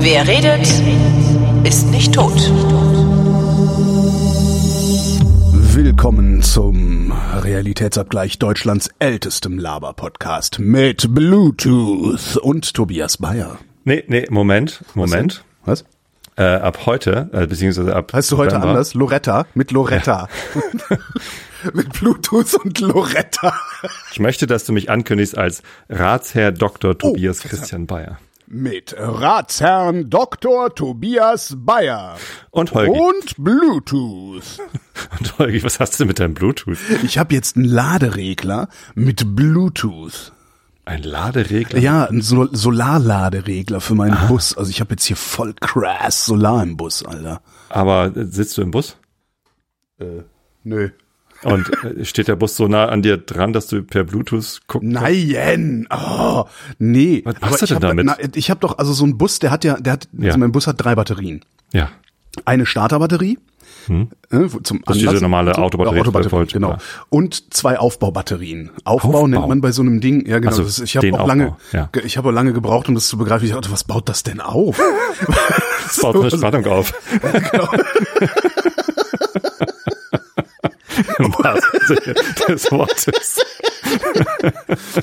[0.00, 0.66] Wer redet,
[1.64, 2.32] ist nicht tot.
[5.74, 7.12] Willkommen zum
[7.42, 13.58] Realitätsabgleich Deutschlands ältestem Laber-Podcast mit Bluetooth und Tobias Bayer.
[13.84, 15.44] Nee, nee, Moment, Moment.
[15.64, 15.84] Was?
[16.36, 18.94] Äh, ab heute, äh, beziehungsweise ab Heißt du heute November- anders?
[18.94, 20.28] Loretta mit Loretta.
[21.72, 23.54] mit Bluetooth und Loretta.
[24.12, 26.96] Ich möchte, dass du mich ankündigst als Ratsherr Dr.
[26.96, 27.60] Tobias Verzeihung.
[27.60, 28.18] Christian Bayer.
[28.46, 30.74] Mit Ratsherrn Dr.
[30.74, 32.16] Tobias Bayer.
[32.50, 32.98] Und Holgi.
[32.98, 34.58] Und Bluetooth.
[35.18, 36.78] Und Holgi, was hast du mit deinem Bluetooth?
[37.02, 40.32] Ich habe jetzt einen Laderegler mit Bluetooth.
[40.86, 41.78] Ein Laderegler?
[41.80, 44.56] Ja, ein Sol Solarladeregler für meinen Bus.
[44.56, 47.42] Also ich habe jetzt hier voll crass Solar im Bus, Alter.
[47.68, 48.96] Aber äh, sitzt du im Bus?
[50.64, 50.90] Nö.
[51.44, 54.88] Und äh, steht der Bus so nah an dir dran, dass du per Bluetooth guckst?
[54.88, 56.44] Nein, oh,
[56.78, 57.22] nee.
[57.24, 58.06] Was machst du ich denn hab, damit?
[58.06, 60.26] Na, ich habe doch, also so ein Bus, der hat ja, der hat, Ja.
[60.28, 61.44] also mein Bus hat drei Batterien.
[61.72, 61.90] Ja.
[62.44, 63.38] Eine Starterbatterie,
[63.88, 64.82] äh, wo- zum Hm.
[64.86, 66.70] Das ist diese normale so- Autobatterie, ja, Autobatterie 12 Volt, genau.
[66.72, 66.78] ja.
[67.08, 68.70] Und zwei Aufbaubatterien.
[68.84, 69.26] Aufbau, Aufbau?
[69.28, 70.50] nennt man bei so einem Ding, ja genau.
[70.50, 71.88] Also ist, ich habe auch lange, ja.
[72.04, 73.46] ich habe auch lange gebraucht, um das zu begreifen.
[73.46, 74.80] Ich dachte, was baut das denn auf?
[75.88, 76.92] Das baut eine Spannung auf.
[77.50, 77.68] genau.
[81.18, 82.14] Im wahrsten Sinne
[82.48, 83.40] des Wortes.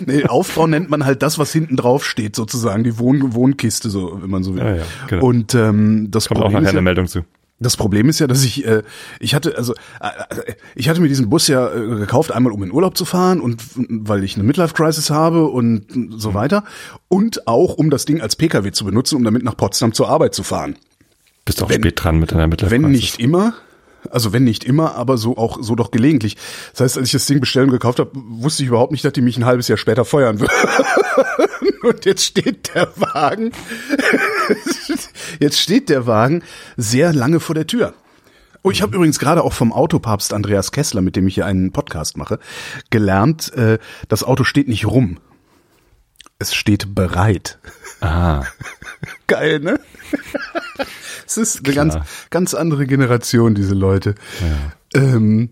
[0.06, 4.22] Nee, Aufbau nennt man halt das, was hinten drauf steht, sozusagen, die Wohn Wohnkiste, so,
[4.22, 4.64] wenn man so will.
[4.64, 5.26] Ja, ja, genau.
[5.26, 7.22] Und ähm, das Kommt auch Problem nachher ist ja, eine Meldung zu.
[7.60, 8.84] Das Problem ist ja, dass ich, äh,
[9.20, 12.72] ich hatte, also äh, ich hatte mir diesen Bus ja äh, gekauft, einmal um in
[12.72, 15.86] Urlaub zu fahren und weil ich eine Midlife-Crisis habe und
[16.20, 16.64] so weiter.
[17.08, 20.36] Und auch um das Ding als Pkw zu benutzen, um damit nach Potsdam zur Arbeit
[20.36, 20.76] zu fahren.
[21.46, 23.02] Bist auch Wenn- spät dran mit deiner Midlife Wenn Crisis.
[23.02, 23.54] nicht immer,
[24.12, 26.38] also wenn nicht immer, aber so auch so doch gelegentlich.
[26.72, 29.14] Das heißt, als ich das Ding bestellt und gekauft habe, wusste ich überhaupt nicht, dass
[29.14, 30.52] die mich ein halbes Jahr später feuern würden.
[31.84, 33.52] Und jetzt steht der Wagen,
[35.40, 36.42] jetzt steht der Wagen
[36.78, 37.94] sehr lange vor der Tür.
[38.64, 41.72] Oh, ich habe übrigens gerade auch vom Autopapst Andreas Kessler, mit dem ich hier einen
[41.72, 42.40] Podcast mache,
[42.90, 43.78] gelernt, äh,
[44.08, 45.20] das Auto steht nicht rum.
[46.40, 47.60] Es steht bereit.
[48.02, 48.44] Ah,
[49.28, 49.80] Geil, ne?
[51.26, 51.86] Es ist eine Klar.
[51.88, 54.16] ganz, ganz andere Generation, diese Leute.
[54.94, 55.50] Ähm,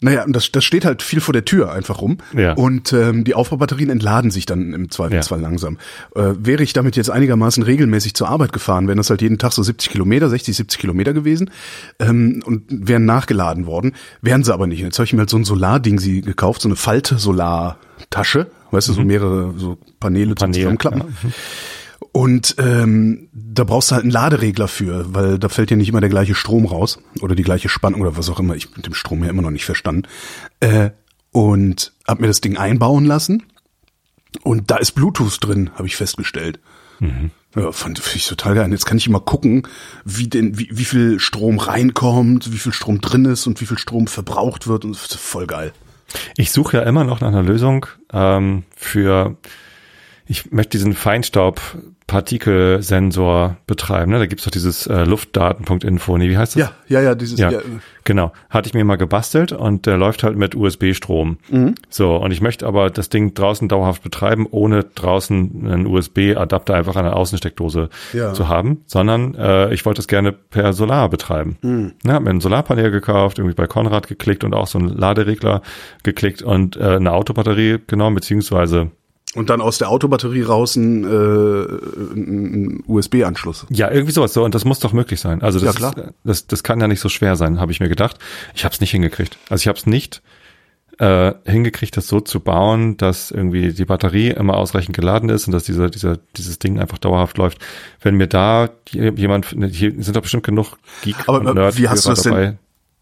[0.00, 2.18] naja, und das, das steht halt viel vor der Tür einfach rum.
[2.32, 2.52] Ja.
[2.52, 5.76] Und ähm, die Aufbaubatterien entladen sich dann im Zweifelsfall langsam.
[6.14, 9.52] Äh, wäre ich damit jetzt einigermaßen regelmäßig zur Arbeit gefahren, wären das halt jeden Tag
[9.52, 11.50] so 70 Kilometer, 60, 70 Kilometer gewesen
[11.98, 13.94] ähm, und wären nachgeladen worden.
[14.22, 14.78] Wären sie aber nicht.
[14.80, 18.46] Jetzt habe ich mir halt so ein Solarding sie gekauft, so eine Falte-Solartasche.
[18.70, 20.52] Weißt du, so mehrere so Paneele, zum Mhm.
[20.52, 21.00] Paneele, Zusammenklappen.
[21.00, 21.30] ja.
[22.18, 26.00] Und ähm, da brauchst du halt einen Laderegler für, weil da fällt ja nicht immer
[26.00, 28.56] der gleiche Strom raus oder die gleiche Spannung oder was auch immer.
[28.56, 30.02] Ich mit dem Strom ja immer noch nicht verstanden.
[30.58, 30.90] Äh,
[31.30, 33.44] und hab mir das Ding einbauen lassen
[34.42, 36.58] und da ist Bluetooth drin, habe ich festgestellt.
[37.54, 38.64] Ja, fand ich total geil.
[38.64, 39.68] Und jetzt kann ich immer gucken,
[40.04, 43.78] wie denn, wie, wie viel Strom reinkommt, wie viel Strom drin ist und wie viel
[43.78, 45.72] Strom verbraucht wird und voll geil.
[46.36, 49.36] Ich suche ja immer noch nach einer Lösung ähm, für,
[50.28, 54.12] ich möchte diesen Feinstaubpartikelsensor betreiben.
[54.12, 54.18] Ne?
[54.18, 56.18] Da gibt's doch dieses äh, Luftdaten.info.
[56.18, 56.60] Nee, wie heißt das?
[56.60, 57.60] Ja, ja, ja, dieses, Ja, ja,
[58.04, 58.32] genau.
[58.50, 61.38] Hatte ich mir mal gebastelt und der läuft halt mit USB-Strom.
[61.50, 61.74] Mhm.
[61.88, 66.96] So, und ich möchte aber das Ding draußen dauerhaft betreiben, ohne draußen einen USB-Adapter einfach
[66.96, 68.32] an der Außensteckdose Ja.
[68.34, 71.56] zu haben, sondern äh, ich wollte es gerne per Solar betreiben.
[71.62, 71.92] Mhm.
[72.04, 75.62] Ne, hab mir ein Solarpanel gekauft, irgendwie bei Konrad geklickt und auch so einen Laderegler
[76.02, 78.90] geklickt und äh, eine Autobatterie genommen, beziehungsweise
[79.34, 81.08] Und dann aus der Autobatterie raus ein, äh,
[82.14, 83.66] ein USB-Anschluss.
[83.68, 84.32] Ja, irgendwie sowas.
[84.32, 85.42] So, und das muss doch möglich sein.
[85.42, 85.88] Also das, Ja.
[85.90, 88.18] Ist, das, das kann ja nicht so schwer sein, habe ich mir gedacht.
[88.54, 89.36] Ich habe es nicht hingekriegt.
[89.50, 90.22] Also ich habe es nicht
[90.98, 95.52] äh, hingekriegt, das so zu bauen, dass irgendwie die Batterie immer ausreichend geladen ist und
[95.52, 97.58] dass dieser, dieser, dieses Ding einfach dauerhaft läuft.
[98.00, 102.06] Wenn mir da jemand, hier sind doch bestimmt genug Geek Aber, und Nerd wie hast
[102.06, 102.58] du das denn- dabei.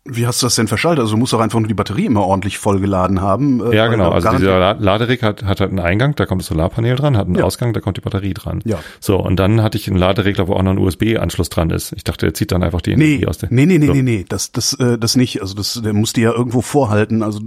[0.09, 1.01] Wie hast du das denn verschaltet?
[1.01, 3.61] Also du musst doch einfach nur die Batterie immer ordentlich vollgeladen haben.
[3.73, 4.11] äh, Ja, genau.
[4.11, 7.27] Also dieser La- Laderig hat, hat halt einen Eingang, da kommt das Solarpanel dran, hat
[7.27, 7.45] einen Ja.
[7.45, 8.61] Ausgang, da kommt die Batterie dran.
[8.65, 8.79] Ja.
[9.01, 11.93] So, und dann hatte ich einen Laderegler, wo auch noch ein USB-Anschluss dran ist.
[11.97, 13.49] Ich dachte, der zieht dann einfach die Nee, Energie aus der.
[13.53, 13.93] nee, nee, nee, so.
[13.95, 15.41] nee, nee, das, das, äh, das nicht.
[15.43, 17.23] Also das, der muss die ja irgendwo vorhalten.
[17.23, 17.41] Also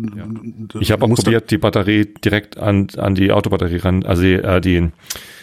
[0.79, 4.61] Ich habe auch probiert, die Batterie direkt an, an die Autobatterie ran, also die, äh,
[4.61, 4.89] die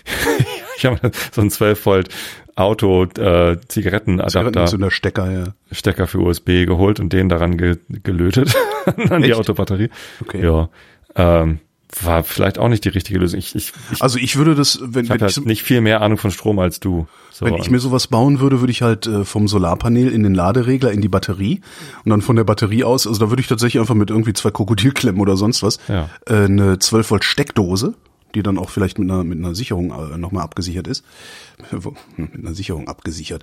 [0.78, 0.98] ich habe
[1.32, 2.08] so einen 12 Volt
[2.56, 5.44] Auto äh, Zigarettenadapter Zigarettenanzünder Stecker, ja.
[5.70, 8.54] Stecker für USB geholt und den daran ge gelötet
[9.10, 9.34] an die?
[9.34, 9.90] Autobatterie.
[10.22, 10.42] Okay.
[10.44, 10.68] Ja.
[11.14, 11.60] Ähm,
[12.02, 13.38] war vielleicht auch nicht die richtige Lösung.
[13.38, 16.00] Ich, ich, ich, Also ich würde das, wenn, ich wenn, halt ich, nicht viel mehr
[16.02, 17.06] Ahnung von Strom als du.
[17.30, 20.34] So, wenn ich mir sowas bauen würde, würde ich halt äh, vom Solarpanel in den
[20.34, 21.60] Laderegler in die Batterie
[22.04, 24.50] und dann von der Batterie aus, also da würde ich tatsächlich einfach mit irgendwie zwei
[24.50, 26.08] Krokodilklemmen oder sonst was, Ja.
[26.26, 27.94] äh, eine 12 Volt Steckdose,
[28.36, 31.04] die dann auch vielleicht mit einer mit einer Sicherung äh, nochmal abgesichert ist,
[31.70, 33.42] hm, mit einer Sicherung abgesichert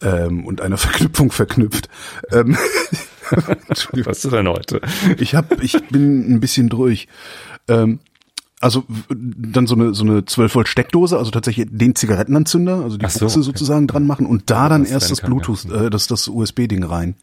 [0.00, 1.88] ähm, und einer Verknüpfung verknüpft.
[2.32, 2.56] Ähm,
[4.04, 4.80] was ist denn heute?
[5.18, 7.06] Ich hab, ich bin ein bisschen durch.
[7.68, 8.00] Ähm,
[8.60, 13.04] also dann so eine so eine 12 Volt Steckdose, also tatsächlich den Zigarettenanzünder, also die
[13.04, 13.44] Ach so, Buchse okay.
[13.44, 15.20] sozusagen dran machen und da dann das erst das.
[15.20, 17.14] Bluetooth, äh, das das USB Ding rein.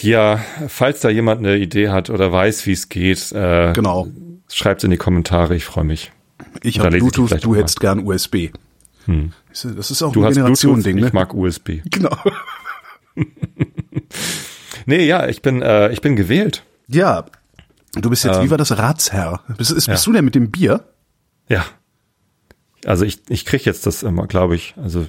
[0.00, 4.08] Ja, falls da jemand eine Idee hat oder weiß, wie es geht, äh, Genau.
[4.56, 5.54] Schreibt in die Kommentare.
[5.56, 6.12] Ich freue mich.
[6.62, 8.50] Ich habe ich Bluetooth, vielleicht du hättest gern USB.
[9.06, 11.10] Du, Das ist auch Du ein Generation-Ding, ich ne?
[11.12, 11.80] mag USB.
[11.90, 12.16] Genau.
[14.86, 16.64] Nee, ja, ich bin, äh, ich bin gewählt.
[16.88, 17.26] Ja.
[17.94, 18.44] Du bist jetzt, Ähm.
[18.46, 19.40] wie war das Ratsherr?
[19.56, 19.92] Bist, ist, Ja.
[19.94, 20.84] bist du der mit dem Bier?
[21.48, 21.64] Ja.
[22.84, 24.74] Also ich, ich krieg jetzt das immer, glaube ich.
[24.82, 25.06] Also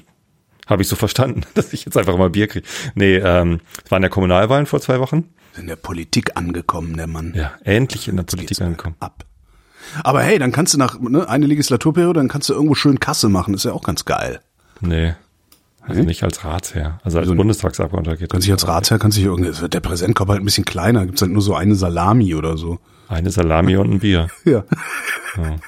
[0.67, 2.67] habe ich so verstanden, dass ich jetzt einfach mal Bier kriege.
[2.93, 5.33] Nee, ähm, es waren ja Kommunalwahlen vor zwei Wochen.
[5.57, 7.33] In der Politik angekommen, der Mann.
[7.35, 8.95] Ja, endlich in der Politik geht's angekommen.
[8.99, 9.25] Ab.
[10.03, 13.29] Aber hey, dann kannst du nach ne, eine Legislaturperiode, dann kannst du irgendwo schön Kasse
[13.29, 13.53] machen.
[13.53, 14.39] Ist ja auch ganz geil.
[14.81, 15.13] Nee.
[15.85, 16.99] Also nicht als Ratsherr.
[17.03, 18.53] Also als Bundestagsabgeordneter geht Kannst das.
[18.53, 21.55] als Ratsherr, kannst dich irgendwie, der Präsentkorb halt ein bisschen kleiner, gibt's halt nur so
[21.55, 22.79] eine Salami oder so.
[23.09, 24.29] Eine Salami und ein Bier.
[24.45, 24.63] Ja.
[25.35, 25.59] Eine Kann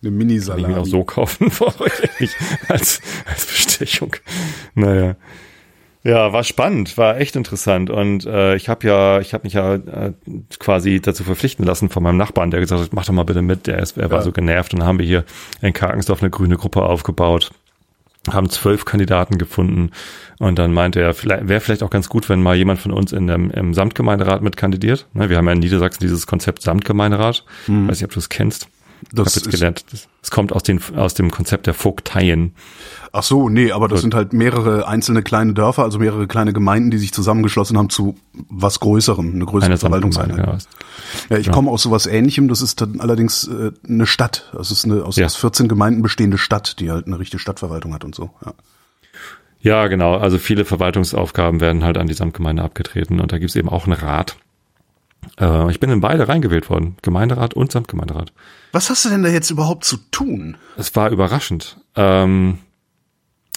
[0.00, 0.74] ich mir Mini-Salami.
[0.74, 2.34] auch so kaufen vor euch nicht
[2.68, 4.16] als, als Bestechung.
[4.74, 5.14] Naja.
[6.04, 9.74] Ja, war spannend, war echt interessant und äh, ich habe ja, ich habe mich ja
[9.74, 10.12] äh,
[10.58, 13.68] quasi dazu verpflichten lassen von meinem Nachbarn, der gesagt hat, mach doch mal bitte mit,
[13.68, 14.24] der ist, er war Ja.
[14.24, 15.24] so genervt und dann haben wir hier
[15.60, 17.52] in Karkensdorf eine grüne Gruppe aufgebaut,
[18.28, 19.92] haben zwölf Kandidaten gefunden
[20.40, 23.12] und dann meinte er, vielleicht wäre vielleicht auch ganz gut, wenn mal jemand von uns
[23.12, 25.06] in dem, im Samtgemeinderat mit kandidiert.
[25.12, 28.66] Ne, wir haben ja in Niedersachsen dieses Konzept Samtgemeinderat, weiß nicht, ob du es kennst.
[29.02, 29.84] Ich Das habe jetzt ist- gelernt,
[30.20, 32.54] das kommt aus, den, aus dem Konzept der Vogteien.
[33.12, 36.90] Ach so, nee, aber das sind halt mehrere einzelne kleine Dörfer, also mehrere kleine Gemeinden,
[36.90, 38.14] die sich zusammengeschlossen haben zu
[38.48, 40.36] was Größerem, eine größere Eine Verwaltungseinheit.
[40.36, 40.56] Genau.
[41.28, 44.50] Ja, ich komme aus sowas ähnlichem, das ist dann allerdings äh, eine Stadt.
[44.54, 45.26] Das ist eine aus, Ja.
[45.26, 48.30] aus 14 Gemeinden bestehende Stadt, die halt eine richtige Stadtverwaltung hat und so.
[48.44, 48.54] Ja.
[49.60, 50.16] Ja, genau.
[50.16, 53.92] Also viele Verwaltungsaufgaben werden halt an die Samtgemeinde abgetreten und da gibt's eben auch einen
[53.92, 54.36] Rat.
[55.38, 58.32] Äh, ich bin in beide reingewählt worden, Gemeinderat und Samtgemeinderat.
[58.72, 60.56] Was hast du denn da jetzt überhaupt zu tun?
[60.76, 61.78] Es war überraschend.
[61.96, 62.58] Ähm,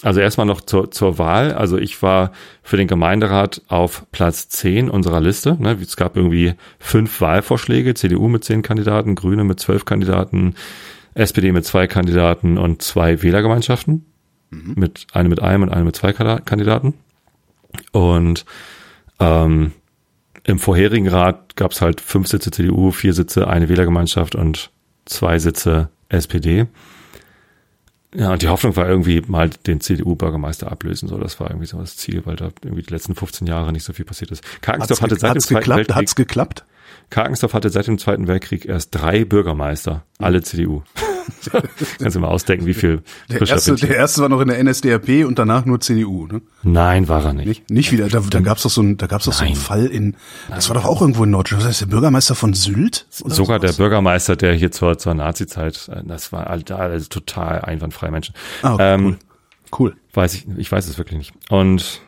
[0.02, 1.52] also erstmal noch zur, zur Wahl.
[1.52, 2.32] Also ich war
[2.62, 5.56] für den Gemeinderat auf Platz 10 unserer Liste.
[5.60, 10.54] Ne, Es gab irgendwie fünf Wahlvorschläge, CDU mit zehn Kandidaten, Grüne mit zwölf Kandidaten,
[11.14, 14.04] SPD mit zwei Kandidaten und zwei Wählergemeinschaften.
[14.50, 16.94] Mit eine mit einem und eine mit zwei Kandidaten.
[17.92, 18.44] Und
[19.18, 19.72] ähm,
[20.46, 24.70] im vorherigen Rat gab es halt fünf Sitze CDU, vier Sitze, eine Wählergemeinschaft und
[25.04, 26.66] zwei Sitze SPD.
[28.14, 31.08] Ja, und die Hoffnung war irgendwie mal den CDU-Bürgermeister ablösen.
[31.08, 33.82] So, das war irgendwie so das Ziel, weil da irgendwie die letzten 15 Jahre nicht
[33.82, 34.44] so viel passiert ist.
[34.62, 35.78] Karkensdorf hatte seit dem Zweiten geklappt?
[35.78, 36.64] Weltkrieg, Hat's geklappt?
[37.10, 40.82] Karkensdorf hatte seit dem Zweiten Weltkrieg erst drei Bürgermeister, alle CDU.
[41.98, 45.26] Kannst du mal ausdenken, wie viel Der erste, der erste war noch in der NSDAP
[45.26, 46.26] und danach nur CDU.
[46.26, 46.42] Ne?
[46.62, 47.46] Nein, war er nicht.
[47.46, 48.08] Nicht, nicht wieder.
[48.08, 49.56] Da, da gab's doch so ein, da gab's doch so einen.
[49.56, 50.16] Fall in.
[50.48, 51.62] Das war doch auch irgendwo in Norddeutschland.
[51.62, 53.06] Das heißt, der Bürgermeister von Sylt.
[53.10, 53.72] Sogar der?
[53.72, 58.34] Bürgermeister, der hier zur, zur Nazi-Zeit, äh, das war also total einwandfreie Menschen.
[58.62, 59.18] Ah, okay, ähm, cool.
[59.78, 59.96] Cool.
[60.14, 61.32] Weiß ich, ich weiß es wirklich nicht.
[61.50, 62.00] Und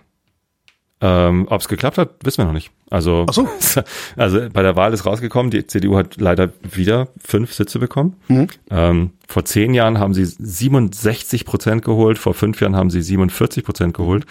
[1.01, 2.71] ähm, ob es geklappt hat, wissen wir noch nicht.
[2.91, 3.49] Also, Ach so.
[4.17, 8.17] also bei der Wahl ist rausgekommen, die CDU hat leider wieder fünf Sitze bekommen.
[8.29, 8.49] Mhm.
[8.71, 13.65] Ähm, vor zehn Jahren haben sie 67 Prozent geholt, vor fünf Jahren haben sie 47
[13.65, 14.27] Prozent geholt.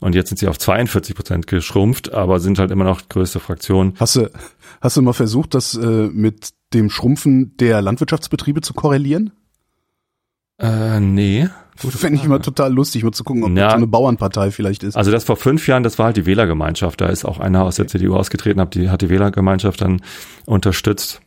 [0.00, 3.40] Und jetzt sind sie auf 42 Prozent geschrumpft, aber sind halt immer noch die größte
[3.40, 3.94] Fraktion.
[3.98, 4.30] Hast du,
[4.80, 9.32] hast du mal versucht, das äh, mit dem Schrumpfen der Landwirtschaftsbetriebe zu korrelieren?
[10.58, 11.48] Äh, nee.
[11.78, 13.64] Fände ich immer total lustig, mal zu gucken, ob Ja.
[13.64, 14.96] das so eine Bauernpartei vielleicht ist.
[14.96, 17.00] Also das vor fünf Jahren, das war halt die Wählergemeinschaft.
[17.00, 20.02] Da ist auch einer aus der CDU ausgetreten, hat die, hat die Wählergemeinschaft dann
[20.46, 21.20] unterstützt.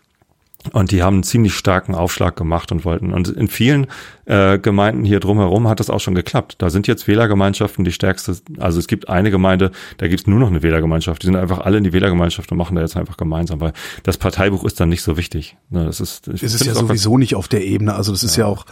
[0.74, 3.14] Und die haben einen ziemlich starken Aufschlag gemacht und wollten.
[3.14, 3.88] Und in vielen
[4.26, 6.58] äh, Gemeinden hier drumherum hat das auch schon geklappt.
[6.60, 8.38] Da sind jetzt Wählergemeinschaften die stärkste.
[8.60, 11.24] Also es gibt eine Gemeinde, da gibt es nur noch eine Wählergemeinschaft.
[11.24, 14.18] Die sind einfach alle in die Wählergemeinschaft und machen da jetzt einfach gemeinsam, weil das
[14.18, 15.58] Parteibuch ist dann nicht so wichtig.
[15.72, 17.96] Ne, das ist, es ist ja sowieso nicht auf der Ebene.
[17.96, 18.68] Also das ist ja, auch,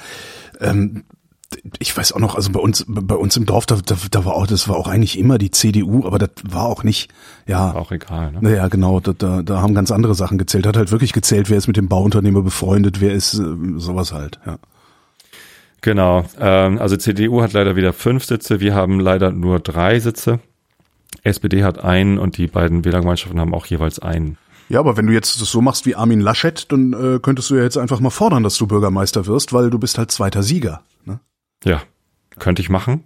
[0.61, 1.05] ähm,
[1.79, 4.35] ich weiß auch noch, also bei uns, bei uns im Dorf, da, da, da war
[4.35, 7.11] auch, das war auch eigentlich immer die CDU, aber das war auch nicht,
[7.47, 7.73] ja.
[7.73, 8.31] auch egal.
[8.33, 8.39] Ne?
[8.41, 10.67] Naja, genau, da, da, da haben ganz andere Sachen gezählt.
[10.67, 13.43] Hat halt wirklich gezählt, wer ist mit dem Bauunternehmer befreundet, wer ist äh,
[13.77, 14.57] sowas halt, ja.
[15.81, 16.25] Genau.
[16.39, 20.39] Ähm, also CDU hat leider wieder fünf Sitze, wir haben leider nur drei Sitze.
[21.23, 24.37] SPD hat einen und die beiden Wählergemeinschaften haben auch jeweils einen.
[24.67, 27.55] Ja, aber wenn du jetzt das so machst wie Armin Laschet, dann äh, könntest du
[27.55, 30.81] ja jetzt einfach mal fordern, dass du Bürgermeister wirst, weil du bist halt zweiter Sieger.
[31.05, 31.19] Ne?
[31.63, 31.81] Ja,
[32.37, 33.03] könnte ich machen.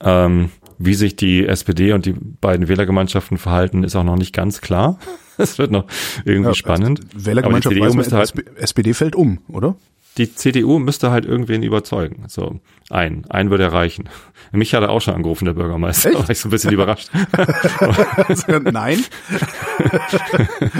[0.00, 4.60] Ähm, wie sich die SPD und die beiden Wählergemeinschaften verhalten, ist auch noch nicht ganz
[4.60, 4.98] klar.
[5.38, 5.86] Es wird noch
[6.26, 7.00] irgendwie Ja, spannend.
[7.14, 9.76] Wählergemeinschaft Aber die CDU weiß man, müsste halt, SP SPD fällt um, oder?
[10.18, 12.24] die CDU müsste halt irgendwen überzeugen.
[12.28, 12.60] So,
[12.90, 14.10] ein, ein würde erreichen.
[14.52, 16.10] Mich hat er auch schon angerufen, der Bürgermeister.
[16.10, 16.18] Echt?
[16.22, 17.10] War ich so ein bisschen überrascht.
[18.72, 19.02] Nein.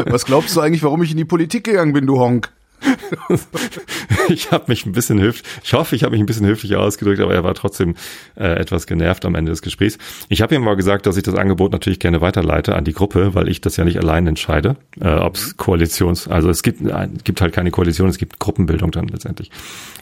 [0.07, 2.53] Was glaubst du eigentlich, warum ich in die Politik gegangen bin, du Honk?
[4.29, 7.21] Ich habe mich ein bisschen höflich, ich hoffe, ich habe mich ein bisschen höflicher ausgedrückt,
[7.21, 7.95] aber er war trotzdem
[8.37, 9.99] äh, etwas genervt am Ende des Gesprächs.
[10.29, 13.35] Ich habe ihm mal gesagt, dass ich das Angebot natürlich gerne weiterleite an die Gruppe,
[13.35, 17.09] weil ich das ja nicht allein entscheide, äh, ob es Koalitions, also es gibt, äh,
[17.25, 19.51] gibt halt keine Koalition, es gibt Gruppenbildung dann letztendlich.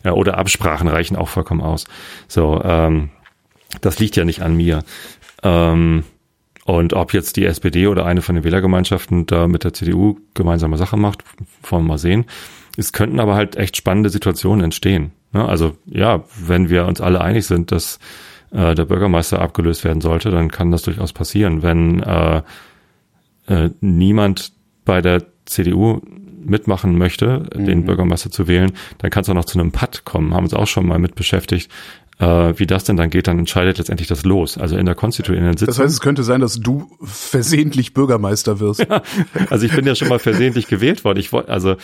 [0.05, 1.87] Ja, oder Absprachen reichen auch vollkommen aus.
[2.29, 3.11] So, ähm,
[3.81, 4.83] das liegt ja nicht an mir.
[5.43, 6.05] Ähm,
[6.65, 10.77] und ob jetzt die SPD oder eine von den Wählergemeinschaften da mit der CDU gemeinsame
[10.77, 11.25] Sache macht,
[11.63, 12.27] wollen wir mal sehen.
[12.81, 15.13] Es könnten aber halt echt spannende Situationen entstehen.
[15.33, 15.47] Ne?
[15.47, 17.99] Also ja, wenn wir uns alle einig sind, dass
[18.53, 21.63] äh, der Bürgermeister abgelöst werden sollte, dann kann das durchaus passieren.
[21.63, 22.43] Wenn äh,
[23.49, 24.53] äh, niemand
[24.87, 26.01] bei der CDU
[26.43, 30.33] mitmachen möchte, den Bürgermeister zu wählen, dann kann es auch noch zu einem Patt kommen.
[30.33, 31.71] Haben uns auch schon mal mit beschäftigt.
[32.21, 34.59] Äh, wie das denn dann geht, dann entscheidet letztendlich das Los.
[34.59, 35.69] Also in der konstituierenden Sitzung.
[35.69, 38.87] Das heißt, es könnte sein, dass du versehentlich Bürgermeister wirst.
[39.49, 41.19] Also ich bin ja schon mal versehentlich gewählt worden.
[41.19, 41.77] Ich wollte, also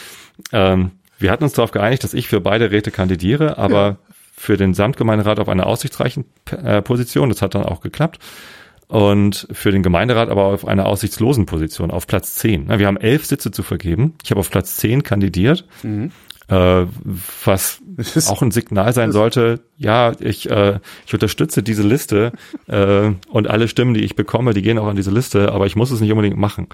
[0.53, 3.99] ähm, wir hatten uns darauf geeinigt, dass ich für beide Räte kandidiere, aber
[4.37, 7.31] für den Samtgemeinderat auf einer aussichtsreichen äh, Position.
[7.31, 8.19] Das hat dann auch geklappt.
[8.89, 12.67] Und für den Gemeinderat aber auf einer aussichtslosen Position, auf Platz 10.
[12.69, 14.15] Na, Wir haben elf Sitze zu vergeben.
[14.23, 15.65] Ich habe auf Platz 10 kandidiert.
[16.49, 16.87] Äh,
[17.45, 17.81] was
[18.29, 22.33] auch ein Signal sein sollte, ja, ich, äh, ich unterstütze diese Liste
[22.69, 25.75] äh, und alle Stimmen, die ich bekomme, die gehen auch an diese Liste, aber ich
[25.75, 26.69] muss es nicht unbedingt machen.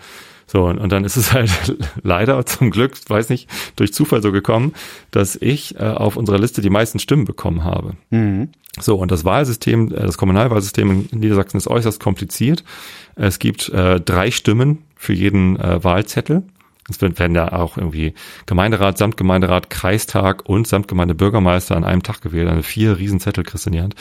[0.46, 4.32] So, und, und dann ist es halt leider zum Glück, weiß nicht, durch Zufall so
[4.32, 4.74] gekommen,
[5.10, 7.94] dass ich äh, auf unserer Liste die meisten Stimmen bekommen habe.
[8.80, 12.64] So, und das Wahlsystem, äh, das Kommunalwahlsystem in Niedersachsen ist äußerst kompliziert.
[13.14, 16.42] Es gibt äh, drei Stimmen für jeden äh, Wahlzettel.
[16.92, 18.14] Es werden ja auch irgendwie
[18.46, 22.48] Gemeinderat, Samtgemeinderat, Kreistag und Samtgemeindebürgermeister an einem Tag gewählt.
[22.48, 23.94] Also vier Riesenzettel kriegst du in die Hand.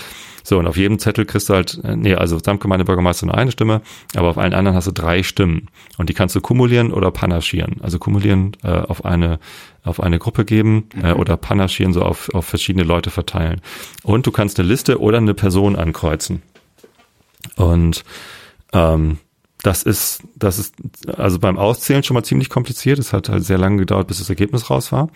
[0.44, 3.82] So, und auf jedem Zettel kriegst du halt, äh, nee, also Samtgemeindebürgermeister nur eine Stimme,
[4.16, 5.68] aber auf allen anderen hast du drei Stimmen.
[5.98, 7.78] Und die kannst du kumulieren oder panaschieren.
[7.82, 9.40] Also kumulieren äh, auf eine
[9.84, 13.62] auf eine Gruppe geben äh, oder panaschieren, so auf, auf verschiedene Leute verteilen.
[14.04, 16.44] Und du kannst eine Liste oder eine Person ankreuzen.
[17.56, 18.04] Und
[18.74, 19.18] ähm,
[19.64, 20.76] das ist, das ist
[21.18, 22.98] also beim Auszählen schon mal ziemlich kompliziert.
[22.98, 25.10] Es hat halt sehr lange gedauert, bis das Ergebnis raus war.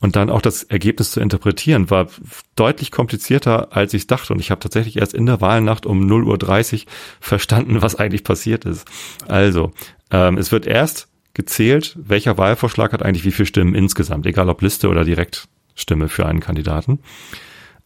[0.00, 2.08] Und dann auch das Ergebnis zu interpretieren war
[2.56, 4.32] deutlich komplizierter, als ich dachte.
[4.32, 8.64] Und ich habe tatsächlich erst in der Wahlnacht um 0.30 Uhr verstanden, was eigentlich passiert
[8.64, 8.86] ist.
[9.28, 9.72] Also,
[10.10, 14.62] ähm, es wird erst gezählt, welcher Wahlvorschlag hat eigentlich wie viele Stimmen insgesamt, egal ob
[14.62, 17.00] Liste oder Direktstimme für einen Kandidaten.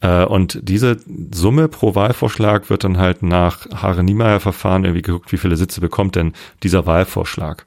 [0.00, 0.99] Äh, Und diese
[1.33, 6.33] Summe pro Wahlvorschlag wird dann halt nach Hare-Niemeyer-Verfahren irgendwie geguckt, wie viele Sitze bekommt denn
[6.62, 7.67] dieser Wahlvorschlag.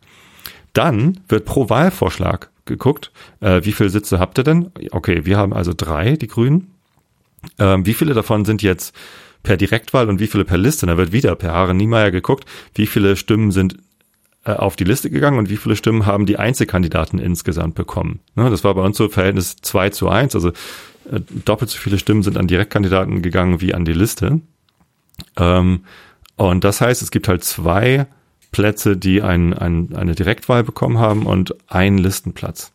[0.73, 3.11] Dann wird pro Wahlvorschlag geguckt,
[3.41, 4.71] äh, wie viele Sitze habt ihr denn?
[4.91, 6.71] Okay, wir haben also drei, die Grünen.
[7.59, 8.95] Ähm, wie viele davon sind jetzt
[9.43, 10.85] per Direktwahl und wie viele per Liste?
[10.85, 12.45] Da wird wieder per Hare-Niemeyer geguckt,
[12.75, 13.77] wie viele Stimmen sind
[14.45, 18.19] äh, auf die Liste gegangen und wie viele Stimmen haben die Einzelkandidaten insgesamt bekommen.
[18.35, 20.51] Ne, das war bei uns so Verhältnis 2 zu 1, also
[21.19, 24.41] doppelt so viele Stimmen sind an Direktkandidaten gegangen wie an die Liste.
[25.37, 25.81] Ähm,
[26.35, 28.07] und das heißt, es gibt halt zwei
[28.51, 32.73] Plätze, die ein, ein, eine Direktwahl bekommen haben und einen Listenplatz.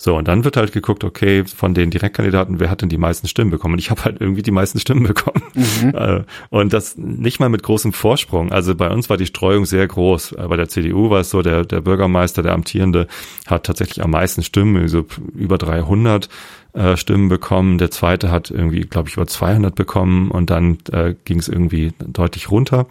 [0.00, 3.26] So, und dann wird halt geguckt, okay, von den Direktkandidaten, wer hat denn die meisten
[3.26, 3.74] Stimmen bekommen?
[3.74, 5.42] Und ich habe halt irgendwie die meisten Stimmen bekommen.
[5.92, 8.52] Äh, Und das nicht mal mit großem Vorsprung.
[8.52, 10.32] Also bei uns war die Streuung sehr groß.
[10.32, 13.06] Äh, Bei der CDU war es so, der, der Bürgermeister, der Amtierende,
[13.46, 16.28] hat tatsächlich am meisten Stimmen, so über 300
[16.72, 17.78] äh, Stimmen bekommen.
[17.78, 21.92] Der zweite hat irgendwie, glaube ich, über 200 bekommen und dann äh, ging es irgendwie
[21.98, 22.86] deutlich runter.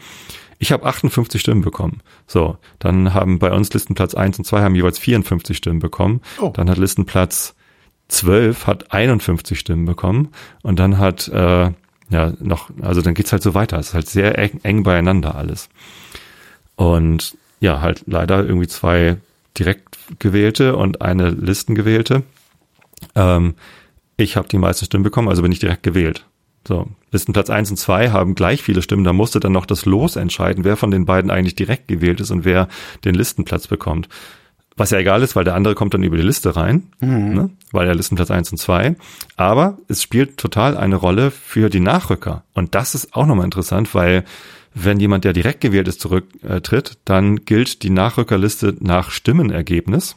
[0.60, 2.02] Ich habe 58 Stimmen bekommen.
[2.26, 6.22] So, dann haben bei uns Listenplatz 1 und 2 haben jeweils 54 Stimmen bekommen.
[6.40, 6.50] Oh.
[6.50, 7.56] Dann hat Listenplatz
[8.08, 10.30] 12 hat 51 Stimmen bekommen
[10.64, 11.72] und dann hat äh,
[12.10, 13.78] ja noch, also dann geht's halt so weiter.
[13.78, 15.70] Es ist halt sehr eng, eng beieinander alles.
[16.76, 19.18] Und ja, halt leider irgendwie zwei
[19.58, 22.24] direkt gewählte und eine Listengewählte.
[23.16, 23.56] Ähm,
[24.18, 26.26] ich habe die meisten Stimmen bekommen, also bin ich direkt gewählt.
[26.68, 30.18] So, Listenplatz 1 und 2 haben gleich viele Stimmen, da musste dann noch das Los
[30.18, 32.68] entscheiden, wer von den beiden eigentlich direkt gewählt ist und wer
[33.06, 34.10] den Listenplatz bekommt.
[34.76, 36.90] Was ja egal ist, weil der andere kommt dann über die Liste rein,
[37.34, 37.50] ne?
[37.72, 38.96] weil er Listenplatz 1 und 2.
[39.36, 42.44] Aber es spielt total eine Rolle für die Nachrücker.
[42.54, 44.24] Und das ist auch nochmal interessant, weil
[44.76, 50.16] wenn jemand, der direkt gewählt ist, zurücktritt, dann gilt die Nachrückerliste nach Stimmenergebnis.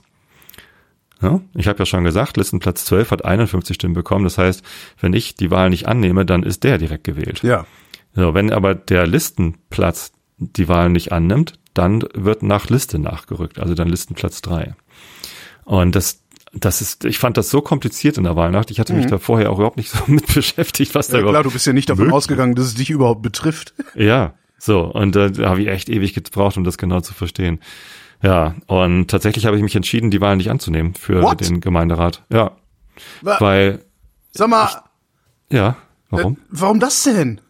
[1.23, 4.25] Ja, ich habe ja schon gesagt, Listenplatz 12 hat 51 Stimmen bekommen.
[4.25, 4.62] Das heißt,
[5.00, 7.43] wenn ich die Wahl nicht annehme, dann ist der direkt gewählt.
[7.43, 7.67] Ja.
[8.15, 13.75] So, wenn aber der Listenplatz die Wahl nicht annimmt, dann wird nach Liste nachgerückt, also
[13.75, 14.75] dann Listenplatz 3.
[15.65, 16.23] Und das,
[16.53, 18.71] das ist, ich fand das so kompliziert in der Wahlnacht.
[18.71, 19.11] Ich hatte mich Mhm.
[19.11, 21.67] da vorher auch überhaupt nicht so mit beschäftigt, was da ja klar, überhaupt du bist
[21.67, 23.75] ja nicht davon möglich ausgegangen, dass es dich überhaupt betrifft.
[23.95, 24.81] ja, so.
[24.81, 27.61] Und äh, da habe ich echt ewig gebraucht, um das genau zu verstehen.
[28.23, 31.41] Ja, und tatsächlich habe ich mich entschieden, die Wahl nicht anzunehmen für What?
[31.41, 32.23] den Gemeinderat.
[32.31, 32.53] Ja,
[33.23, 33.85] Wa- weil,
[34.33, 34.69] Sag mal,
[35.50, 35.77] ja,
[36.11, 36.35] warum?
[36.35, 37.41] Äh, warum das denn?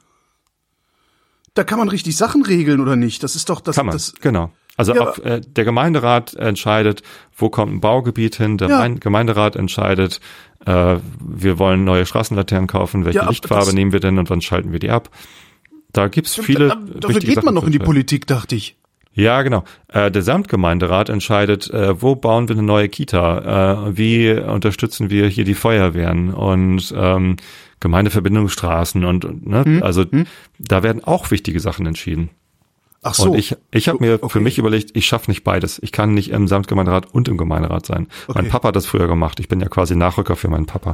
[1.55, 3.23] Da kann man richtig Sachen regeln oder nicht?
[3.23, 3.77] Das ist doch das.
[3.77, 4.53] Kann man, das genau.
[4.77, 7.03] Also Ja, auf, äh, der Gemeinderat entscheidet,
[7.37, 8.79] wo kommt ein Baugebiet hin, der Ja.
[8.79, 10.21] Mein- Gemeinderat entscheidet,
[10.65, 14.73] äh, wir wollen neue Straßenlaternen kaufen, welche Ja, Lichtfarbe nehmen wir denn und wann schalten
[14.73, 15.11] wir die ab?
[15.93, 16.69] Da gibt's viele.
[16.69, 17.79] da, dafür geht man noch in die.
[17.81, 18.77] Politik, dachte ich.
[19.13, 19.65] Ja, genau.
[19.89, 25.27] Äh, der Samtgemeinderat entscheidet, äh, wo bauen wir eine neue Kita, äh, wie unterstützen wir
[25.27, 27.37] hier die Feuerwehren und ähm,
[27.81, 30.05] Gemeindeverbindungsstraßen und, ne, Hm, also
[30.59, 32.31] da werden auch wichtige Sachen entschieden.
[33.03, 33.31] Ach so.
[33.31, 34.29] Und ich, ich habe mir Okay.
[34.29, 35.79] für mich überlegt, ich schaffe nicht beides.
[35.83, 38.09] Ich kann nicht im Samtgemeinderat und im Gemeinderat sein.
[38.29, 38.49] Mein Okay.
[38.51, 39.41] Papa hat das früher gemacht.
[39.41, 40.93] Ich bin ja quasi Nachrücker für meinen Papa.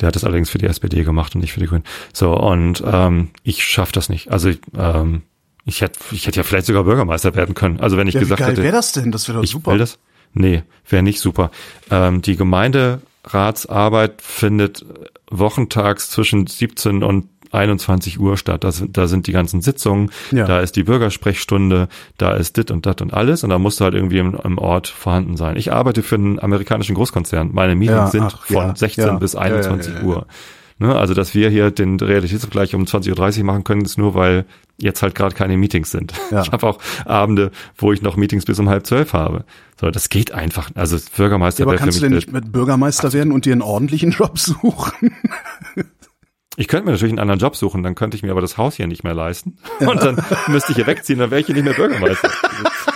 [0.00, 1.84] Der hat das allerdings für die SPD gemacht und nicht für die Grünen.
[2.14, 4.30] So, und ähm, ich schaffe das nicht.
[4.32, 5.22] Also ähm,
[5.64, 7.80] ich hätte ich hätte ja vielleicht sogar Bürgermeister werden können.
[7.80, 9.10] Also wenn ich ja, wie gesagt geil hätte, wäre das denn?
[9.12, 9.72] Das wäre doch ich super.
[9.72, 9.98] will das.
[10.32, 11.50] Nee, wäre nicht super.
[11.90, 14.84] Ähm, die Gemeinderatsarbeit findet
[15.30, 18.64] wochentags zwischen 17 und 21 Uhr statt.
[18.64, 20.44] Da sind, da sind die ganzen Sitzungen, Ja.
[20.44, 23.84] da ist die Bürgersprechstunde, da ist dit und dat und alles und da musst du
[23.84, 25.56] halt irgendwie im, im Ort vorhanden sein.
[25.56, 27.50] Ich arbeite für einen amerikanischen Großkonzern.
[27.52, 29.14] Meine Meetings Ja, sind ach, von ja, 16 ja.
[29.14, 30.26] bis Ja, ja, 21 ja, ja, Uhr.
[30.78, 34.44] Ne, also, dass wir hier den Realitätsvergleich um 20.30 Uhr machen können, ist nur, weil
[34.76, 36.12] jetzt halt gerade keine Meetings sind.
[36.30, 36.42] Ja.
[36.44, 39.44] Ich habe auch Abende, wo ich noch Meetings bis um halb zwölf habe.
[39.80, 40.70] So, das geht einfach.
[40.74, 44.10] Also Bürgermeister Ja, aber kannst du denn nicht mit Bürgermeister werden und dir einen ordentlichen
[44.18, 45.14] Job suchen?
[46.56, 48.74] Ich könnte mir natürlich einen anderen Job suchen, dann könnte ich mir aber das Haus
[48.74, 49.58] hier nicht mehr leisten.
[49.80, 52.30] Und dann müsste ich hier wegziehen, dann wäre ich hier nicht mehr Bürgermeister.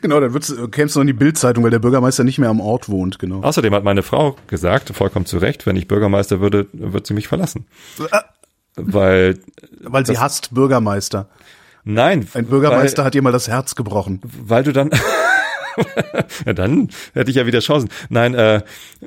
[0.00, 0.32] genau, dann
[0.70, 3.42] kämst du noch in die Bildzeitung, weil der Bürgermeister nicht mehr am Ort wohnt, genau.
[3.42, 7.28] Außerdem hat meine Frau gesagt, vollkommen zu Recht, wenn ich Bürgermeister würde, wird sie mich
[7.28, 7.66] verlassen.
[8.76, 9.38] Weil,
[9.80, 11.28] Weil sie hasst Bürgermeister.
[11.84, 12.28] nein.
[12.34, 14.20] Ein Bürgermeister weil, hat ihr mal das Herz gebrochen.
[14.44, 14.90] weil du dann,
[16.46, 17.88] ja, dann hätte ich ja wieder Chancen.
[18.08, 18.62] Nein, äh,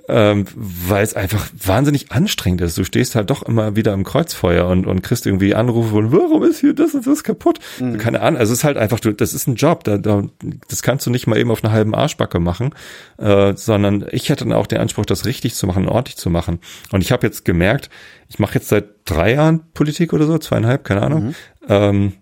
[0.07, 2.77] ähm, weil es einfach wahnsinnig anstrengend ist.
[2.77, 6.43] Du stehst halt doch immer wieder im Kreuzfeuer und, und kriegst irgendwie Anrufe von, warum
[6.43, 7.59] ist hier das und das kaputt?
[7.97, 8.39] Keine Ahnung.
[8.39, 9.83] Also es ist halt einfach, du, das ist ein Job.
[9.83, 10.23] Da, da,
[10.67, 12.73] das kannst du nicht mal eben auf einer halben Arschbacke machen,
[13.17, 16.59] äh, sondern ich hätte dann auch den Anspruch, das richtig zu machen, ordentlich zu machen.
[16.91, 17.89] Und ich habe jetzt gemerkt,
[18.29, 21.35] ich mache jetzt seit drei Jahren Politik oder so, zweieinhalb, keine Ahnung.
[21.67, 22.13] Ähm,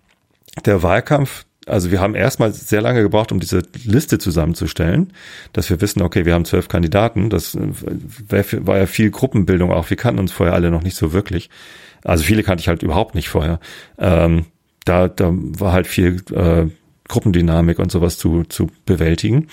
[0.66, 5.12] der Wahlkampf, also wir haben erstmal sehr lange gebraucht, um diese Liste zusammenzustellen,
[5.52, 7.30] dass wir wissen, okay, wir haben zwölf Kandidaten.
[7.30, 9.90] Das äh, war ja viel Gruppenbildung auch.
[9.90, 11.50] Wir kannten uns vorher alle noch nicht so wirklich.
[12.02, 13.60] Also viele kannte ich halt überhaupt nicht vorher.
[13.98, 14.46] Ähm,
[14.84, 16.66] da, da war halt viel äh,
[17.08, 19.48] Gruppendynamik und sowas zu, zu bewältigen.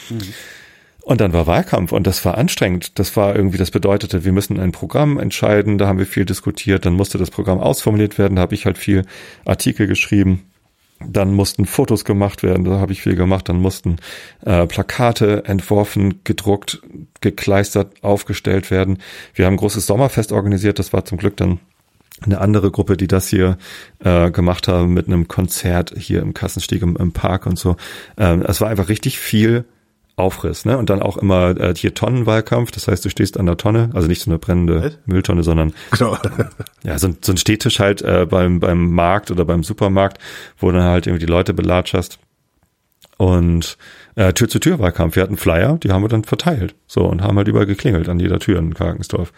[1.01, 2.99] Und dann war Wahlkampf und das war anstrengend.
[2.99, 6.85] Das war irgendwie, das bedeutete, wir müssen ein Programm entscheiden, da haben wir viel diskutiert,
[6.85, 9.05] dann musste das Programm ausformuliert werden, da habe ich halt viel
[9.45, 10.43] Artikel geschrieben.
[10.99, 13.49] Dann mussten Fotos gemacht werden, da habe ich viel gemacht.
[13.49, 13.97] Dann mussten
[14.45, 16.81] äh, Plakate entworfen, gedruckt,
[17.21, 18.97] gekleistert, aufgestellt werden.
[19.33, 20.79] Wir haben ein großes Sommerfest organisiert.
[20.79, 21.59] Das war zum Glück dann
[22.25, 23.57] eine andere Gruppe, die das hier
[23.99, 27.75] äh, gemacht haben mit einem Konzert hier im Kassenstieg im, im Park und so.
[28.17, 29.65] Ähm, es war einfach richtig viel
[30.17, 30.77] Aufriss, ne?
[30.77, 32.71] Und dann auch immer äh, hier Tonnenwahlkampf.
[32.71, 34.97] Das heißt, du stehst an der Tonne, also nicht so eine brennende Was?
[35.05, 36.17] Mülltonne, sondern Genau.
[36.83, 40.17] ja, so, ein- so ein Stehtisch halt äh, beim, beim Markt oder beim Supermarkt,
[40.57, 42.17] wo dann halt irgendwie die Leute belatscherst.
[43.17, 43.77] Und
[44.15, 45.15] äh, Tür-zu-Tür-Wahlkampf.
[45.15, 46.75] Wir hatten Flyer, die haben wir dann verteilt.
[46.87, 49.31] So, und haben halt überall geklingelt an jeder Tür in Karkensdorf.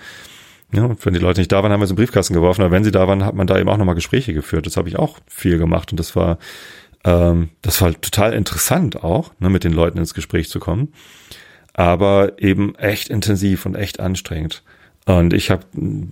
[0.71, 2.61] Ja, und wenn die Leute nicht da waren, haben wir sie in den Briefkasten geworfen.
[2.61, 4.65] Aber wenn sie da waren, hat man da eben auch nochmal Gespräche geführt.
[4.65, 5.91] Das habe ich auch viel gemacht.
[5.91, 6.37] Und das war,
[7.03, 10.93] ähm, das war total interessant auch, ne, mit den Leuten ins Gespräch zu kommen.
[11.73, 14.63] Aber eben echt intensiv und echt anstrengend.
[15.05, 15.63] Und ich habe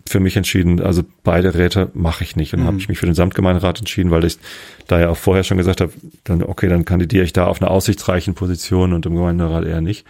[0.07, 2.53] für mich entschieden, also beide Räte mache ich nicht.
[2.53, 4.39] Und dann habe ich mich für den Samtgemeinderat entschieden, weil ich
[4.87, 5.91] da ja auch vorher schon gesagt habe,
[6.23, 10.07] dann okay, dann kandidiere ich da auf einer aussichtsreichen Position und im Gemeinderat eher nicht.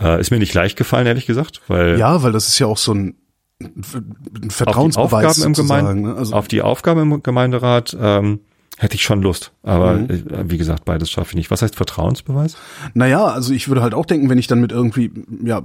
[0.00, 2.78] Äh, ist mir nicht leicht gefallen, ehrlich gesagt, weil Ja, weil das ist ja auch
[2.78, 3.14] so ein,
[3.62, 4.02] ein auf
[4.42, 5.52] die Vertrauensbeweis Aufgaben im.
[5.52, 6.14] Gemeinde, ne?
[6.16, 8.40] Also, auf die Aufgaben im Gemeinderat ähm,
[8.78, 11.50] Hätte ich schon Lust, aber äh, wie gesagt, beides schaffe ich nicht.
[11.50, 12.58] Was heißt Vertrauensbeweis?
[12.92, 15.10] Naja, also ich würde halt auch denken, wenn ich dann mit irgendwie
[15.42, 15.62] ja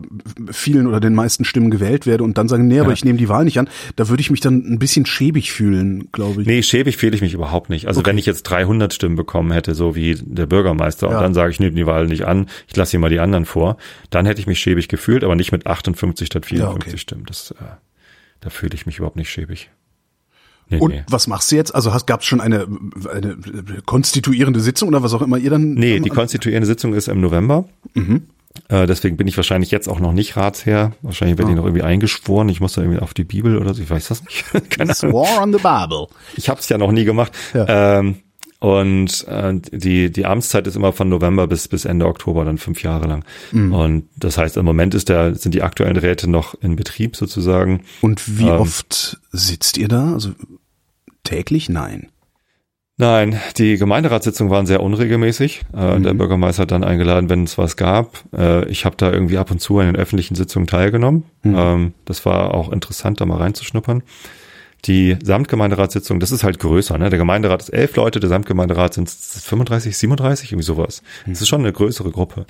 [0.52, 2.94] vielen oder den meisten Stimmen gewählt werde und dann sagen, nee, aber Ja.
[2.94, 6.08] ich nehme die Wahl nicht an, da würde ich mich dann ein bisschen schäbig fühlen,
[6.14, 6.48] glaube ich.
[6.48, 7.88] Nee, schäbig fühle ich mich überhaupt nicht.
[7.90, 11.22] Also wenn ich jetzt 300 Stimmen bekommen hätte, so wie der Bürgermeister, und Ja.
[11.22, 13.76] dann sage ich, nehme die Wahl nicht an, ich lasse hier mal die anderen vor,
[14.10, 16.98] dann hätte ich mich schäbig gefühlt, aber nicht mit 58 statt 54 Ja, okay.
[16.98, 17.26] Stimmen.
[17.26, 17.56] Das, äh,
[18.40, 19.70] da fühle ich mich überhaupt nicht schäbig.
[20.72, 21.04] Nee, Und nee.
[21.10, 21.76] was machst du jetzt?
[21.76, 22.66] Also gab es schon eine,
[23.14, 23.38] eine
[23.86, 25.74] konstituierende Sitzung oder was auch immer ihr dann?
[25.74, 27.66] Nee, die konstituierende Sitzung ist im November.
[27.94, 28.24] Mhm.
[28.68, 30.94] Äh, deswegen bin ich wahrscheinlich jetzt auch noch nicht Ratsherr.
[31.02, 31.60] Wahrscheinlich werde ich Ah.
[31.60, 32.50] noch irgendwie eingeschworen.
[32.50, 33.82] Ich muss da irgendwie auf die Bibel oder so.
[33.82, 34.46] Ich weiß das nicht.
[34.70, 35.14] Keine Ahnung.
[35.14, 36.08] War on the Bible.
[36.36, 37.32] Ich habe es ja noch nie gemacht.
[37.54, 38.00] Ja.
[38.00, 38.16] Ähm,
[38.60, 42.84] und äh, die, die Amtszeit ist immer von November bis, bis Ende Oktober, dann fünf
[42.84, 43.26] Jahre lang.
[43.54, 43.74] Mhm.
[43.74, 47.82] Und das heißt, im Moment ist der, sind die aktuellen Räte noch in Betrieb sozusagen.
[48.02, 48.60] Und wie Ähm.
[48.60, 50.14] oft sitzt ihr da?
[50.14, 50.32] Also
[51.24, 51.70] täglich?
[51.70, 52.10] Nein.
[52.98, 55.62] Nein, die Gemeinderatssitzungen waren sehr unregelmäßig.
[55.76, 56.04] Äh, Mhm.
[56.04, 58.24] Der Bürgermeister hat dann eingeladen, wenn es was gab.
[58.38, 61.24] Äh, ich habe da irgendwie ab und zu an den öffentlichen Sitzungen teilgenommen.
[61.42, 61.56] Mhm.
[61.58, 64.04] Ähm, das war auch interessant, da mal reinzuschnuppern.
[64.86, 66.98] Die Samtgemeinderatssitzung, das ist halt größer.
[66.98, 67.10] Ne?
[67.10, 71.02] Der Gemeinderat ist elf Leute, der Samtgemeinderat sind 35, 37, irgendwie sowas.
[71.26, 71.32] Mhm.
[71.32, 72.46] Das ist schon eine größere Gruppe,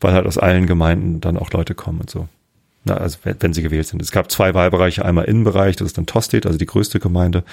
[0.00, 2.28] weil halt aus allen Gemeinden dann auch Leute kommen und so.
[2.84, 4.02] Na, also wenn, wenn sie gewählt sind.
[4.02, 7.44] Es gab zwei Wahlbereiche, einmal Innenbereich, das ist dann Tostedt, also die größte Gemeinde,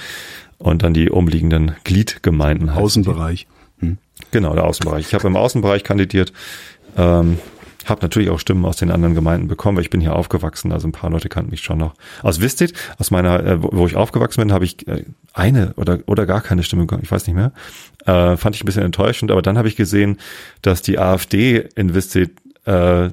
[0.60, 2.70] und dann die umliegenden Gliedgemeinden.
[2.70, 3.48] Außenbereich.
[3.80, 3.98] Hm.
[4.32, 5.08] Genau, der Außenbereich.
[5.08, 6.34] Ich habe im Außenbereich kandidiert,
[6.98, 7.40] ähm,
[7.86, 10.88] habe natürlich auch Stimmen aus den anderen Gemeinden bekommen, weil ich bin hier aufgewachsen, also
[10.88, 11.96] ein paar Leute kannten mich schon noch.
[12.22, 16.26] Aus Wisted, aus meiner, äh, wo ich aufgewachsen bin, habe ich äh, eine oder oder
[16.26, 17.54] gar keine Stimme bekommen, ich weiß nicht mehr.
[18.06, 20.18] Äh, fand ich ein bisschen enttäuschend, aber dann habe ich gesehen,
[20.62, 22.32] dass die AfD in Wisted,
[22.66, 23.10] äh,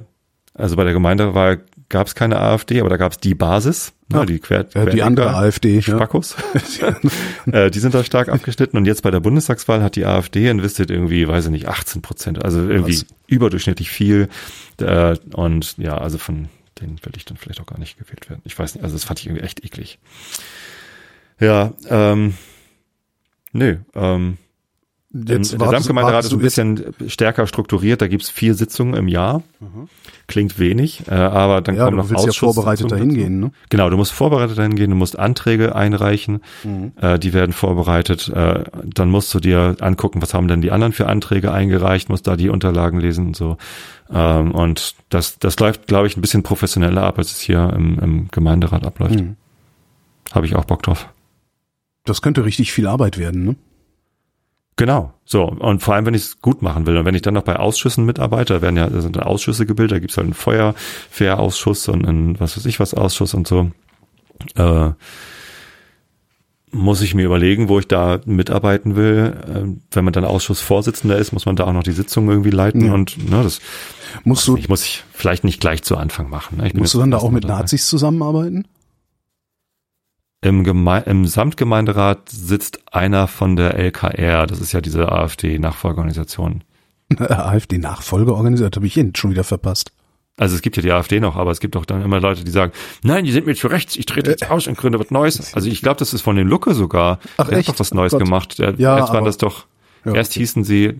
[0.53, 4.19] also bei der Gemeindewahl gab es keine AfD, aber da gab es die Basis, Ja.
[4.19, 5.75] ne, die Quer, Ja, die andere AfD.
[5.75, 5.81] Ja.
[5.81, 6.35] Spackos.
[7.51, 10.91] äh, die sind da stark abgeschnitten und jetzt bei der Bundestagswahl hat die AfD investiert
[10.91, 13.05] irgendwie, weiß ich nicht, 18 Prozent, also irgendwie Krass.
[13.27, 14.27] überdurchschnittlich viel.
[14.79, 16.49] Äh, und ja, also von
[16.81, 18.41] denen will ich dann vielleicht auch gar nicht gewählt werden.
[18.43, 19.97] Ich weiß nicht, also das fand ich irgendwie echt eklig.
[21.39, 22.33] Ja, ähm,
[23.53, 24.37] nö, ähm,
[25.13, 29.07] Jetzt der wartest- Samtgemeinderat wartest ist ein bisschen stärker strukturiert, da gibt's vier Sitzungen im
[29.07, 29.41] Jahr.
[30.27, 33.51] Klingt wenig, äh, aber dann Ja, kommen du noch willst ja vorbereitet dahin gehen, ne?
[33.69, 36.41] Genau, du musst vorbereitet hingehen, du musst Anträge einreichen,
[36.99, 40.91] äh, die werden vorbereitet, äh, dann musst du dir angucken, was haben denn die anderen
[40.91, 43.55] für Anträge eingereicht, musst da die Unterlagen lesen und so.
[44.11, 47.97] Ähm, und das, das läuft, glaube ich, ein bisschen professioneller ab, als es hier im,
[47.99, 49.21] im Gemeinderat abläuft.
[49.21, 49.37] Mhm.
[50.33, 51.07] Habe ich auch Bock drauf.
[52.03, 53.55] Das könnte richtig viel Arbeit werden, ne?
[54.77, 55.43] Genau, so.
[55.43, 56.95] Und vor allem, wenn ich es gut machen will.
[56.97, 59.95] Und wenn ich dann noch bei Ausschüssen mitarbeite, da werden ja da sind Ausschüsse gebildet,
[59.95, 63.71] da gibt's halt einen Feuerwehrausschuss und einen was weiß ich was Ausschuss und so.
[64.55, 64.91] Äh,
[66.71, 69.33] muss ich mir überlegen, wo ich da mitarbeiten will.
[69.47, 72.85] Ähm, wenn man dann Ausschussvorsitzender ist, muss man da auch noch die Sitzung irgendwie leiten
[72.85, 72.93] Ja.
[72.93, 73.61] und ne, das
[74.25, 76.57] Musst du, ich muss ich vielleicht nicht gleich zu Anfang machen.
[76.57, 76.69] Ne?
[76.75, 77.61] Musst du dann da auch mit dabei.
[77.61, 78.67] Nazis zusammenarbeiten?
[80.41, 86.63] Im, Geme im Samtgemeinderat sitzt einer von der LKR, das ist ja diese AfD-Nachfolgeorganisation.
[87.17, 89.91] AfD-Nachfolge organisiert, habe ich ihn schon wieder verpasst.
[90.39, 92.51] Also es gibt ja die AfD noch, aber es gibt auch dann immer Leute, die
[92.51, 92.71] sagen,
[93.01, 95.55] nein, die sind mir zu rechts, ich trete jetzt aus und gründe was Neues.
[95.55, 97.17] Also ich glaube, das ist von dem Lucke sogar.
[97.37, 97.69] Ach, der echt?
[97.69, 98.23] hat doch was Oh Neues Gott.
[98.23, 98.59] gemacht.
[98.59, 99.65] Der, Ja, erst waren das doch,
[100.05, 100.95] Ja, erst hießen sie,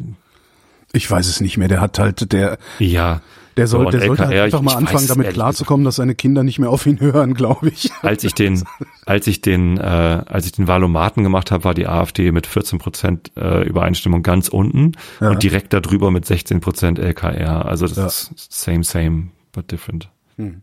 [0.91, 1.67] Ich weiß es nicht mehr.
[1.67, 3.21] Der hat halt, der, ja,
[3.57, 6.15] der, soll, So, der und sollte halt LKR, einfach mal anfangen, damit klarzukommen, dass seine
[6.15, 7.91] Kinder nicht mehr auf ihn hören, glaube ich.
[8.01, 8.63] als ich den,
[9.05, 12.79] als ich den, äh, als ich den Valomaten gemacht habe, war die AfD mit 14
[12.79, 15.31] Prozent äh, Übereinstimmung ganz unten Ja.
[15.31, 17.65] und direkt darüber mit 16 Prozent LKR.
[17.65, 18.05] Also das Ja.
[18.05, 20.09] ist same, same, but different.
[20.37, 20.61] Hm.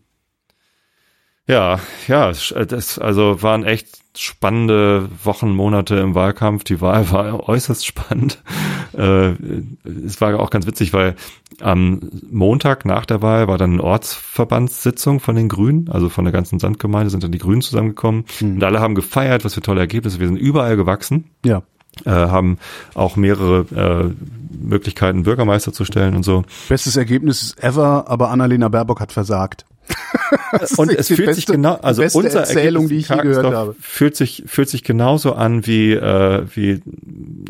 [1.47, 6.63] Ja, ja, sch- das also waren echt spannende Wochen, Monate im Wahlkampf.
[6.63, 8.41] Die Wahl war äußerst spannend.
[8.97, 9.33] Äh,
[10.05, 11.15] es war auch ganz witzig, weil
[11.61, 16.31] am Montag nach der Wahl war dann eine Ortsverbandssitzung von den Grünen, also von der
[16.31, 20.19] ganzen Sandgemeinde sind dann die Grünen zusammengekommen und alle haben gefeiert, was für tolle Ergebnisse.
[20.19, 21.61] Wir sind überall gewachsen Ja.
[22.05, 22.57] äh, haben
[22.93, 26.43] auch mehrere äh, Möglichkeiten, Bürgermeister zu stellen und so.
[26.69, 29.65] Bestes Ergebnis ever, aber Annalena Baerbock hat versagt.
[30.77, 33.55] Und es fühlt beste, sich genau, also die beste unser Erzählung, die ich Tagesstoff gehört
[33.55, 33.75] habe.
[33.79, 36.81] fühlt sich fühlt sich genauso an wie äh, wie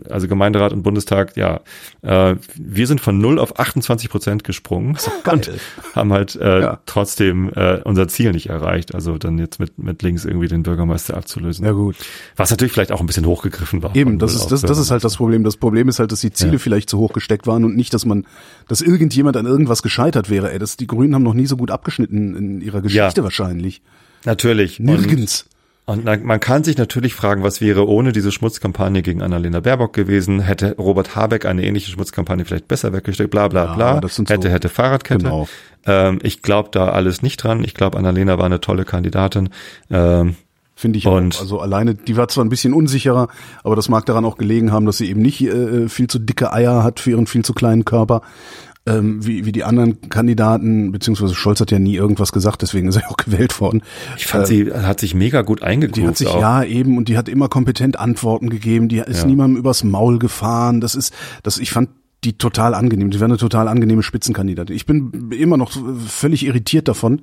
[0.10, 1.38] also Gemeinderat und Bundestag.
[1.38, 1.62] Ja,
[2.02, 4.98] äh, wir sind von 0 auf 28 Prozent gesprungen
[5.32, 5.52] und
[5.95, 6.80] haben halt äh, Ja.
[6.86, 8.93] trotzdem äh, unser Ziel nicht erreicht.
[8.95, 11.65] Also dann jetzt mit mit links irgendwie den Bürgermeister abzulösen.
[11.65, 11.95] Ja gut.
[12.36, 13.95] Was natürlich vielleicht auch ein bisschen hochgegriffen war.
[13.95, 15.43] Eben, das 0 ist, das, das ist halt das Problem.
[15.43, 16.60] Das Problem ist halt, dass die Ziele Ja.
[16.60, 18.26] vielleicht zu hoch gesteckt waren und nicht, dass man,
[18.67, 20.52] dass irgendjemand an irgendwas gescheitert wäre.
[20.52, 23.23] Ey, das, die Grünen haben noch nie so gut abgeschnitten in ihrer Geschichte Ja.
[23.23, 23.81] wahrscheinlich.
[24.23, 25.45] natürlich Und- Nirgends.
[25.88, 30.39] Und man kann sich natürlich fragen, was wäre ohne diese Schmutzkampagne gegen Annalena Baerbock gewesen?
[30.39, 33.29] Hätte Robert Habeck eine ähnliche Schmutzkampagne vielleicht besser weggesteckt?
[33.29, 33.99] Bla bla Ja, bla.
[34.01, 35.23] das sind hätte, so- hätte Fahrradkette.
[35.25, 35.47] Genau.
[35.85, 37.63] Ähm, ich glaube da alles nicht dran.
[37.63, 39.49] Ich glaube, Annalena war eine tolle Kandidatin.
[39.91, 40.35] Ähm,
[40.77, 41.41] Finde ich Und- auch.
[41.41, 43.27] Also alleine, die war zwar ein bisschen unsicherer,
[43.63, 46.51] aber das mag daran auch gelegen haben, dass sie eben nicht äh, viel zu dicke
[46.51, 48.23] Eier hat für ihren viel zu kleinen Körper.
[48.88, 52.98] Ähm, wie, wie die anderen Kandidaten, beziehungsweise Scholz hat ja nie irgendwas gesagt, deswegen ist
[52.98, 53.82] er auch gewählt worden.
[54.15, 56.08] ich fand, sie hat sich mega gut Die eingegroovt.
[56.08, 56.39] hat sich auch.
[56.39, 58.88] ja eben und die hat immer kompetent Antworten gegeben.
[58.88, 59.26] Die ist Ja.
[59.26, 60.82] niemandem übers Maul gefahren.
[60.82, 61.89] Das ist, das ich fand
[62.24, 63.10] die total angenehm.
[63.10, 64.76] Die wäre eine total angenehme Spitzenkandidatin.
[64.76, 65.71] Ich bin immer noch
[66.08, 67.21] völlig irritiert davon,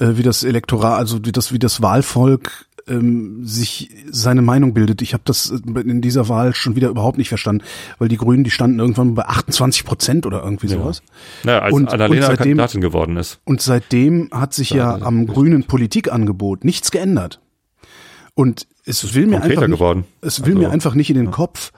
[0.00, 5.00] äh, wie das Elektorat, also wie das, wie das Wahlvolk ähm, sich seine Meinung bildet.
[5.00, 7.64] Ich habe das äh, in dieser Wahl schon wieder überhaupt nicht verstanden,
[7.98, 11.02] weil die Grünen, die standen irgendwann bei 28 Prozent oder irgendwie sowas.
[11.44, 13.40] Naja, als Und- Annalena und seitdem- Kandidatin geworden ist.
[13.44, 17.40] Und seitdem hat sich ja am grünen Politikangebot nichts geändert.
[18.34, 20.04] Und es will mir konkreter einfach nicht, geworden.
[20.20, 21.72] es will Also, mir einfach nicht in den Kopf,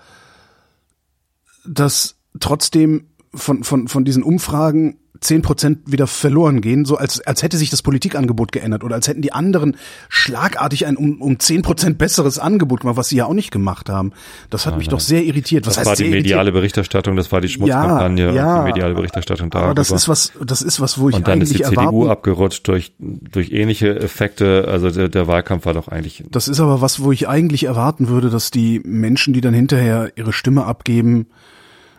[1.66, 7.42] dass trotzdem von, von, von diesen Umfragen zehn Prozent wieder verloren gehen, so als, als
[7.42, 9.76] hätte sich das Politikangebot geändert oder als hätten die anderen
[10.08, 13.88] schlagartig ein um, um zehn Prozent besseres Angebot gemacht, was sie ja auch nicht gemacht
[13.88, 14.12] haben.
[14.50, 15.66] Das hat mich doch sehr irritiert.
[15.66, 16.24] Was Das war die sehr irritiert?
[16.24, 19.66] mediale Berichterstattung, das war die Schmutzkampagne ja, und die mediale Berichterstattung darüber.
[19.66, 22.08] Aber das ist was, das ist was, wo ich und dann ist eigentlich die CDU
[22.08, 24.68] abgerutscht durch, durch ähnliche Effekte.
[24.68, 28.08] Also der, der Wahlkampf war doch eigentlich Das ist aber was, wo ich eigentlich erwarten
[28.08, 31.26] würde, dass die Menschen, die dann hinterher ihre Stimme abgeben,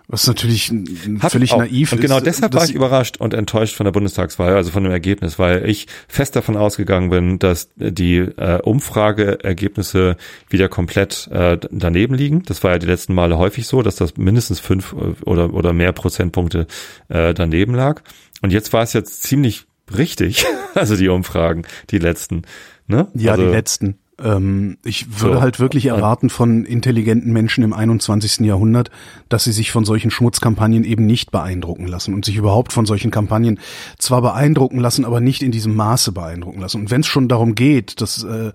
[0.09, 0.71] was natürlich
[1.19, 1.59] Hat völlig auch.
[1.59, 2.01] naiv und ist.
[2.01, 5.67] genau deshalb war ich überrascht und enttäuscht von der Bundestagswahl, also von dem Ergebnis, weil
[5.69, 10.15] ich fest davon ausgegangen bin, dass die äh, Umfrageergebnisse
[10.49, 12.43] wieder komplett äh, daneben liegen.
[12.43, 15.73] Das war ja die letzten Male häufig so, dass das mindestens fünf äh, oder oder
[15.73, 16.67] mehr Prozentpunkte
[17.09, 18.01] äh, daneben lag.
[18.41, 19.65] Und jetzt war es jetzt ziemlich
[19.95, 22.43] richtig, also die Umfragen, die letzten.
[22.87, 23.07] Ne?
[23.13, 23.99] Ja, also, die letzten.
[24.23, 25.41] Ähm, ich würde So.
[25.41, 28.39] halt wirklich erwarten von intelligenten Menschen im 21.
[28.39, 28.89] Jahrhundert,
[29.29, 33.11] dass sie sich von solchen Schmutzkampagnen eben nicht beeindrucken lassen und sich überhaupt von solchen
[33.11, 33.59] Kampagnen
[33.99, 36.81] zwar beeindrucken lassen, aber nicht in diesem Maße beeindrucken lassen.
[36.81, 38.53] Und wenn es schon darum geht, dass äh,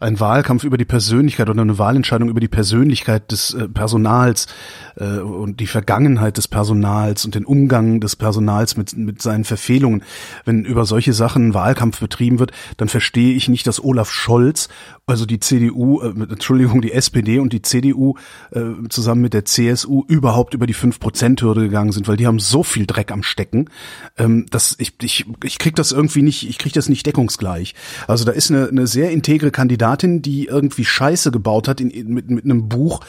[0.00, 4.48] ein Wahlkampf über die Persönlichkeit oder eine Wahlentscheidung über die Persönlichkeit des äh, Personals
[4.96, 10.02] äh, und die Vergangenheit des Personals und den Umgang des Personals mit, mit seinen Verfehlungen,
[10.44, 14.68] wenn über solche Sachen Wahlkampf betrieben wird, dann verstehe ich nicht, dass Olaf Scholz,
[15.06, 18.14] also die CDU, äh, Entschuldigung, die SPD und die CDU
[18.52, 22.62] äh, zusammen mit der CSU überhaupt über die 5%-Hürde gegangen sind, weil die haben so
[22.62, 23.68] viel Dreck am Stecken,
[24.16, 27.74] ähm, dass ich, ich, ich krieg das irgendwie nicht, ich krieg das nicht deckungsgleich.
[28.06, 32.30] Also da ist eine, eine sehr integre Kandidatin, die irgendwie Scheiße gebaut hat in, mit,
[32.30, 33.00] mit einem Buch,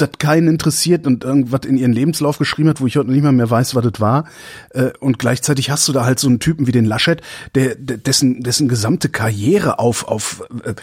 [0.00, 3.32] das keinen interessiert und irgendwas in ihren Lebenslauf geschrieben hat, wo ich heute nicht mal
[3.32, 4.24] mehr weiß, was das war.
[4.70, 7.20] Äh, Und gleichzeitig hast du da halt so einen Typen wie den Laschet,
[7.54, 10.74] der, dessen, dessen gesamte Karriere auf, auf äh,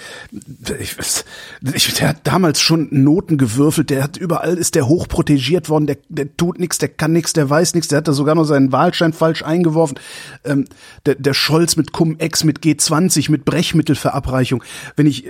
[0.80, 5.98] ich, der hat damals schon Noten gewürfelt, der hat überall ist der hochprotegiert worden, der,
[6.10, 8.72] der tut nichts, der kann nichts, der weiß nichts, der hat da sogar noch seinen
[8.72, 9.98] Wahlschein falsch eingeworfen.
[10.44, 10.66] Ähm,
[11.06, 14.64] der, der Scholz mit Cum-Ex, mit G20, mit Brechmittelverabreichung.
[14.96, 15.30] Wenn ich,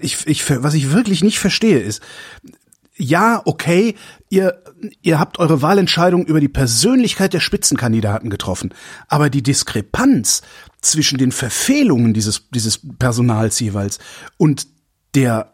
[0.00, 2.02] ich, ich, was ich wirklich nicht verstehe ist,
[2.96, 3.94] ja, okay,
[4.30, 4.62] ihr,
[5.02, 8.72] ihr habt eure Wahlentscheidung über die Persönlichkeit der Spitzenkandidaten getroffen,
[9.08, 10.42] aber die Diskrepanz
[10.80, 13.98] zwischen den Verfehlungen dieses, dieses Personals jeweils
[14.36, 14.66] und
[15.14, 15.50] der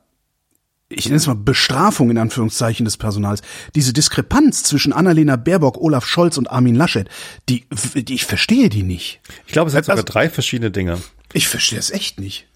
[0.92, 3.42] ich nenne es mal Bestrafung in Anführungszeichen des Personals,
[3.76, 7.08] diese Diskrepanz zwischen Annalena Baerbock, Olaf Scholz und Armin Laschet,
[7.48, 9.20] die, die ich verstehe die nicht.
[9.46, 10.98] Ich glaube, es sind sogar Also- drei verschiedene Dinge.
[11.32, 12.48] Ich verstehe es echt nicht.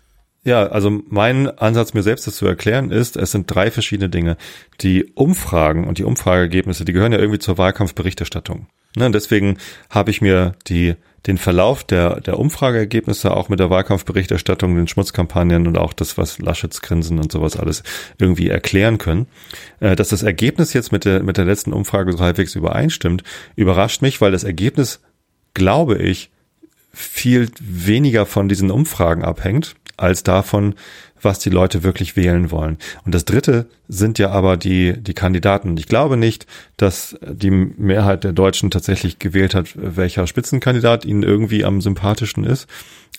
[0.44, 4.36] Ja, also mein Ansatz, mir selbst das zu erklären, ist, es sind drei verschiedene Dinge.
[4.82, 8.66] Die Umfragen und die Umfrageergebnisse, die gehören ja irgendwie zur Wahlkampfberichterstattung.
[8.96, 9.56] Ne, und deswegen
[9.90, 10.94] habe ich mir die,
[11.26, 16.38] den Verlauf der, der Umfrageergebnisse auch mit der Wahlkampfberichterstattung, den Schmutzkampagnen und auch das, was
[16.38, 17.82] Laschets Grinsen und sowas alles
[18.18, 19.26] irgendwie erklären können.
[19.80, 23.24] Äh, Dass das Ergebnis jetzt mit der, mit der letzten Umfrage so halbwegs übereinstimmt,
[23.56, 25.00] überrascht mich, weil das Ergebnis,
[25.54, 26.30] glaube ich,
[26.92, 30.74] viel weniger von diesen Umfragen abhängt, als davon,
[31.20, 32.78] was die Leute wirklich wählen wollen.
[33.04, 35.70] Und das dritte sind ja aber die, die Kandidaten.
[35.70, 41.22] Und ich glaube nicht, dass die Mehrheit der Deutschen tatsächlich gewählt hat, welcher Spitzenkandidat ihnen
[41.22, 42.68] irgendwie am sympathischsten ist.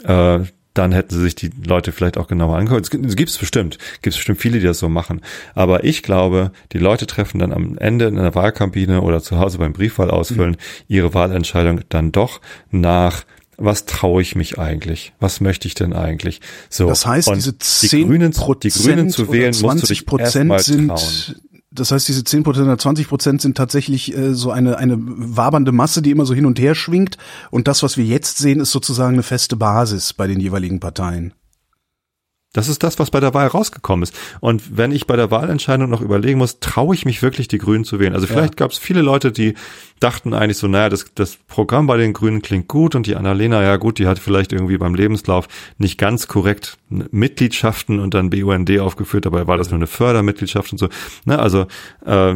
[0.04, 0.40] Äh,
[0.76, 2.94] dann hätten sie sich die Leute vielleicht auch genauer angeguckt.
[2.94, 5.22] Es gibt es bestimmt, gibt es bestimmt viele, die das so machen.
[5.56, 9.58] Aber ich glaube, die Leute treffen dann am Ende in einer Wahlkabine oder zu Hause
[9.58, 10.58] beim Briefwahl ausfüllen
[10.90, 13.24] ihre Wahlentscheidung dann doch nach
[13.58, 15.14] was traue ich mich eigentlich?
[15.20, 16.42] Was möchte ich denn eigentlich?
[16.70, 16.88] So.
[16.88, 20.06] Das heißt, und diese die 10 Grünen, die Grünen zu wählen, oder musst du dich
[20.06, 21.36] 20 erstmal sind, trauen.
[21.72, 25.72] das heißt, diese 10 Prozent oder 20 Prozent sind tatsächlich äh, so eine, eine wabernde
[25.72, 27.18] Masse, die immer so hin und her schwingt.
[27.52, 31.34] Und das, was wir jetzt sehen, ist sozusagen eine feste Basis bei den jeweiligen Parteien.
[32.56, 34.16] Das ist das, was bei der Wahl rausgekommen ist.
[34.40, 37.84] Und wenn ich bei der Wahlentscheidung noch überlegen muss, traue ich mich wirklich, die Grünen
[37.84, 38.14] zu wählen?
[38.14, 38.66] Also vielleicht ja.
[38.66, 39.56] gab es viele Leute, die
[40.00, 43.62] dachten eigentlich so, naja, das, das Programm bei den Grünen klingt gut und die Annalena,
[43.62, 48.80] ja gut, die hat vielleicht irgendwie beim Lebenslauf nicht ganz korrekt Mitgliedschaften und dann BUND
[48.80, 50.88] aufgeführt, dabei war das nur eine Fördermitgliedschaft und so.
[51.26, 51.68] Ne, also
[52.06, 52.36] äh,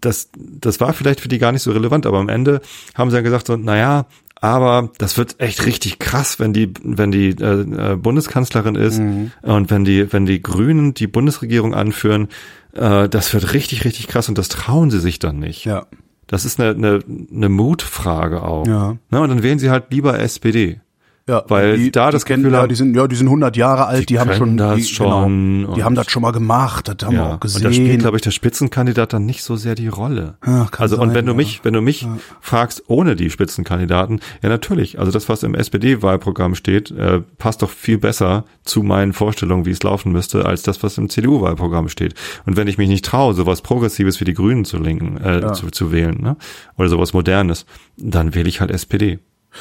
[0.00, 2.60] das, das war vielleicht für die gar nicht so relevant, aber am Ende
[2.96, 4.06] haben sie dann gesagt so, naja,
[4.40, 9.32] aber das wird echt richtig krass, wenn die, wenn die äh, äh, Bundeskanzlerin ist mhm.
[9.42, 12.28] und wenn die, wenn die Grünen die Bundesregierung anführen,
[12.72, 15.64] äh, das wird richtig, richtig krass und das trauen sie sich dann nicht.
[15.64, 15.86] Ja.
[16.26, 17.00] Das ist eine, eine,
[17.34, 18.66] eine Mutfrage auch.
[18.66, 18.96] Ja.
[19.10, 19.20] Ne?
[19.20, 20.80] Und dann wählen sie halt lieber SPD.
[21.28, 23.86] Ja, weil die, da das die kennen, ja, die sind ja, die sind 100 Jahre
[23.86, 26.88] alt, die, die haben schon das die, schon genau, die haben das schon mal gemacht,
[26.88, 27.66] das haben ja, wir auch gesehen.
[27.66, 30.38] Und da spielt, glaube ich, der Spitzenkandidat dann nicht so sehr die Rolle.
[30.46, 31.36] Ja, also sein, und wenn du ja.
[31.36, 32.08] mich, wenn du mich
[32.40, 34.98] fragst ohne die Spitzenkandidaten, ja natürlich.
[34.98, 39.70] Also das, was im SPD-Wahlprogramm steht, äh, passt doch viel besser zu meinen Vorstellungen, wie
[39.72, 42.14] es laufen müsste, als das, was im CDU-Wahlprogramm steht.
[42.46, 45.70] Und wenn ich mich nicht traue, sowas Progressives wie die Grünen zu lenken, äh, zu,
[45.70, 46.36] zu wählen, ne?
[46.78, 47.66] oder sowas Modernes,
[47.98, 49.18] dann wähle ich halt SPD.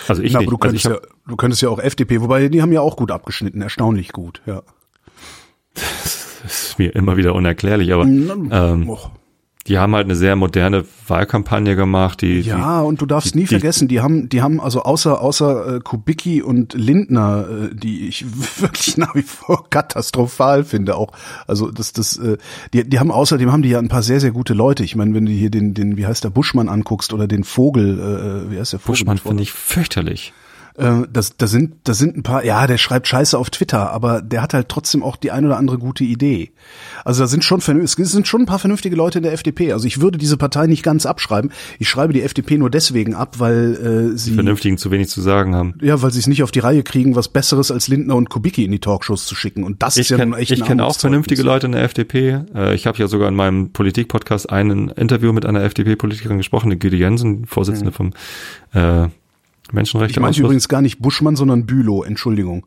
[0.07, 0.47] Also ich Na, nicht.
[0.47, 2.71] aber du also ich könntest, hab, ja, du könntest ja auch FDP, wobei die haben
[2.71, 4.63] ja auch gut abgeschnitten, erstaunlich gut, ja.
[5.73, 9.11] das ist mir immer wieder unerklärlich, aber ähm, Och.
[9.67, 13.39] Die haben halt eine sehr moderne Wahlkampagne gemacht, die, die Ja, und du darfst die-
[13.39, 17.75] nie die- vergessen, die haben, die haben also außer außer äh, Kubicki und Lindner, äh,
[17.75, 18.25] die ich
[18.61, 21.11] wirklich nach wie vor katastrophal finde, auch
[21.47, 22.37] also das das äh,
[22.73, 24.83] die die haben außerdem haben die ja ein paar sehr sehr gute Leute.
[24.83, 27.99] Ich meine, wenn du hier den den wie heißt der Buschmann anguckst oder den Vogel,
[28.47, 28.99] äh, wie heißt der Vogel?
[28.99, 30.33] Buschmann finde ich fürchterlich.
[30.77, 34.21] Äh, das, da sind, da sind ein paar, ja, der schreibt Scheiße auf Twitter, aber
[34.21, 36.51] der hat halt trotzdem auch die ein oder andere gute Idee.
[37.03, 39.73] Also da sind schon, es sind schon ein paar vernünftige Leute in der FDP.
[39.73, 41.51] Also ich würde diese Partei nicht ganz abschreiben.
[41.79, 45.55] Ich schreibe die FDP nur deswegen ab, weil äh, sie, Vernünftigen zu wenig zu sagen
[45.55, 45.73] haben.
[45.81, 48.63] ja, weil sie es nicht auf die Reihe kriegen, was Besseres als Lindner und Kubicki
[48.63, 49.63] in die Talkshows zu schicken.
[49.63, 51.71] Und das Ich ist ja kenne nun echt ich ein kenn auch vernünftige Leute in
[51.71, 52.41] der FDP.
[52.53, 56.77] Äh, Ich habe ja sogar in meinem Politik-Podcast ein Interview mit einer FDP-Politikerin gesprochen, die
[56.77, 58.13] Güte Jensen, Vorsitzende vom
[58.73, 59.07] äh,
[59.67, 60.19] Ich Menschenrechte.
[60.19, 62.65] meinte übrigens gar nicht Buschmann, sondern Bülow, Entschuldigung.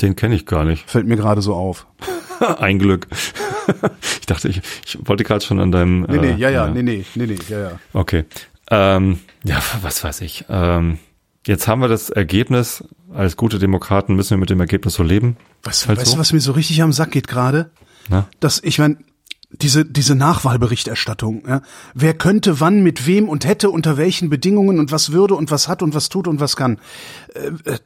[0.00, 0.88] Den kenne ich gar nicht.
[0.90, 1.86] Fällt mir gerade so auf.
[2.58, 3.06] Ein Glück.
[4.20, 6.02] ich dachte, ich, ich wollte gerade schon an deinem.
[6.02, 7.78] Nee, nee, äh, ja, ja, nee, nee, nee, nee, ja, ja.
[7.92, 8.24] Okay.
[8.70, 10.46] Ähm, ja, was weiß ich.
[10.48, 10.98] Ähm,
[11.46, 12.84] jetzt haben wir das Ergebnis.
[13.12, 15.36] Als gute Demokraten müssen wir mit dem Ergebnis so leben.
[15.64, 16.14] Weißt, Halt weißt so.
[16.16, 17.70] du, was mir so richtig am Sack geht gerade?
[18.40, 18.96] Dass ich meine,
[19.50, 21.62] diese, diese Nachwahlberichterstattung, ja,
[21.94, 25.68] wer könnte wann mit wem und hätte unter welchen Bedingungen und was würde und was
[25.68, 26.78] hat und was tut und was kann.
[27.34, 27.78] Äh, äh,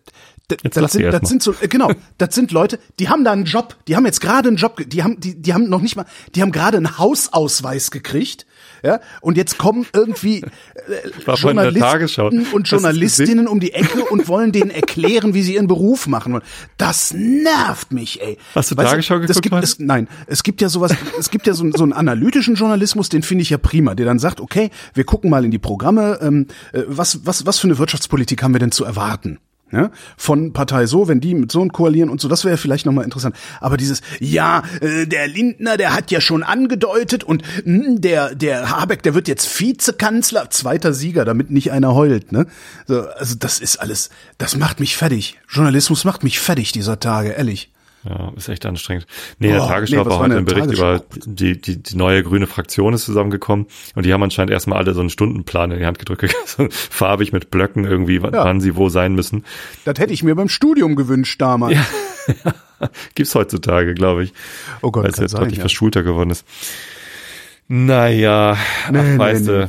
[0.48, 3.76] das sind, das sind so, äh, genau, das sind Leute, die haben da einen Job,
[3.88, 6.42] die haben jetzt gerade einen Job, die haben, die, die haben noch nicht mal, die
[6.42, 8.44] haben gerade einen Hausausweis gekriegt,
[8.82, 11.32] ja, und jetzt kommen irgendwie äh.
[11.34, 16.34] Journalisten und Journalistinnen um die Ecke und wollen denen erklären, wie sie ihren Beruf machen
[16.34, 16.42] wollen.
[16.76, 18.36] Das nervt mich, ey.
[18.54, 19.62] Hast du Weißt Tagesschau geguckt, gibt, Mann?
[19.62, 23.22] es, Nein, es gibt ja sowas, es gibt ja so, so einen analytischen Journalismus, den
[23.22, 26.46] finde ich ja prima, der dann sagt, okay, wir gucken mal in die Programme, ähm,
[26.72, 29.38] äh, was, was, was für eine Wirtschaftspolitik haben wir denn zu erwarten?
[29.72, 32.86] Ja, von Partei so, wenn die mit so einem koalieren und so, das wäre vielleicht
[32.86, 33.34] nochmal interessant.
[33.60, 38.70] Aber dieses, ja, äh, der Lindner, der hat ja schon angedeutet und mh, der, der
[38.70, 42.46] Habeck, der wird jetzt Vizekanzler, zweiter Sieger, damit nicht einer heult, ne?
[42.86, 45.40] So, also das ist alles, das macht mich fertig.
[45.48, 47.72] Journalismus macht mich fertig dieser Tage, ehrlich.
[48.06, 49.06] Ja, ist echt anstrengend.
[49.38, 52.46] Nee, der Oh, Tagesschau nee, war heute ein Bericht über die, die, die neue grüne
[52.46, 55.98] Fraktion ist zusammengekommen und die haben anscheinend erstmal alle so einen Stundenplan in die Hand
[55.98, 58.44] gedrückt, so farbig mit Blöcken irgendwie, wann, Ja.
[58.44, 59.44] wann sie wo sein müssen.
[59.86, 61.78] Das hätte ich mir beim Studium gewünscht damals.
[63.14, 64.34] Gibt's heutzutage, glaube ich.
[64.82, 65.62] Oh Gott, weil es jetzt sein, deutlich ja.
[65.62, 66.44] verschulter geworden ist.
[67.68, 68.58] Naja,
[68.90, 69.66] Nee, ach, nee, weißt nee.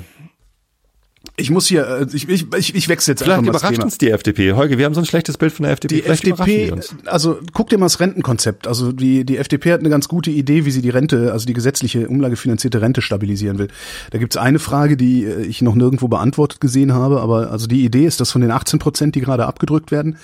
[1.37, 3.97] Ich muss hier, äh, ich, ich, ich, ich wechsle jetzt Vielleicht einfach mal überrascht uns
[3.97, 4.53] die FDP.
[4.53, 5.95] Holger, wir haben so ein schlechtes Bild von der FDP.
[5.95, 6.95] Die Vielleicht FDP, uns.
[7.05, 8.67] also guck dir mal das Rentenkonzept.
[8.67, 11.53] Also die, die FDP hat eine ganz gute Idee, wie sie die Rente, also die
[11.53, 13.67] gesetzliche umlagefinanzierte Rente stabilisieren will.
[14.11, 17.83] Da gibt's eine Frage, die äh, ich noch nirgendwo beantwortet gesehen habe, aber also die
[17.83, 20.17] Idee ist, dass von den 18 Prozent, die gerade abgedrückt werden,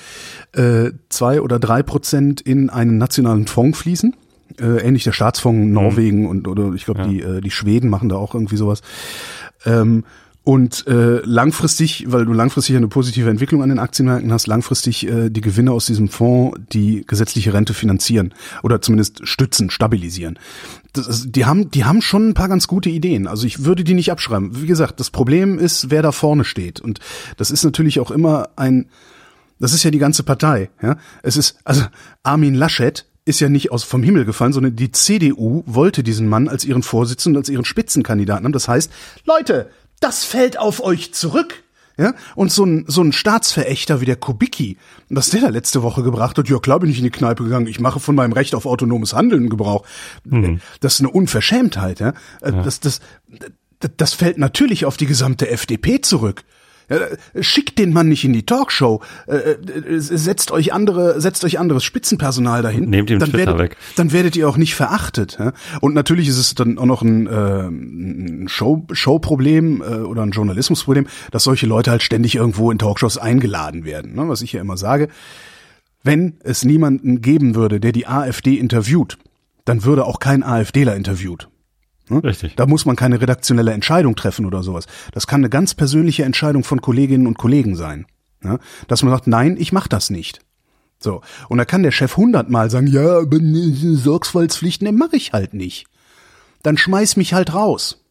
[0.54, 4.16] äh, zwei oder drei Prozent in einen nationalen Fonds fließen.
[4.60, 7.06] Äh, ähnlich der Staatsfonds Norwegen und oder ich glaube Mhm.
[7.06, 7.12] Ja.
[7.12, 8.82] die äh, die Schweden machen da auch irgendwie sowas.
[9.66, 10.04] Ähm,
[10.44, 15.30] und äh, langfristig, weil du langfristig eine positive Entwicklung an den Aktienmärkten hast, langfristig äh,
[15.30, 20.40] die Gewinne aus diesem Fonds die gesetzliche Rente finanzieren oder zumindest stützen, stabilisieren.
[20.94, 23.28] Das die haben, die haben schon ein paar ganz gute Ideen.
[23.28, 24.60] Also ich würde die nicht abschreiben.
[24.60, 26.80] Wie gesagt, das Problem ist, wer da vorne steht.
[26.80, 27.00] Und
[27.38, 28.90] das ist natürlich auch immer ein,
[29.60, 30.72] das ist ja die ganze Partei.
[30.82, 31.84] Ja, es ist also
[32.24, 36.48] Armin Laschet ist ja nicht aus vom Himmel gefallen, sondern die CDU wollte diesen Mann
[36.48, 38.54] als ihren Vorsitzenden, als ihren Spitzenkandidaten haben.
[38.54, 38.92] Das heißt,
[39.26, 39.70] Leute,
[40.02, 41.64] das fällt auf euch zurück.
[41.98, 44.78] Ja, und so ein, so ein Staatsverächter wie der Kubicki,
[45.10, 47.68] was der da letzte Woche gebracht hat, ja klar bin ich in die Kneipe gegangen,
[47.68, 49.86] ich mache von meinem Recht auf autonomes Handeln Gebrauch.
[50.24, 50.62] Mhm.
[50.80, 52.14] Das ist eine Unverschämtheit, ja.
[52.42, 52.64] Äh, ja.
[52.64, 53.02] Das, das,
[53.98, 56.44] das fällt natürlich auf die gesamte FDP zurück.
[57.40, 59.02] Schickt den Mann nicht in die Talkshow.
[59.28, 62.90] Äh, äh, setzt euch andere, setzt euch anderes Spitzenpersonal dahin.
[62.90, 63.78] Nehmt ihm dann Twitter werdet, weg.
[63.96, 65.38] Dann werdet ihr auch nicht verachtet.
[65.82, 71.08] Und natürlich ist es dann auch noch ein, äh, ein Show, Showproblem oder ein Journalismusproblem,
[71.32, 74.16] dass solche Leute halt ständig irgendwo in Talkshows eingeladen werden.
[74.16, 74.28] Ne?
[74.28, 75.08] Was ich ja immer sage.
[76.04, 79.18] Wenn es niemanden geben würde, der die AfD interviewt,
[79.66, 81.51] dann würde auch kein AfDler interviewt.
[82.12, 82.24] Ne?
[82.24, 82.56] Richtig.
[82.56, 84.86] Da muss man keine redaktionelle Entscheidung treffen oder sowas.
[85.14, 88.06] Das kann eine ganz persönliche Entscheidung von Kolleginnen und Kollegen sein.
[88.42, 88.60] Ne?
[88.90, 90.42] Dass man sagt, nein, ich mach das nicht.
[91.00, 91.22] So.
[91.48, 95.88] Und da kann der Chef hundertmal sagen, ja, aber Sorgfaltspflichten, ne, mach ich halt nicht.
[96.64, 98.04] Dann schmeiß mich halt raus.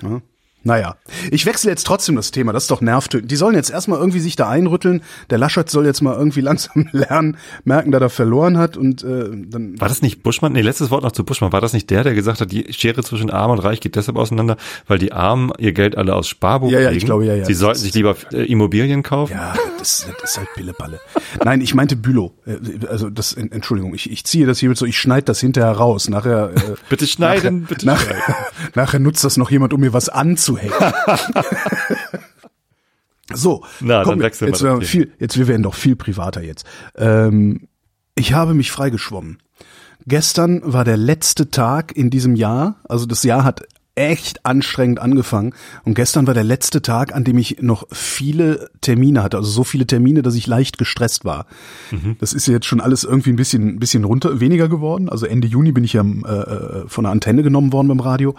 [0.00, 0.22] Ne?
[0.64, 0.96] Naja,
[1.30, 3.30] ich wechsle jetzt trotzdem das Thema, das ist doch nervtötend.
[3.30, 5.02] Die sollen jetzt erstmal irgendwie sich da einrütteln.
[5.30, 9.28] Der Laschet soll jetzt mal irgendwie langsam lernen, merken, dass er verloren hat und äh,
[9.30, 9.80] dann.
[9.80, 10.52] War das nicht Buschmann?
[10.52, 11.52] Nee, letztes Wort noch zu Buschmann.
[11.52, 14.16] War das nicht der, der gesagt hat, die Schere zwischen Arm und Reich geht deshalb
[14.16, 14.56] auseinander,
[14.86, 16.98] weil die Armen ihr Geld alle aus Sparbuch Ja, ja, kriegen?
[16.98, 17.44] ich glaube, ja, ja.
[17.44, 19.32] Sie sollten sich lieber äh, Immobilien kaufen?
[19.34, 20.98] Ja, das, das ist halt Pillepalle.
[21.44, 22.32] Nein, ich meinte Bülow.
[22.46, 22.56] Äh,
[22.88, 26.08] Also das, Entschuldigung, ich, ich ziehe das hier mit so, ich schneide das hinterher raus.
[26.08, 26.50] Nachher.
[26.54, 28.34] Äh, bitte schneiden, nachher, bitte nachher, schneiden.
[28.74, 30.08] nachher nutzt das noch jemand, um mir was
[30.54, 30.74] anzuhängen.
[33.34, 35.04] so, Na, dann komm, wechseln wir jetzt, das werden wir Thema.
[35.06, 36.66] viel, jetzt wir werden doch viel privater jetzt.
[36.96, 37.68] Ähm,
[38.14, 39.38] ich habe mich freigeschwommen.
[40.06, 43.62] Gestern war der letzte Tag in diesem Jahr, also das Jahr hat
[43.96, 49.22] echt anstrengend angefangen und gestern war der letzte Tag, an dem ich noch viele Termine
[49.22, 51.46] hatte, also so viele Termine, dass ich leicht gestresst war.
[52.18, 55.08] Das ist ja jetzt schon alles irgendwie ein bisschen, ein bisschen runter, weniger geworden.
[55.08, 58.34] Also Ende Juni bin ich ja äh, von der Antenne genommen worden beim Radio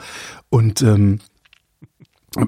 [0.50, 1.20] und ähm,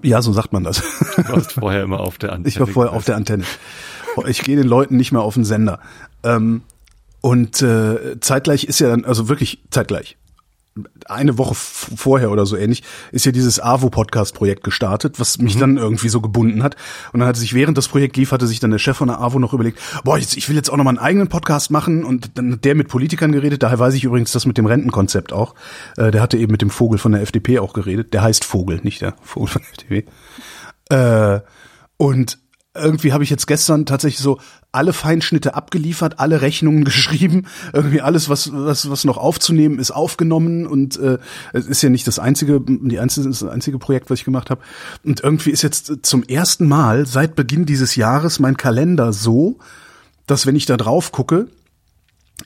[0.03, 0.83] ja, so sagt man das.
[1.15, 2.49] Du warst vorher immer auf der Antenne.
[2.49, 3.43] Ich war vorher auf der Antenne.
[4.27, 5.79] Ich gehe den Leuten nicht mehr auf den Sender.
[6.23, 6.61] Ähm,
[7.21, 10.17] und äh, zeitgleich ist ja dann, also wirklich zeitgleich,
[11.05, 16.09] eine Woche vorher oder so ähnlich, ist ja dieses AWO-Podcast-Projekt gestartet, was mich dann irgendwie
[16.09, 16.75] so gebunden hat.
[17.13, 19.19] Und dann hatte sich während das Projekt lief, hatte sich dann der Chef von der
[19.19, 22.03] AWO noch überlegt, boah, jetzt, ich will jetzt auch noch mal einen eigenen Podcast machen.
[22.03, 23.63] Und dann hat der mit Politikern geredet.
[23.63, 25.55] Daher weiß ich übrigens das mit dem Rentenkonzept auch.
[25.97, 28.13] Äh, der hatte eben mit dem Vogel von der FDP auch geredet.
[28.13, 30.05] Der heißt Vogel, nicht der Vogel von der FDP.
[30.89, 31.41] Äh,
[31.97, 32.37] und
[32.77, 34.39] irgendwie habe ich jetzt gestern tatsächlich so
[34.71, 40.67] alle Feinschnitte abgeliefert, alle Rechnungen geschrieben, irgendwie alles, was was was noch aufzunehmen ist, aufgenommen
[40.67, 41.17] und äh,
[41.53, 44.61] es ist ja nicht das einzige, die einzige das einzige Projekt, was ich gemacht habe.
[45.03, 49.59] Und irgendwie ist jetzt zum ersten Mal seit Beginn dieses Jahres mein Kalender so,
[50.25, 51.47] dass wenn ich da drauf gucke,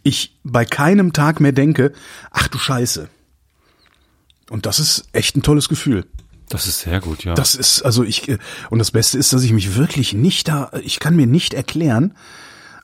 [0.04, 1.92] ich bei keinem Tag mehr denke,
[2.32, 3.10] ach du Scheiße.
[4.50, 6.06] Und das ist echt ein tolles Gefühl.
[6.54, 7.34] Das ist sehr gut, ja.
[7.34, 8.38] Das ist, also ich, äh,
[8.70, 12.14] und das Beste ist, dass ich mich wirklich nicht da, ich kann mir nicht erklären,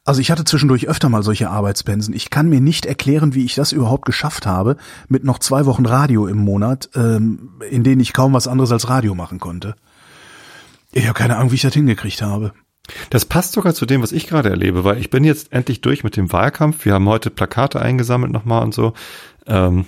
[0.07, 2.13] also ich hatte zwischendurch öfter mal solche Arbeitspensen.
[2.13, 4.77] Ich kann mir nicht erklären, wie ich das überhaupt geschafft habe,
[5.09, 8.87] mit noch zwei Wochen Radio im Monat, ähm, in denen ich kaum was anderes als
[8.87, 9.75] Radio machen konnte.
[10.93, 12.53] Ich habe keine Ahnung, wie ich das hingekriegt habe.
[13.09, 16.05] Das passt sogar zu dem, was ich gerade erlebe, weil ich bin jetzt endlich durch
[16.05, 16.85] mit dem Wahlkampf.
[16.85, 18.93] Wir haben heute Plakate eingesammelt nochmal und so.
[19.45, 19.87] Ähm,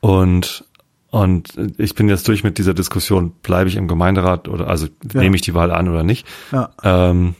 [0.00, 0.66] und
[1.14, 5.20] und ich bin jetzt durch mit dieser Diskussion, bleibe ich im Gemeinderat oder also Ja.
[5.20, 6.26] nehme ich die Wahl an oder nicht.
[6.50, 6.70] Ja.
[6.82, 7.34] Ähm,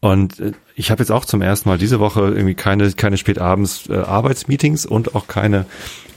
[0.00, 3.88] und äh, ich habe jetzt auch zum ersten Mal diese Woche irgendwie keine keine spätabends
[3.88, 5.66] äh, Arbeitsmeetings und auch keine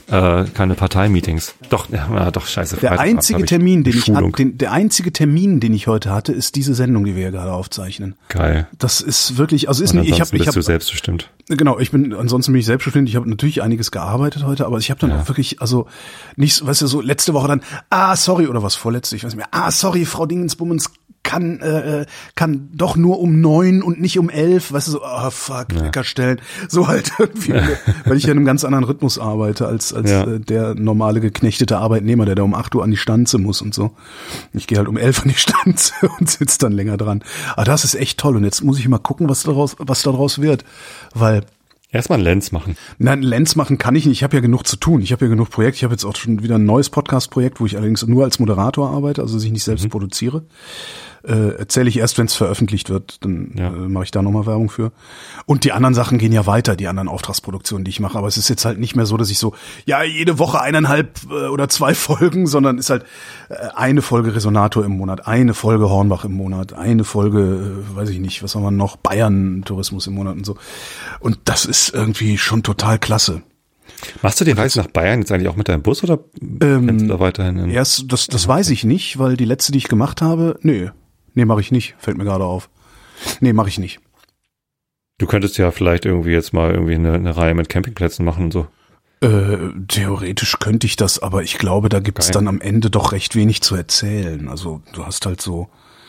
[0.08, 1.54] äh, keine Parteimeetings.
[1.70, 2.76] Doch, ja, doch scheiße.
[2.76, 4.32] Der einzige ich Termin, den ich, Schulung.
[4.32, 7.30] hat, den, der einzige Termin, den ich heute hatte, ist diese Sendung, die wir hier
[7.30, 8.14] gerade aufzeichnen.
[8.28, 8.66] Geil.
[8.78, 11.30] Das ist wirklich, also ist nicht, ich habe, ich habe selbstbestimmt.
[11.48, 13.12] Genau, ich bin ansonsten bin ich selbstständig.
[13.14, 15.20] Ich habe natürlich einiges gearbeitet heute, aber ich habe dann Ja.
[15.20, 15.86] auch wirklich, also
[16.36, 19.38] nicht, weißt du, so letzte Woche dann, ah sorry oder was vorletzte, ich weiß nicht
[19.38, 20.90] mehr, ah sorry, Frau Dingensbummens
[21.24, 25.30] kann äh, kann doch nur um neun und nicht um elf, weißt du, so, ah
[25.30, 27.54] fuck, Wecker stellen, so halt irgendwie,
[28.04, 30.24] weil ich ja in einem ganz anderen Rhythmus arbeite als als Ja.
[30.24, 33.72] äh, der normale geknechtete Arbeitnehmer, der da um acht Uhr an die Stanze muss und
[33.74, 33.92] so.
[34.52, 37.22] Ich gehe halt um elf an die Stanze und sitze dann länger dran.
[37.54, 40.40] Aber das ist echt toll und jetzt muss ich mal gucken, was daraus was daraus
[40.42, 40.64] wird,
[41.14, 41.42] weil
[41.94, 42.74] Erstmal einen Lenz machen.
[42.96, 44.16] Nein, Lens machen kann ich nicht.
[44.16, 45.02] Ich habe ja genug zu tun.
[45.02, 45.76] Ich habe ja genug Projekte.
[45.76, 48.88] Ich habe jetzt auch schon wieder ein neues Podcast-Projekt, wo ich allerdings nur als Moderator
[48.88, 49.76] arbeite, also sich nicht Mhm.
[49.76, 50.42] selbst produziere.
[51.24, 53.68] Äh, erzähle ich erst, wenn es veröffentlicht wird, dann Ja.
[53.68, 54.90] äh, mache ich da nochmal Werbung für.
[55.46, 58.18] Und die anderen Sachen gehen ja weiter, die anderen Auftragsproduktionen, die ich mache.
[58.18, 59.54] Aber es ist jetzt halt nicht mehr so, dass ich so,
[59.84, 63.04] ja, jede Woche eineinhalb äh, oder zwei Folgen, sondern ist halt
[63.48, 68.08] äh, eine Folge Resonator im Monat, eine Folge Hornbach im Monat, eine Folge, äh, weiß
[68.10, 70.56] ich nicht, was haben wir noch, Bayern Tourismus im Monat und so.
[71.20, 73.42] Und das ist irgendwie schon total klasse.
[74.22, 76.18] Machst du die Reise nach Bayern jetzt eigentlich auch mit deinem Bus oder
[76.60, 77.58] Ähm, da weiterhin?
[77.58, 80.90] in- Erst, das, das weiß ich nicht, weil die letzte, die ich gemacht habe, nee,
[81.34, 82.68] nee, mache ich nicht, fällt mir gerade auf.
[83.40, 84.00] Nee, mache ich nicht.
[85.18, 88.52] Du könntest ja vielleicht irgendwie jetzt mal irgendwie eine, eine Reihe mit Campingplätzen machen und
[88.52, 88.66] so.
[89.20, 89.56] Äh,
[89.86, 92.32] theoretisch könnte ich das, aber ich glaube, da gibt's Geil.
[92.34, 94.48] dann am Ende doch recht wenig zu erzählen.
[94.48, 95.68] Also du hast halt so,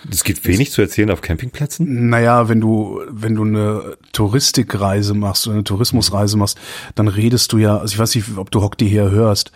[0.09, 2.09] Es gibt wenig zu erzählen auf Campingplätzen.
[2.09, 6.57] naja, wenn du, wenn du eine Touristikreise machst oder eine Tourismusreise machst,
[6.95, 9.51] dann redest du ja, also ich weiß nicht, ob du Hock die her hörst,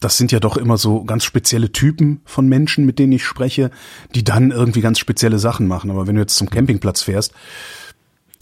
[0.00, 3.72] das sind ja doch immer so ganz spezielle Typen von Menschen, mit denen ich spreche,
[4.14, 5.90] die dann irgendwie ganz spezielle Sachen machen.
[5.90, 7.32] Aber wenn du jetzt zum Campingplatz fährst,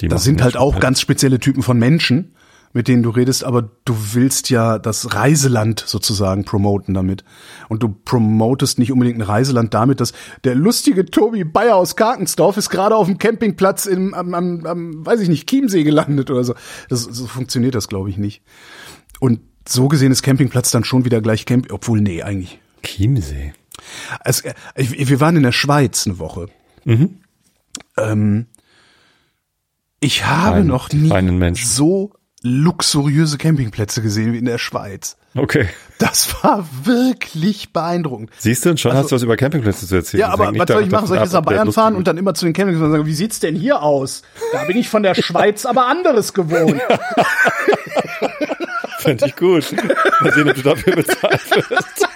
[0.00, 2.34] Die Das machen sind halt auch ganz spezielle Typen von Menschen,
[2.72, 7.24] mit denen du redest, aber du willst ja das Reiseland sozusagen promoten damit.
[7.68, 10.12] Und du promotest nicht unbedingt ein Reiseland damit, dass
[10.44, 15.06] der lustige Tobi Bayer aus Karkensdorf ist gerade auf dem Campingplatz im, am, am, am,
[15.06, 16.54] weiß ich nicht, Chiemsee gelandet oder so.
[16.88, 18.42] Das, so funktioniert das, glaube ich, nicht.
[19.18, 19.40] Und
[19.72, 22.58] so gesehen ist Campingplatz dann schon wieder gleich Camp, obwohl, nee, eigentlich.
[22.82, 23.52] Chiemsee.
[24.76, 26.46] Ich- wir waren in der Schweiz eine Woche.
[27.96, 28.46] Ähm,
[30.00, 32.12] ich habe Fein- noch nie so
[32.42, 35.16] luxuriöse Campingplätze gesehen wie in der Schweiz.
[35.34, 35.68] Okay.
[35.98, 38.30] Das war wirklich beeindruckend.
[38.38, 40.22] Siehst du, und schon hast du was über Campingplätze zu erzählen.
[40.22, 41.06] Ja, Das aber was soll ich machen?
[41.06, 43.14] Soll ich jetzt nach Bayern fahren und dann immer zu den Campingplätzen und sagen, wie
[43.14, 44.22] sieht's denn hier aus?
[44.52, 46.80] Da bin ich von der Schweiz aber anderes gewohnt.
[49.00, 49.72] Fände ich gut.
[50.20, 52.08] Mal sehen, ob du dafür bezahlt wirst.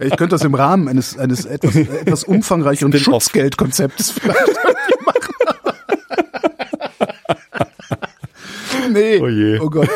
[0.00, 3.22] Ich könnte das im Rahmen eines, eines etwas, etwas umfangreicheren Spin-off.
[3.24, 4.38] Schutzgeldkonzeptes vielleicht
[5.04, 5.34] machen.
[8.92, 9.18] nee.
[9.20, 9.58] Oh je.
[9.60, 9.88] Oh Gott.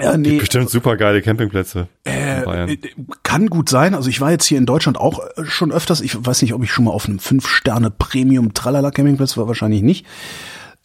[0.00, 0.38] Ja, nee.
[0.38, 2.78] Bestimmt super geile Campingplätze in Äh, äh,
[3.22, 3.94] kann gut sein.
[3.94, 6.00] Also ich war jetzt hier in Deutschland auch äh, schon öfters.
[6.00, 10.06] Ich weiß nicht, ob ich schon mal auf einem Fünf-Sterne-Premium-Tralala-Campingplatz war, wahrscheinlich nicht.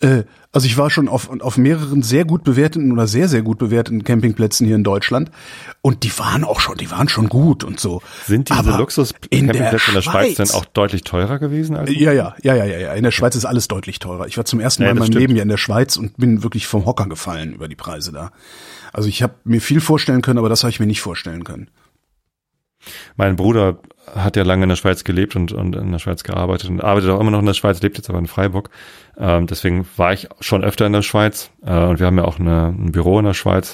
[0.01, 3.57] Äh, also ich war schon auf, auf mehreren sehr gut bewerteten oder sehr, sehr gut
[3.57, 5.31] bewerteten Campingplätzen hier in Deutschland.
[5.81, 8.01] Und die waren auch schon, die waren schon gut und so.
[8.25, 11.75] Sind diese Aber in der Luxus-Campingplätze in der Schweiz denn auch deutlich teurer gewesen?
[11.75, 12.93] Als ja, ja, ja, ja, ja, ja.
[12.93, 14.27] In der Schweiz ist alles deutlich teurer.
[14.27, 15.19] Ich war zum ersten Mal Ja, in meinem stimmt.
[15.21, 18.31] Leben ja in der Schweiz und bin wirklich vom Hocker gefallen über die Preise da.
[18.93, 21.69] Also ich habe mir viel vorstellen können, aber das habe ich mir nicht vorstellen können.
[23.15, 23.79] Mein Bruder
[24.13, 27.09] hat ja lange in der Schweiz gelebt und, und in der Schweiz gearbeitet und arbeitet
[27.09, 28.69] auch immer noch in der Schweiz, lebt jetzt aber in Freiburg.
[29.17, 32.39] Ähm, deswegen war ich schon öfter in der Schweiz äh, und wir haben ja auch
[32.39, 33.73] eine, ein Büro in der Schweiz.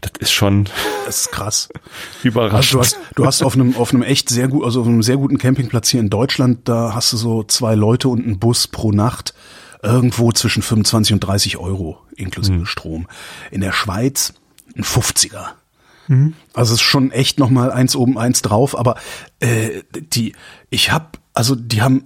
[0.00, 0.68] Das ist schon
[1.06, 1.68] Das ist krass.
[2.22, 2.56] überraschend.
[2.56, 5.02] Also du hast, du hast auf einem, auf einem echt sehr gut, also auf einem
[5.02, 8.68] sehr guten Campingplatz hier in Deutschland, da hast du so zwei Leute und einen Bus
[8.68, 9.34] pro Nacht
[9.82, 13.06] irgendwo zwischen 25 und 30 Euro inklusive Strom.
[13.50, 14.34] In der Schweiz
[14.76, 15.46] ein 50er.
[16.54, 18.96] Also es ist schon echt noch mal eins oben, eins drauf, aber
[19.40, 20.34] äh, die,
[20.70, 22.04] ich hab, also die haben,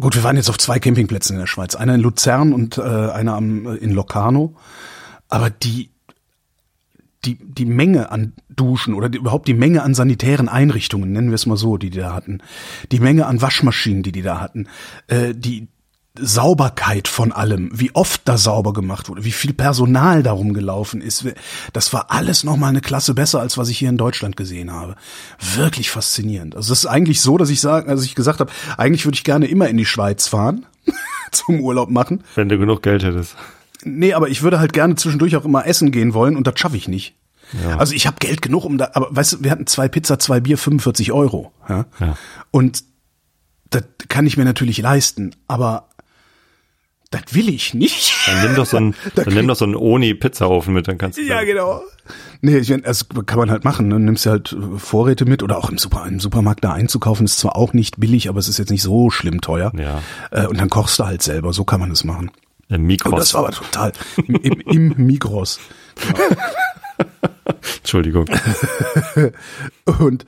[0.00, 2.82] gut, wir waren jetzt auf zwei Campingplätzen in der Schweiz, einer in Luzern und äh,
[2.82, 4.54] einer am, in Locarno,
[5.28, 5.90] aber die,
[7.24, 11.36] die, die Menge an Duschen oder die, überhaupt die Menge an sanitären Einrichtungen, nennen wir
[11.36, 12.42] es mal so, die die da hatten,
[12.92, 14.68] die Menge an Waschmaschinen, die die da hatten,
[15.08, 15.68] äh, die
[16.16, 21.26] Sauberkeit von allem, wie oft da sauber gemacht wurde, wie viel Personal darum gelaufen ist,
[21.72, 24.94] das war alles nochmal eine Klasse besser, als was ich hier in Deutschland gesehen habe.
[25.56, 26.54] Wirklich faszinierend.
[26.54, 29.24] Also es ist eigentlich so, dass ich sagen, also ich gesagt habe, eigentlich würde ich
[29.24, 30.66] gerne immer in die Schweiz fahren
[31.32, 32.22] zum Urlaub machen.
[32.36, 33.34] wenn du genug Geld hättest.
[33.82, 36.76] Nee, aber ich würde halt gerne zwischendurch auch immer essen gehen wollen und das schaffe
[36.76, 37.16] ich nicht.
[37.78, 40.40] Also ich habe Geld genug, um da, aber weißt du, wir hatten zwei Pizza, zwei
[40.40, 41.52] Bier, 45 Euro.
[41.68, 41.86] Ja?
[42.00, 42.16] Ja.
[42.50, 42.84] Und
[43.70, 45.88] das kann ich mir natürlich leisten, aber
[47.22, 48.12] das will ich nicht.
[48.26, 51.22] Dann nimm doch so einen, dann nimm doch so einen Oni-Pizzaofen mit, dann kannst du
[51.22, 51.82] Ja, da- genau.
[52.42, 53.88] Nee, ich, das kann man halt machen.
[53.88, 53.98] Ne?
[53.98, 57.38] Nimmst du halt äh, Vorräte mit oder auch im, Super, im Supermarkt da einzukaufen, ist
[57.38, 59.72] zwar auch nicht billig, aber es ist jetzt nicht so schlimm teuer.
[59.78, 60.02] Ja.
[60.30, 62.30] Äh, und dann kochst du halt selber, so kann man es machen.
[62.68, 63.18] im Und Mikros.
[63.18, 63.92] das war aber total
[64.26, 64.60] im, im,
[64.92, 65.58] im Migros.
[67.78, 68.26] Entschuldigung.
[69.98, 70.24] Und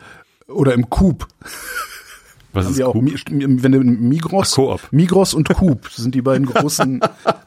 [0.48, 1.26] oder im Coop.
[2.56, 3.04] Was ist wir auch, Coop?
[3.04, 4.80] Mi- wenn du Migros, Ach, Coop.
[4.90, 7.00] Migros und Coop sind die beiden großen.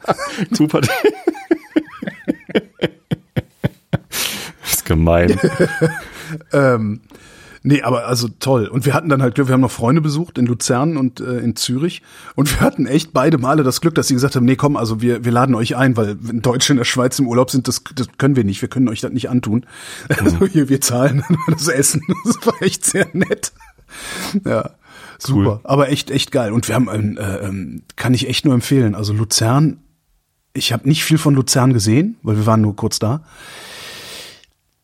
[0.56, 0.88] Coop hat
[4.62, 5.38] Das ist gemein.
[6.52, 7.00] ähm,
[7.62, 8.66] nee, aber also toll.
[8.66, 11.38] Und wir hatten dann halt Glück, wir haben noch Freunde besucht in Luzern und äh,
[11.38, 12.02] in Zürich.
[12.36, 15.00] Und wir hatten echt beide Male das Glück, dass sie gesagt haben, nee, komm, also
[15.00, 17.82] wir, wir laden euch ein, weil wenn Deutsche in der Schweiz im Urlaub sind, das,
[17.94, 18.62] das können wir nicht.
[18.62, 19.66] Wir können euch das nicht antun.
[20.08, 22.02] Also hier, wir zahlen das Essen.
[22.24, 23.52] Das war echt sehr nett.
[24.44, 24.70] Ja.
[25.22, 25.60] Super, Cool.
[25.64, 26.52] aber echt, echt geil.
[26.52, 28.94] Und wir haben, ähm, äh, ähm, kann ich echt nur empfehlen.
[28.94, 29.78] Also Luzern,
[30.54, 33.22] ich habe nicht viel von Luzern gesehen, weil wir waren nur kurz da.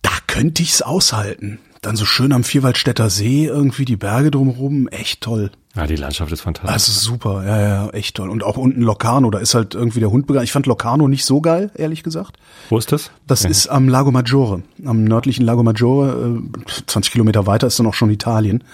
[0.02, 1.58] Da könnte ich's aushalten.
[1.82, 5.50] Dann so schön am Vierwaldstätter See, irgendwie die Berge drumherum, echt toll.
[5.76, 6.72] Ja, die Landschaft ist fantastisch.
[6.72, 8.30] Also super, ja, ja, echt toll.
[8.30, 10.46] Und auch unten Locarno, da ist halt irgendwie der Hund begeistert.
[10.48, 12.38] Ich fand Locarno nicht so geil, ehrlich gesagt.
[12.70, 13.10] Wo ist das?
[13.26, 13.50] Das Okay.
[13.50, 16.38] ist am Lago Maggiore, am nördlichen Lago Maggiore.
[16.58, 18.64] äh, 20 Kilometer weiter ist dann auch schon Italien.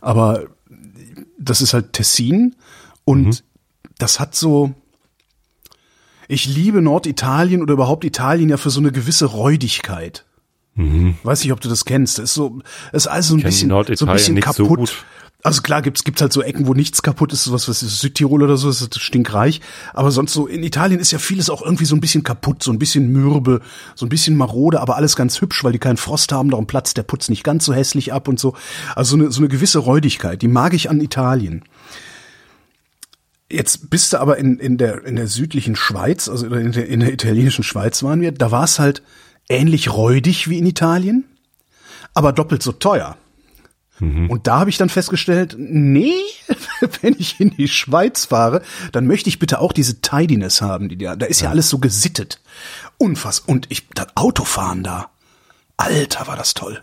[0.00, 0.44] Aber
[1.44, 2.56] das ist halt Tessin
[3.04, 3.44] und
[3.98, 4.74] das hat so.
[6.26, 10.24] Ich liebe Norditalien oder überhaupt Italien ja für so eine gewisse Räudigkeit.
[11.22, 12.18] Weiß nicht, ob du das kennst.
[12.18, 12.60] Das ist so,
[12.92, 14.78] ist alles so ein bisschen, so ein bisschen so kaputt.
[14.78, 15.04] gut.
[15.44, 18.42] Also klar gibt's gibt's halt so Ecken, wo nichts kaputt ist, sowas was ist Südtirol
[18.42, 19.60] oder so, das ist stinkreich.
[19.92, 22.72] Aber sonst so in Italien ist ja vieles auch irgendwie so ein bisschen kaputt, so
[22.72, 23.60] ein bisschen mürbe,
[23.94, 26.96] so ein bisschen marode, aber alles ganz hübsch, weil die keinen Frost haben, darum platzt
[26.96, 28.54] der Putz nicht ganz so hässlich ab und so.
[28.96, 31.62] Also so eine, so eine gewisse Räudigkeit, die mag ich an Italien.
[33.50, 37.00] Jetzt bist du aber in, in, der, in der südlichen Schweiz, also in der, in
[37.00, 39.02] der italienischen Schweiz waren wir, da war es halt
[39.50, 41.24] ähnlich räudig wie in Italien,
[42.14, 43.18] aber doppelt so teuer.
[44.00, 46.12] Und da habe ich dann festgestellt, nee,
[47.02, 50.98] wenn ich in die Schweiz fahre, dann möchte ich bitte auch diese Tidiness haben, die
[50.98, 52.40] da, da ist ja, alles so gesittet.
[52.98, 53.38] Unfass.
[53.40, 55.10] Und ich, das Autofahren da.
[55.76, 56.82] Alter, war das toll.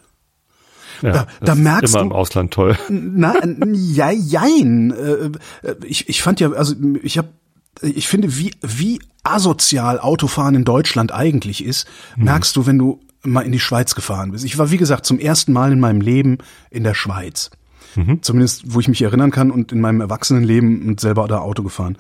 [1.02, 2.78] Ja, da- das da merkst immer du- im Ausland toll.
[2.90, 3.36] Na,
[3.74, 4.92] ja, jein.
[4.92, 7.28] Äh, äh, Ich, ich fand ja, also ich habe,
[7.82, 13.42] ich finde, wie, wie asozial Autofahren in Deutschland eigentlich ist, merkst du, wenn du mal
[13.42, 14.46] in die Schweiz gefahren bist.
[14.46, 17.52] Ich war, wie gesagt, zum ersten Mal in meinem Leben in der Schweiz.
[18.22, 21.98] Zumindest, wo ich mich erinnern kann und in meinem Erwachsenenleben und selber da Auto gefahren.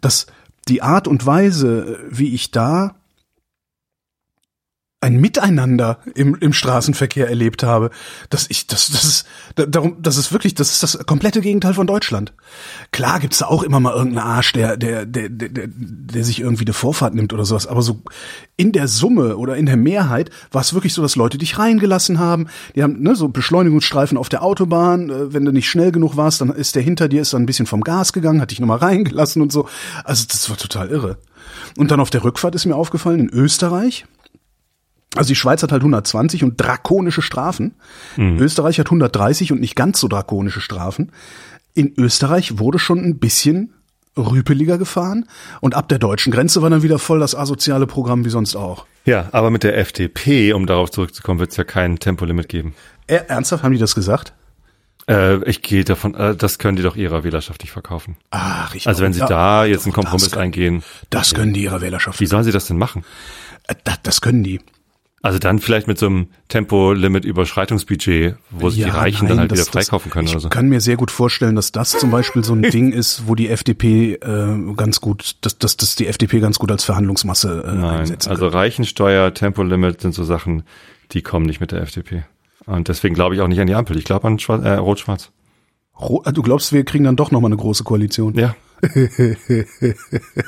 [0.00, 0.26] Das,
[0.68, 2.94] die Art und Weise, wie ich da
[5.04, 7.90] ein Miteinander im, im Straßenverkehr erlebt habe,
[8.30, 11.74] dass ich, das, das ist, da- darum, das ist wirklich, das ist das komplette Gegenteil
[11.74, 12.32] von Deutschland.
[12.90, 16.40] Klar gibt's da auch immer mal irgendeinen Arsch, der, der, der, der, der, der sich
[16.40, 18.02] irgendwie eine Vorfahrt nimmt oder sowas, aber so
[18.56, 22.18] in der Summe oder in der Mehrheit war es wirklich so, dass Leute dich reingelassen
[22.18, 26.16] haben, die haben, ne, so Beschleunigungsstreifen auf der Autobahn, äh, wenn du nicht schnell genug
[26.16, 28.60] warst, dann ist der hinter dir, ist dann ein bisschen vom Gas gegangen, hat dich
[28.60, 29.68] nochmal reingelassen und so.
[30.04, 31.18] Also das war total irre.
[31.76, 34.06] Und dann auf der Rückfahrt ist mir aufgefallen, in Österreich,
[35.16, 37.74] also die Schweiz hat halt 120 und drakonische Strafen.
[38.18, 41.12] Österreich hat 130 und nicht ganz so drakonische Strafen.
[41.74, 43.72] In Österreich wurde schon ein bisschen
[44.16, 45.26] rüpeliger gefahren
[45.60, 48.86] und ab der deutschen Grenze war dann wieder voll das asoziale Programm wie sonst auch.
[49.04, 52.74] Ja, aber mit der FDP, um darauf zurückzukommen, wird es ja kein Tempolimit geben.
[53.08, 54.32] Äh, ernsthaft, haben die das gesagt?
[55.08, 58.16] Äh, ich gehe davon, äh, das können die doch ihrer Wählerschaft nicht verkaufen.
[58.30, 61.52] Ach, ich Also wenn sie ja, da jetzt einen Kompromiss das können- eingehen, Das können
[61.52, 62.20] die ihrer Wählerschaft.
[62.20, 63.04] wie sollen sie das denn machen?
[63.66, 64.60] Äh, Das, das können die.
[65.24, 69.52] Also dann vielleicht mit so einem Tempolimit-Überschreitungsbudget, wo sich die Ja, Reichen nein, dann halt
[69.52, 70.48] das- wieder freikaufen können ich oder so.
[70.50, 73.48] kann mir sehr gut vorstellen, dass das zum Beispiel so ein Ding ist, wo die
[73.48, 78.00] FDP äh, ganz gut, dass, dass, dass die FDP ganz gut als Verhandlungsmasse äh, Nein,
[78.00, 80.64] einsetzen also Reichensteuer, Tempolimit sind so Sachen,
[81.12, 82.24] die kommen nicht mit der FDP.
[82.66, 83.96] Und deswegen glaube ich auch nicht an die Ampel.
[83.96, 85.30] Ich glaube an Schwarz, äh, Rot-Schwarz.
[85.98, 88.34] Ro- Du glaubst, wir kriegen dann doch nochmal eine große Koalition?
[88.34, 88.54] Ja.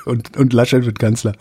[0.04, 1.32] Und, und Laschet wird Kanzler.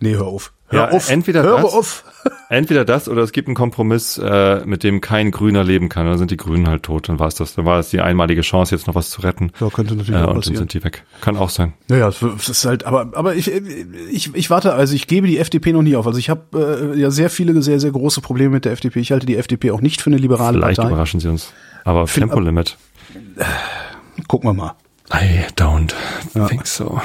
[0.00, 0.52] Nee, hör auf.
[0.68, 1.10] Hör Ja, auf.
[1.10, 2.04] entweder hör das- auf.
[2.48, 6.06] Entweder das oder es gibt einen Kompromiss, äh, mit dem kein Grüner leben kann.
[6.06, 7.08] Dann sind die Grünen halt tot.
[7.08, 7.54] Dann war es das.
[7.54, 9.52] Dann war es die einmalige Chance, jetzt noch was zu retten.
[9.60, 11.04] Ja, könnte natürlich äh, auch und dann sind die weg.
[11.20, 11.74] Kann auch sein.
[11.86, 13.48] Naja, es ist halt, aber, aber ich,
[14.10, 16.04] ich, ich warte, also ich gebe die FDP noch nie auf.
[16.06, 18.98] Also ich habe äh, ja sehr viele, sehr, sehr große Probleme mit der FDP.
[18.98, 20.90] Ich halte die FDP auch nicht für eine liberale Vielleicht Partei.
[20.90, 21.52] überraschen sie uns.
[21.84, 22.76] Aber Tempolimit.
[24.26, 24.72] Gucken wir mal.
[25.14, 25.92] I don't
[26.48, 27.00] think so.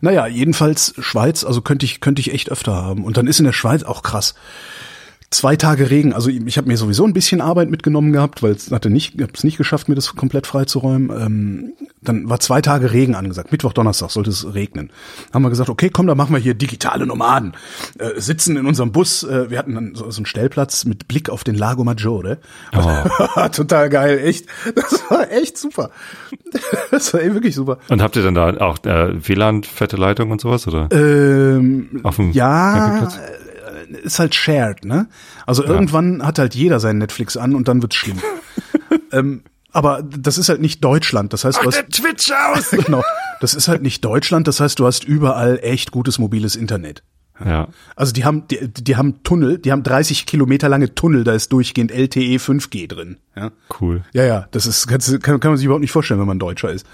[0.00, 3.04] Naja, jedenfalls Schweiz, also könnte ich, könnte ich echt öfter haben.
[3.04, 4.34] Und dann ist in der Schweiz auch krass.
[5.32, 8.72] Zwei Tage Regen, also ich habe mir sowieso ein bisschen Arbeit mitgenommen gehabt, weil es
[8.72, 11.10] hatte nicht, habe es nicht geschafft, mir das komplett freizuräumen.
[11.16, 11.72] Ähm,
[12.02, 13.52] dann war zwei Tage Regen angesagt.
[13.52, 14.90] Mittwoch, Donnerstag sollte es regnen.
[15.32, 17.52] Haben wir gesagt, okay, komm, da machen wir hier digitale Nomaden.
[18.00, 19.22] Äh, sitzen in unserem Bus.
[19.22, 22.38] Äh, wir hatten dann so, so einen Stellplatz mit Blick auf den Lago Maggiore.
[22.80, 23.48] Oh.
[23.48, 24.46] Total geil, echt.
[24.74, 25.90] Das war echt super.
[26.90, 27.78] Das war echt wirklich super.
[27.88, 30.66] Und habt ihr dann da auch äh, WLAN, fette Leitung und sowas?
[30.66, 30.88] Oder?
[30.90, 33.20] Ähm, Auf dem ja, Campingplatz?
[33.94, 35.08] Ist halt shared, ne?
[35.46, 38.20] Also irgendwann hat halt jeder sein Netflix an und dann wird's schlimm.
[39.12, 41.32] ähm, aber das ist halt nicht Deutschland.
[41.32, 42.70] Das heißt, du hast, Twitch aus!
[42.84, 43.02] genau,
[43.40, 44.48] das ist halt nicht Deutschland.
[44.48, 47.02] Das heißt, du hast überall echt gutes mobiles Internet.
[47.44, 47.68] ja.
[47.94, 51.52] Also die haben, die, die haben Tunnel, die haben 30 Kilometer lange Tunnel, da ist
[51.52, 53.18] durchgehend LTE 5G drin.
[53.36, 54.02] Ja, Cool.
[54.12, 56.84] ja, ja das ist, kann, kann man sich überhaupt nicht vorstellen, wenn man Deutscher ist.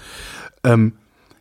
[0.63, 0.93] Ähm,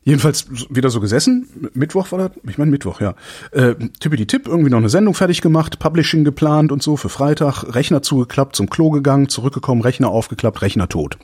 [0.06, 3.14] jedenfalls wieder so gesessen, Mittwoch war das, ich meine Mittwoch, ja.
[3.50, 7.64] Äh, Tippity Tipp, irgendwie noch eine Sendung fertig gemacht, Publishing geplant und so für Freitag,
[7.74, 11.18] Rechner zugeklappt, zum Klo gegangen, zurückgekommen, Rechner aufgeklappt, Rechner tot.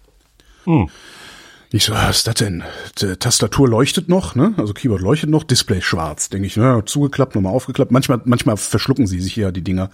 [1.71, 2.65] Ich so, was ist das denn?
[3.01, 4.53] Die Tastatur leuchtet noch, ne?
[4.59, 6.29] Also Keyboard leuchtet noch, Display schwarz.
[6.29, 7.93] Denke ich, na, zugeklappt, nochmal aufgeklappt.
[7.93, 9.89] Manchmal, manchmal verschlucken sie sich ja die Dinger.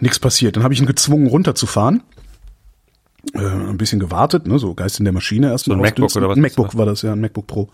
[0.00, 0.56] Nichts passiert.
[0.56, 2.02] Dann habe ich ihn gezwungen, runterzufahren.
[3.34, 6.22] Äh, ein bisschen gewartet, ne, so Geist in der Maschine erst So ein MacBook ausdünsten.
[6.22, 7.68] oder was MacBook war das, ja, ein MacBook Pro.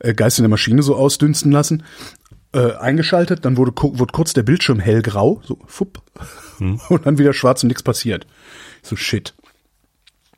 [0.00, 1.82] Äh, Geist in der Maschine so ausdünsten lassen.
[2.52, 6.00] Äh, eingeschaltet, dann wurde, wurde kurz der Bildschirm hellgrau, so fupp,
[6.58, 6.80] Hm.
[6.88, 8.26] und dann wieder schwarz und nichts passiert.
[8.82, 9.34] So shit.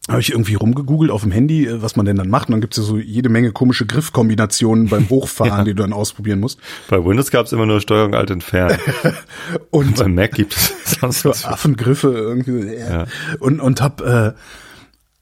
[0.08, 2.48] Habe ich irgendwie rumgegoogelt auf dem Handy, äh, was man denn dann macht.
[2.48, 6.38] Und dann gibt's ja so jede Menge komische Griffkombinationen beim Hochfahren, die du dann ausprobieren
[6.40, 6.60] musst.
[6.88, 8.78] Bei Windows gab es immer nur Steuerung Alt entfernen.
[9.70, 11.44] Und Bei Mac gibt es sonst so was.
[11.44, 12.74] Affengriffe irgendwie.
[12.76, 12.90] Ja.
[12.90, 13.06] Ja.
[13.40, 14.32] Und, und hab äh,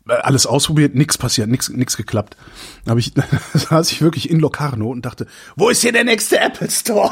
[0.06, 2.36] alles ausprobiert, nix passiert, nix, nix geklappt.
[2.84, 3.12] Da hab ich,
[3.54, 5.26] saß ich wirklich in Locarno und dachte,
[5.56, 7.10] wo ist hier der nächste Apple Store?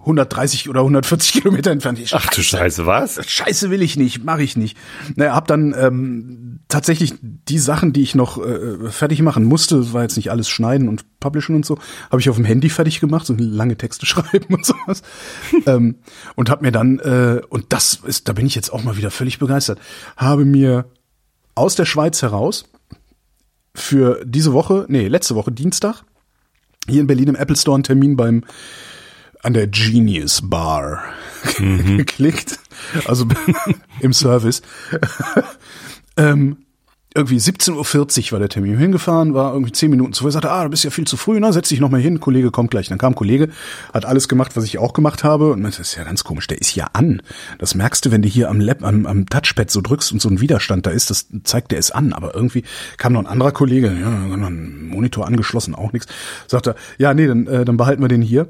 [0.00, 1.98] 130 oder 140 Kilometer entfernt.
[1.98, 3.20] Ich, Ach du Scheiße, was?
[3.26, 4.76] Scheiße will ich nicht, mache ich nicht.
[5.16, 10.02] Naja, hab dann ähm, tatsächlich die Sachen, die ich noch äh, fertig machen musste, war
[10.02, 11.78] jetzt nicht alles schneiden und publishen und so,
[12.10, 15.02] habe ich auf dem Handy fertig gemacht, so lange Texte schreiben und sowas.
[15.66, 15.96] ähm,
[16.34, 19.10] und hab mir dann, äh, und das ist, da bin ich jetzt auch mal wieder
[19.10, 19.78] völlig begeistert,
[20.16, 20.86] habe mir
[21.54, 22.64] aus der Schweiz heraus
[23.74, 26.04] für diese Woche, nee, letzte Woche, Dienstag,
[26.88, 28.44] hier in Berlin im Apple Store einen Termin beim
[29.44, 31.02] an der Genius Bar
[31.58, 32.58] geklickt,
[33.06, 33.26] also
[34.00, 34.62] im Service.
[36.16, 36.58] ähm,
[37.16, 40.30] irgendwie 17.40 Uhr war der Termin hingefahren, war irgendwie 10 Minuten zu früh.
[40.30, 42.18] Er sagte, ah, du bist ja viel zu früh, na, setz dich noch mal hin,
[42.18, 42.88] Kollege kommt gleich.
[42.88, 43.50] Dann kam ein Kollege,
[43.92, 45.52] hat alles gemacht, was ich auch gemacht habe.
[45.52, 47.22] Und das ist ja ganz komisch, der ist ja an.
[47.58, 50.28] Das merkst du, wenn du hier am Lab, am, am Touchpad so drückst und so
[50.28, 52.12] ein Widerstand da ist, das zeigt, der ist an.
[52.12, 52.64] Aber irgendwie
[52.96, 56.08] kam noch ein anderer Kollege, ja, ein Monitor angeschlossen, auch nichts.
[56.48, 58.48] Sagt er, ja, nee, dann, äh, dann behalten wir den hier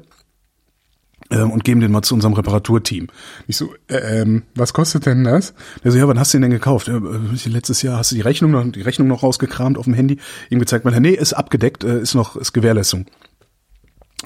[1.31, 3.07] ähm, und geben den mal zu unserem Reparaturteam.
[3.47, 5.53] Ich so, äh, ähm, was kostet denn das?
[5.83, 6.87] Der so, ja, wann hast du den denn gekauft?
[6.87, 9.93] Ja, äh, letztes Jahr hast du die Rechnung noch, die Rechnung noch rausgekramt auf dem
[9.93, 10.19] Handy,
[10.49, 13.05] ihm gezeigt, man, nee, ist abgedeckt, äh, ist noch, ist Gewährleistung.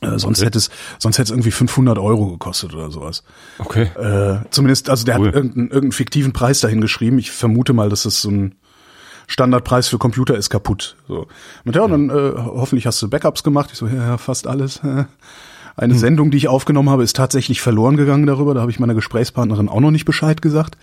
[0.01, 0.45] Äh, sonst Okay.
[0.47, 0.69] hätte es,
[0.99, 3.23] sonst hätte es irgendwie 500 Euro gekostet oder sowas.
[3.57, 3.83] Okay.
[3.97, 5.27] Äh, zumindest, also der Cool.
[5.27, 7.17] hat irgendeinen, irgendeinen fiktiven Preis dahin geschrieben.
[7.19, 8.55] Ich vermute mal, dass das so ein
[9.27, 10.95] Standardpreis für Computer ist kaputt.
[11.07, 11.27] So.
[11.65, 13.69] Und ja, und dann äh, hoffentlich hast du Backups gemacht.
[13.71, 14.81] Ich so, ja, ja fast alles.
[15.79, 18.53] Eine Sendung, die ich aufgenommen habe, ist tatsächlich verloren gegangen darüber.
[18.53, 20.77] Da habe ich meiner Gesprächspartnerin auch noch nicht Bescheid gesagt.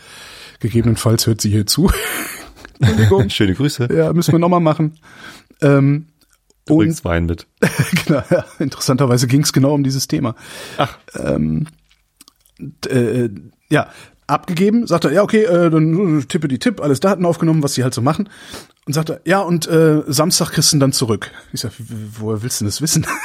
[0.60, 1.90] Gegebenenfalls hört sie hier zu.
[2.80, 3.28] Entschuldigung.
[3.28, 3.88] Schöne Grüße.
[3.94, 4.98] Ja, müssen wir nochmal machen.
[5.60, 6.06] Ähm,
[6.64, 7.46] Du und bringst Wein mit.
[8.06, 10.34] genau, ja, interessanterweise ging es genau um dieses Thema.
[10.78, 10.98] Ach,
[12.88, 13.28] äh,
[13.68, 13.88] ja,
[14.26, 17.84] abgegeben, sagt er, ja, okay, äh, dann tippe die Tipp, alles Daten aufgenommen, was sie
[17.84, 18.28] halt so machen.
[18.86, 21.32] Und sagt er, ja, und äh, Samstag kriegst du dann zurück.
[21.52, 23.06] Ich sag, woher willst du denn das wissen?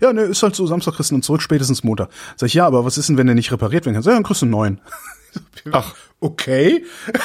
[0.00, 2.08] Ja, ne, ist halt so, Samstag kriegst du ihn zurück, spätestens Montag.
[2.36, 4.02] Sag ich, ja, aber was ist denn, wenn der nicht repariert werden kann?
[4.02, 4.80] Sag, ja, dann kriegst du einen neuen.
[5.72, 5.94] ach,
[6.24, 6.84] Okay.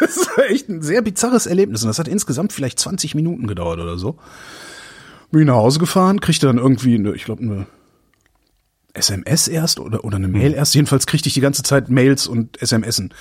[0.00, 1.82] Das ist echt ein sehr bizarres Erlebnis.
[1.82, 4.16] Und das hat insgesamt vielleicht 20 Minuten gedauert oder so.
[5.30, 7.66] Bin ich nach Hause gefahren, kriegte dann irgendwie, eine, ich glaube, eine
[8.94, 10.74] SMS erst oder, oder eine Mail erst.
[10.74, 13.12] Jedenfalls kriegte ich die ganze Zeit Mails und SMSen.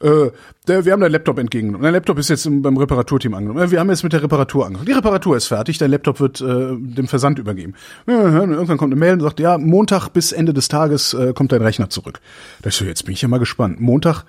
[0.00, 0.30] Äh,
[0.68, 1.82] der, wir haben dein Laptop entgegengenommen.
[1.84, 3.62] Dein Laptop ist jetzt im, beim Reparaturteam angenommen.
[3.62, 4.86] Äh, Wir haben jetzt mit der Reparatur angefangen.
[4.86, 7.74] Die Reparatur ist fertig, dein Laptop wird äh, dem Versand übergeben.
[8.06, 11.62] Irgendwann kommt eine Mail und sagt, ja, Montag bis Ende des Tages äh, kommt dein
[11.62, 12.20] Rechner zurück.
[12.62, 13.80] Da ich so, jetzt bin ich ja mal gespannt.
[13.80, 14.24] Montag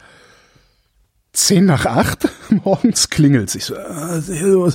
[1.33, 2.29] zehn nach acht
[2.63, 3.53] morgens klingelt's.
[3.55, 4.71] Ich so, äh,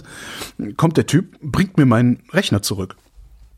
[0.76, 2.96] kommt der Typ, bringt mir meinen Rechner zurück.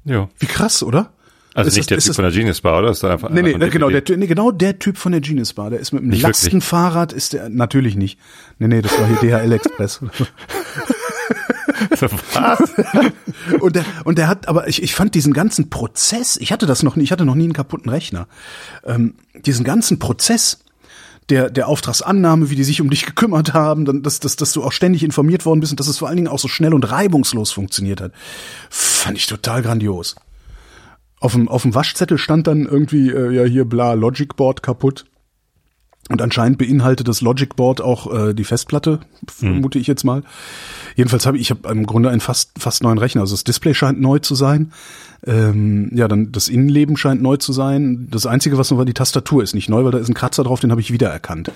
[0.04, 0.28] ja.
[0.38, 1.13] Wie krass, oder?
[1.54, 2.90] Also Ist nicht das- der Typ von der Genius Bar, oder?
[2.90, 4.14] Ist da einfach Nee, nee, genau, der, DVD?
[4.14, 6.42] Ty- nee, genau der Typ von der Genius Bar, der ist mit einem Nicht wirklich?
[6.42, 8.18] Lastenfahrrad, ist der, natürlich nicht.
[8.58, 10.00] Nee, nee, das war hier DHL Express.
[12.34, 12.60] Was?
[13.60, 16.82] und der, und der hat, aber ich, ich fand diesen ganzen Prozess, ich hatte das
[16.82, 18.26] noch nie, ich hatte noch nie einen kaputten Rechner.
[18.84, 20.60] Ähm, diesen ganzen Prozess,
[21.30, 24.62] der, der Auftragsannahme, wie die sich um dich gekümmert haben, dann, dass, dass, dass du
[24.62, 26.90] auch ständig informiert worden bist und dass es vor allen Dingen auch so schnell und
[26.90, 28.12] reibungslos funktioniert hat,
[28.70, 30.16] fand ich total grandios.
[31.24, 35.06] Auf dem, auf dem Waschzettel stand dann irgendwie, äh, ja, hier bla, Logic Board kaputt.
[36.10, 40.22] Und anscheinend beinhaltet das Logic Board auch äh, die Festplatte, vermute ich jetzt mal.
[40.96, 43.22] Jedenfalls habe ich, ich habe im Grunde einen fast fast neuen Rechner.
[43.22, 44.72] Also das Display scheint neu zu sein.
[45.26, 48.06] Ähm, ja, dann das Innenleben scheint neu zu sein.
[48.10, 50.44] Das Einzige, was noch war, die Tastatur ist nicht neu, weil da ist ein Kratzer
[50.44, 51.48] drauf, den habe ich wiedererkannt.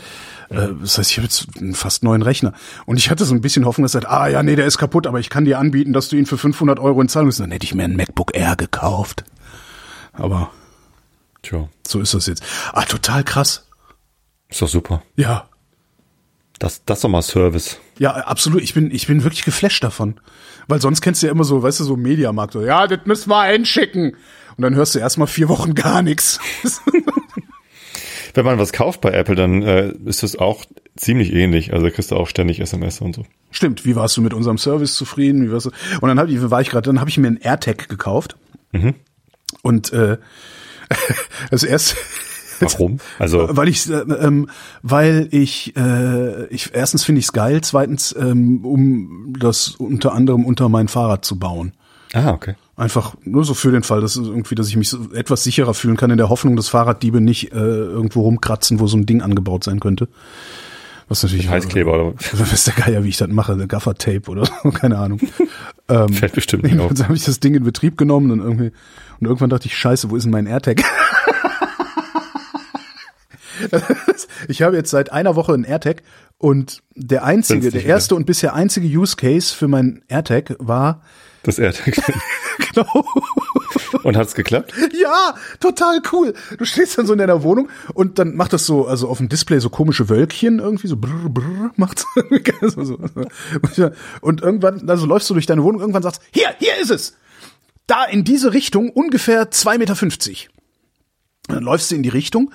[0.49, 2.55] Äh, das heißt, ich habe jetzt einen fast neuen Rechner.
[2.87, 4.79] Und ich hatte so ein bisschen Hoffnung, dass er sagt, ah ja, nee, der ist
[4.79, 7.31] kaputt, aber ich kann dir anbieten, dass du ihn für 500 Euro in Zahlung.
[7.37, 9.25] Dann hätte ich mir ein MacBook Air gekauft.
[10.19, 10.51] Aber
[11.43, 12.43] Tja, so ist das jetzt.
[12.73, 13.67] Ah, total krass.
[14.49, 15.03] ist doch super.
[15.17, 15.49] Ja,
[16.59, 17.79] Das, das ist doch mal Service.
[17.99, 18.63] Ja, absolut.
[18.63, 20.21] Ich bin, ich bin wirklich geflasht davon.
[20.67, 22.53] Weil sonst kennst du ja immer so, weißt du, so Mediamarkt.
[22.53, 24.17] So, ja, das müssen wir einschicken.
[24.57, 26.41] Und dann hörst du erstmal vier Wochen gar nichts.
[28.35, 30.65] Wenn man was kauft bei Apple, dann äh, ist das auch
[30.97, 31.73] ziemlich ähnlich.
[31.73, 33.25] Also kriegst du auch ständig SMS und so.
[33.51, 33.85] Stimmt.
[33.85, 35.47] Wie warst du mit unserem Service zufrieden?
[35.47, 35.71] Wie warst du?
[36.01, 38.37] Und dann hab ich, war ich gerade, dann habe ich mir einen AirTag gekauft.
[39.63, 40.19] Und äh,
[41.51, 41.97] das erste,
[42.61, 42.99] Warum?
[43.19, 44.49] Also weil ich, äh, ähm,
[44.83, 50.45] weil ich, äh, ich erstens finde ich es geil, zweitens ähm, um das unter anderem
[50.45, 51.73] unter mein Fahrrad zu bauen.
[52.13, 52.55] ah okay.
[52.77, 55.97] Einfach nur so für den Fall, dass irgendwie, dass ich mich so etwas sicherer fühlen
[55.97, 59.65] kann in der Hoffnung, dass Fahrraddiebe nicht äh, irgendwo rumkratzen, wo so ein Ding angebaut
[59.65, 60.09] sein könnte.
[61.09, 64.71] Was natürlich Heißkleber oder Das ist der Geier, wie ich das mache, Gaffer-Tape oder so,
[64.73, 65.21] keine Ahnung.
[65.89, 66.93] ähm, fällt bestimmt nicht auf.
[66.93, 68.73] Dann habe ich das Ding in Betrieb genommen und irgendwie
[69.21, 70.83] und irgendwann dachte ich, Scheiße, wo ist denn mein AirTag?
[74.49, 76.03] ich habe jetzt seit einer Woche einen AirTag
[76.37, 81.03] und der einzige, der erste und bisher einzige Use Case für meinen AirTag war
[81.49, 81.95] Das AirTag.
[82.75, 83.07] genau
[84.03, 84.75] Und hat's geklappt?
[84.93, 86.35] Ja, total cool.
[86.59, 89.31] Du stehst dann so in deiner Wohnung und dann macht das so, also auf dem
[89.31, 92.05] Display so komische Wölkchen irgendwie so brr, brr, macht
[92.61, 92.99] so, so.
[94.21, 97.17] und irgendwann, also läufst du durch deine Wohnung, irgendwann sagst, hier, hier ist es.
[97.87, 99.97] Da in diese Richtung ungefähr 2,50 Meter.
[101.47, 102.53] Dann läufst du in die Richtung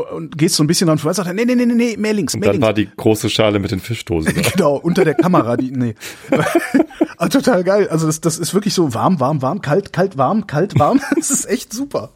[0.00, 2.34] und gehst so ein bisschen dran vorbei, sagt er, nee, nee, nee, nee, mehr links,
[2.34, 2.66] Und mehr dann links.
[2.66, 4.34] war die große Schale mit den Fischdosen.
[4.54, 5.94] Genau, unter der Kamera, die, nee.
[7.18, 7.88] ah, total geil.
[7.88, 11.00] Also das, das ist wirklich so warm, warm, warm, kalt, kalt, warm, kalt, warm.
[11.16, 12.10] Das ist echt super.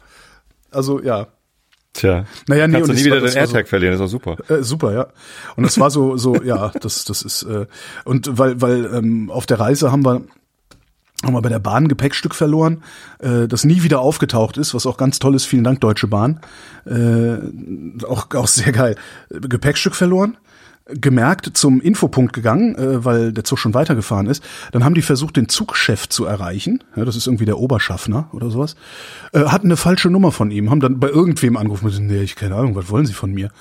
[0.71, 1.27] Also ja,
[1.95, 2.25] Tja.
[2.47, 4.01] Naja, nee, Kannst du und nie das wieder war- den war so- AirTag verlieren, das
[4.01, 4.37] ist doch super.
[4.59, 5.07] Äh, super, ja.
[5.55, 7.67] Und das war so, so, ja, das, das ist, äh,
[8.03, 10.21] und weil, weil ähm, auf der Reise haben wir,
[11.23, 12.83] haben wir bei der Bahn Gepäckstück verloren,
[13.19, 15.45] äh, das nie wieder aufgetaucht ist, was auch ganz toll ist.
[15.45, 16.39] Vielen Dank, Deutsche Bahn.
[16.85, 18.95] Äh, auch, auch sehr geil.
[19.29, 20.37] Gepäckstück verloren,
[20.87, 24.43] gemerkt, zum Infopunkt gegangen, äh, weil der Zug schon weitergefahren ist.
[24.71, 26.83] Dann haben die versucht, den Zugchef zu erreichen.
[26.95, 28.75] Ja, das ist irgendwie der Oberschaffner oder sowas.
[29.31, 31.89] Äh, hatten eine falsche Nummer von ihm, haben dann bei irgendwem angerufen.
[32.07, 33.49] Nee, ich keine Ahnung, was wollen Sie von mir?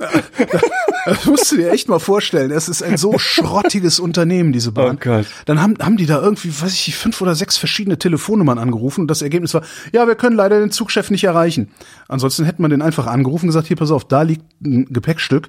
[1.04, 2.50] Das musst du dir echt mal vorstellen.
[2.50, 4.96] Es ist ein so schrottiges Unternehmen, diese Bahn.
[4.96, 5.26] Oh Gott.
[5.46, 9.08] Dann haben, haben die da irgendwie, weiß ich, fünf oder sechs verschiedene Telefonnummern angerufen und
[9.08, 11.70] das Ergebnis war, ja, wir können leider den Zugchef nicht erreichen.
[12.08, 15.48] Ansonsten hätte man den einfach angerufen und gesagt, hier, pass auf, da liegt ein Gepäckstück.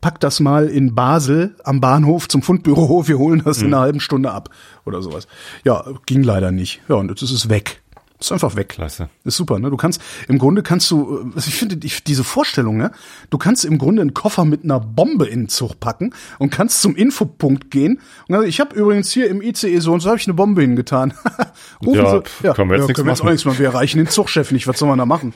[0.00, 4.00] Pack das mal in Basel am Bahnhof zum Fundbüro, wir holen das in einer halben
[4.00, 4.50] Stunde ab
[4.84, 5.28] oder sowas.
[5.64, 6.80] Ja, ging leider nicht.
[6.88, 7.80] Ja, und jetzt ist es weg.
[8.20, 8.68] Ist einfach weg.
[8.68, 9.08] Klasse.
[9.24, 9.70] Ist super, ne?
[9.70, 12.92] Du kannst, im Grunde kannst du, also ich finde ich, diese Vorstellung, ne?
[13.30, 16.82] Du kannst im Grunde einen Koffer mit einer Bombe in den Zug packen und kannst
[16.82, 18.00] zum Infopunkt gehen.
[18.28, 20.60] Und also ich habe übrigens hier im ICE so und so habe ich eine Bombe
[20.60, 21.14] hingetan.
[21.86, 23.32] Rufen Ja, Sie, pf, können wir jetzt nichts können wir jetzt auch machen.
[23.32, 23.58] nichts machen.
[23.58, 24.66] Wir erreichen den Zugchef nicht.
[24.66, 25.32] Was soll man da machen?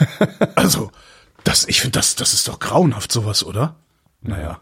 [0.54, 0.90] also,
[1.44, 3.76] das, ich finde, das, das ist doch grauenhaft, sowas, oder?
[4.20, 4.60] Naja.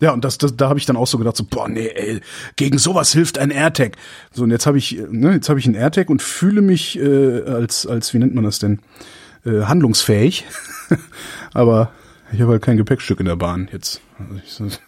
[0.00, 2.20] Ja, und das, das da habe ich dann auch so gedacht, so, boah, nee, ey,
[2.56, 3.96] gegen sowas hilft ein AirTag.
[4.32, 6.98] So, und jetzt habe ich, äh, ne, jetzt habe ich einen AirTag und fühle mich
[6.98, 8.80] äh, als, als, wie nennt man das denn,
[9.44, 10.46] äh, handlungsfähig.
[11.52, 11.92] Aber
[12.32, 14.00] ich habe halt kein Gepäckstück in der Bahn jetzt.
[14.18, 14.78] Also ich,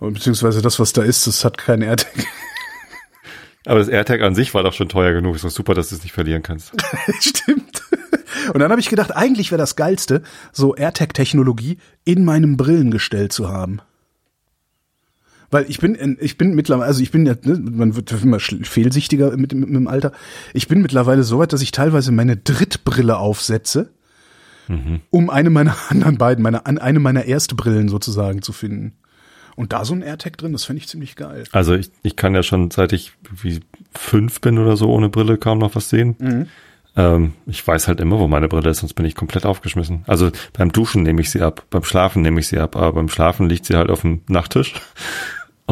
[0.00, 2.12] beziehungsweise das, was da ist, das hat keinen AirTag.
[3.64, 5.36] Aber das AirTag an sich war doch schon teuer genug.
[5.36, 6.72] Ist doch super, dass du es nicht verlieren kannst.
[7.20, 7.82] Stimmt.
[8.52, 13.48] Und dann habe ich gedacht, eigentlich wäre das Geilste, so AirTag-Technologie in meinem Brillengestell zu
[13.48, 13.80] haben.
[15.52, 18.40] Weil ich bin, in- ich bin mittlerweile, also ich bin ja, ne, man wird immer
[18.40, 20.10] fehlsichtiger mit, mit, mit dem Alter.
[20.54, 23.90] Ich bin mittlerweile so weit, dass ich teilweise meine Drittbrille aufsetze,
[25.10, 28.94] um eine meiner anderen beiden, meine, eine meiner erste Brillen sozusagen zu finden.
[29.54, 31.44] Und da so ein AirTag drin, das fände ich ziemlich geil.
[31.52, 33.60] Also ich, ich kann ja schon, seit ich wie
[33.94, 36.16] fünf bin oder so, ohne Brille kaum noch was sehen.
[36.18, 36.46] Mhm.
[36.96, 40.04] Ähm, ich weiß halt immer, wo meine Brille ist, sonst bin ich komplett aufgeschmissen.
[40.06, 43.08] Also beim Duschen nehme ich sie ab, beim Schlafen nehme ich sie ab, aber beim
[43.10, 44.74] Schlafen liegt sie halt auf dem Nachttisch.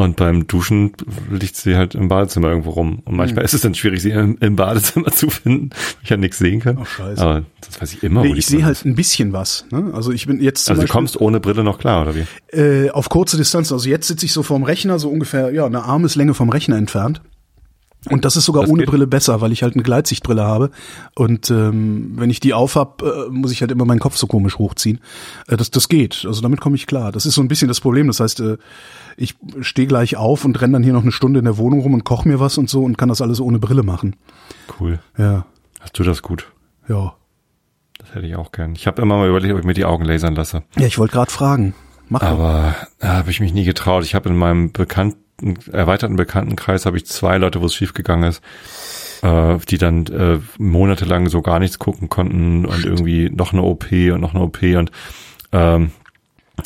[0.01, 0.93] Und beim Duschen
[1.29, 2.99] liegt sie halt im Badezimmer irgendwo rum.
[3.05, 6.17] Und manchmal ist es dann schwierig, sie im, im Badezimmer zu finden, weil ich ja
[6.17, 6.77] nichts sehen kann.
[6.77, 7.21] Oh, scheiße.
[7.21, 8.85] Aber das weiß ich immer, Nee, ich sehe halt ist.
[8.85, 9.65] ein bisschen was.
[9.71, 9.91] Ne?
[9.93, 12.25] Also ich bin jetzt Also du Beispiel, kommst ohne Brille noch klar, oder wie?
[12.57, 13.71] Äh, auf kurze Distanz.
[13.71, 17.21] Also jetzt sitze ich so vorm Rechner, so ungefähr ja eine Armeslänge vom Rechner entfernt.
[18.09, 18.89] Und das ist sogar Das ohne geht.
[18.89, 20.71] Brille besser, weil ich halt eine Gleitsichtbrille habe.
[21.15, 24.57] Und ähm, wenn ich die aufhab, äh, muss ich halt immer meinen Kopf so komisch
[24.57, 24.99] hochziehen.
[25.47, 26.25] Äh, das, das geht.
[26.25, 27.11] Also damit komme ich klar.
[27.11, 28.07] Das ist so ein bisschen das Problem.
[28.07, 28.57] Das heißt, äh,
[29.17, 31.93] ich stehe gleich auf und renn dann hier noch eine Stunde in der Wohnung rum
[31.93, 34.15] und koche mir was und so und kann das alles ohne Brille machen.
[34.79, 34.99] Cool.
[35.17, 35.45] Ja,
[35.79, 36.47] Hast du das gut?
[36.89, 37.13] ja.
[37.99, 38.73] Das hätte ich auch gern.
[38.73, 40.63] Ich habe immer mal überlegt, ob ich mir die Augen lasern lasse.
[40.75, 41.75] Ja, ich wollte gerade fragen.
[42.09, 42.23] Mach.
[42.23, 44.03] Aber da habe ich mich nie getraut.
[44.03, 45.19] Ich habe in meinem bekannten,
[45.71, 48.41] erweiterten Bekanntenkreis habe ich zwei Leute, wo es schiefgegangen ist,
[49.23, 53.91] äh, die dann äh, monatelang so gar nichts gucken konnten und irgendwie noch eine OP
[53.91, 54.91] und noch eine OP und
[55.51, 55.91] ähm,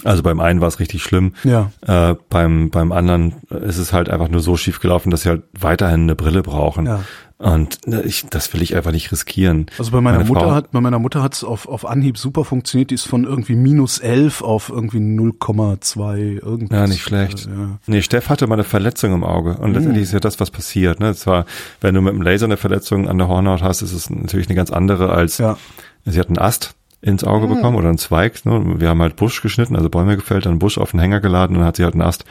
[0.03, 1.33] also beim einen war es richtig schlimm.
[1.43, 1.71] Ja.
[1.85, 5.43] Äh, beim, beim anderen ist es halt einfach nur so schief gelaufen, dass sie halt
[5.57, 6.85] weiterhin eine Brille brauchen.
[6.85, 7.01] Ja.
[7.37, 9.65] Und äh, ich, das will ich einfach nicht riskieren.
[9.77, 12.45] Also bei meiner Meine Mutter Frau- hat, bei meiner Mutter hat's auf, auf Anhieb super
[12.45, 12.91] funktioniert.
[12.91, 16.77] Die ist von irgendwie minus 11 auf irgendwie 0,2 irgendwas.
[16.79, 17.45] Ja, nicht schlecht.
[17.47, 17.77] Ja.
[17.87, 19.57] Nee, Steff hatte mal eine Verletzung im Auge.
[19.57, 20.99] Und letztendlich ist ja das, was passiert.
[20.99, 21.13] Ne?
[21.15, 21.45] Zwar,
[21.81, 24.55] wenn du mit dem Laser eine Verletzung an der Hornhaut hast, ist es natürlich eine
[24.55, 25.57] ganz andere als Ja.
[26.05, 28.45] sie hat einen Ast ins Auge bekommen oder einen Zweig.
[28.45, 28.75] Ne?
[28.79, 31.55] Wir haben halt Busch geschnitten, also Bäume gefällt, dann einen Busch auf den Hänger geladen
[31.55, 32.25] und dann hat sie halt einen Ast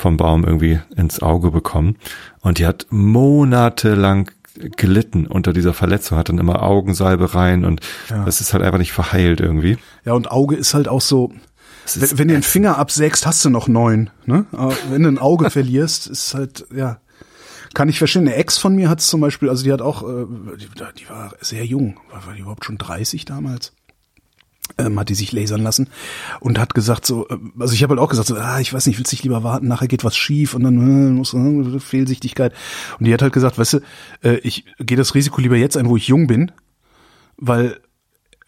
[0.00, 1.96] vom Baum irgendwie ins Auge bekommen.
[2.40, 4.30] Und die hat monatelang
[4.76, 7.80] gelitten unter dieser Verletzung, hat dann immer Augensalbe rein und
[8.10, 8.24] Ja.
[8.24, 9.78] das ist halt einfach nicht verheilt irgendwie.
[10.04, 11.32] Ja, und Auge ist halt auch so,
[11.94, 14.10] wenn, wenn du den Finger absägst, hast du noch neun.
[14.26, 14.44] Ne?
[14.52, 16.98] Aber wenn du ein Auge verlierst, ist halt, ja.
[17.72, 18.22] Kann ich verstehen.
[18.26, 20.26] Eine Ex von mir hat zum Beispiel, also die hat auch, äh,
[20.58, 20.66] die,
[20.98, 23.72] die war sehr jung, war, war die überhaupt schon 30 damals?
[24.78, 25.88] Ähm, hat die sich lasern lassen
[26.40, 28.86] und hat gesagt so, äh, also ich habe halt auch gesagt so, ah, ich weiß
[28.86, 32.52] nicht, willst dich lieber warten, nachher geht was schief und dann äh, muss äh, Fehlsichtigkeit.
[32.98, 33.78] Und die hat halt gesagt, weißt du,
[34.22, 36.52] äh, ich gehe das Risiko lieber jetzt ein, wo ich jung bin,
[37.36, 37.80] weil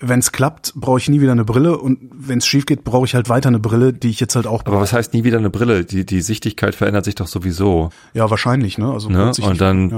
[0.04, 3.04] wenn es klappt, brauche ich nie wieder eine Brille und wenn es schief geht, brauche
[3.06, 5.38] ich halt weiter eine Brille, die ich jetzt halt auch Aber was heißt nie wieder
[5.38, 5.84] eine Brille?
[5.84, 7.90] Die, die Sichtigkeit verändert sich doch sowieso.
[8.12, 8.90] Ja, wahrscheinlich, ne?
[8.92, 9.32] Also Ne?
[9.42, 9.90] Und dann-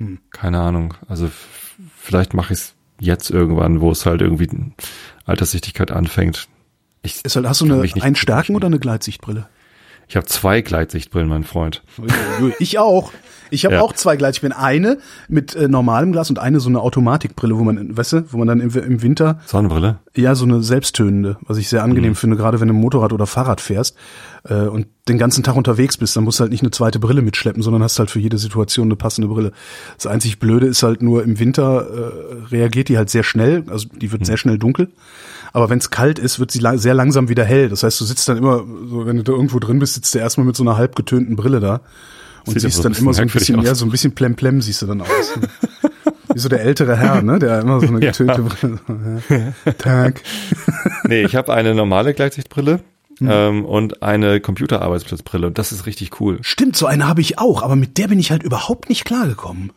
[0.00, 0.06] ja.
[0.30, 0.94] Keine Ahnung.
[1.08, 1.30] Also
[1.98, 4.48] vielleicht mache ich es jetzt irgendwann, wo es halt irgendwie
[5.24, 6.48] Alterssichtigkeit anfängt.
[7.02, 9.48] Ich, ist halt, hast du eine mich nicht Einstärken oder eine Gleitsichtbrille?
[10.08, 11.82] Ich habe zwei Gleitsichtbrillen, mein Freund.
[12.58, 13.12] Ich auch.
[13.50, 13.82] Ich habe Ja.
[13.82, 14.56] auch zwei Gleitsichtbrillen.
[14.56, 14.98] Eine
[15.28, 18.48] mit äh, normalem Glas und eine so eine Automatikbrille, wo man, weißt du, wo man
[18.48, 19.98] dann im, im Winter Sonnenbrille?
[20.16, 22.16] Ja, so eine selbsttönende, was ich sehr angenehm Mhm.
[22.16, 23.96] finde, gerade wenn du Motorrad oder Fahrrad fährst
[24.48, 27.22] äh, und den ganzen Tag unterwegs bist, dann musst du halt nicht eine zweite Brille
[27.22, 29.52] mitschleppen, sondern hast halt für jede Situation eine passende Brille.
[29.96, 33.88] Das einzig Blöde ist halt nur im Winter äh, reagiert die halt sehr schnell, also
[33.88, 34.12] die Mhm.
[34.12, 34.88] wird sehr schnell dunkel.
[35.54, 37.68] Aber wenn es kalt ist, wird sie lang, sehr langsam wieder hell.
[37.70, 40.18] Das heißt, du sitzt dann immer, so, wenn du da irgendwo drin bist, sitzt du
[40.18, 41.80] erstmal mit so einer halb getönten Brille da
[42.44, 44.86] und Sieht siehst dann immer so ein bisschen ja, so ein bisschen plemplem siehst du
[44.86, 45.38] dann aus.
[46.34, 48.10] Wie so der ältere Herr, ne, der immer so eine Ja.
[48.10, 48.78] getönte Brille.
[49.64, 49.72] Ja.
[49.78, 50.20] Tag.
[51.04, 52.80] Nee, ich habe eine normale Gleitsichtbrille
[53.20, 53.28] Mhm.
[53.30, 56.38] ähm, und eine Computerarbeitsplatzbrille und das ist richtig cool.
[56.42, 59.72] Stimmt, so eine habe ich auch, aber mit der bin ich halt überhaupt nicht klargekommen.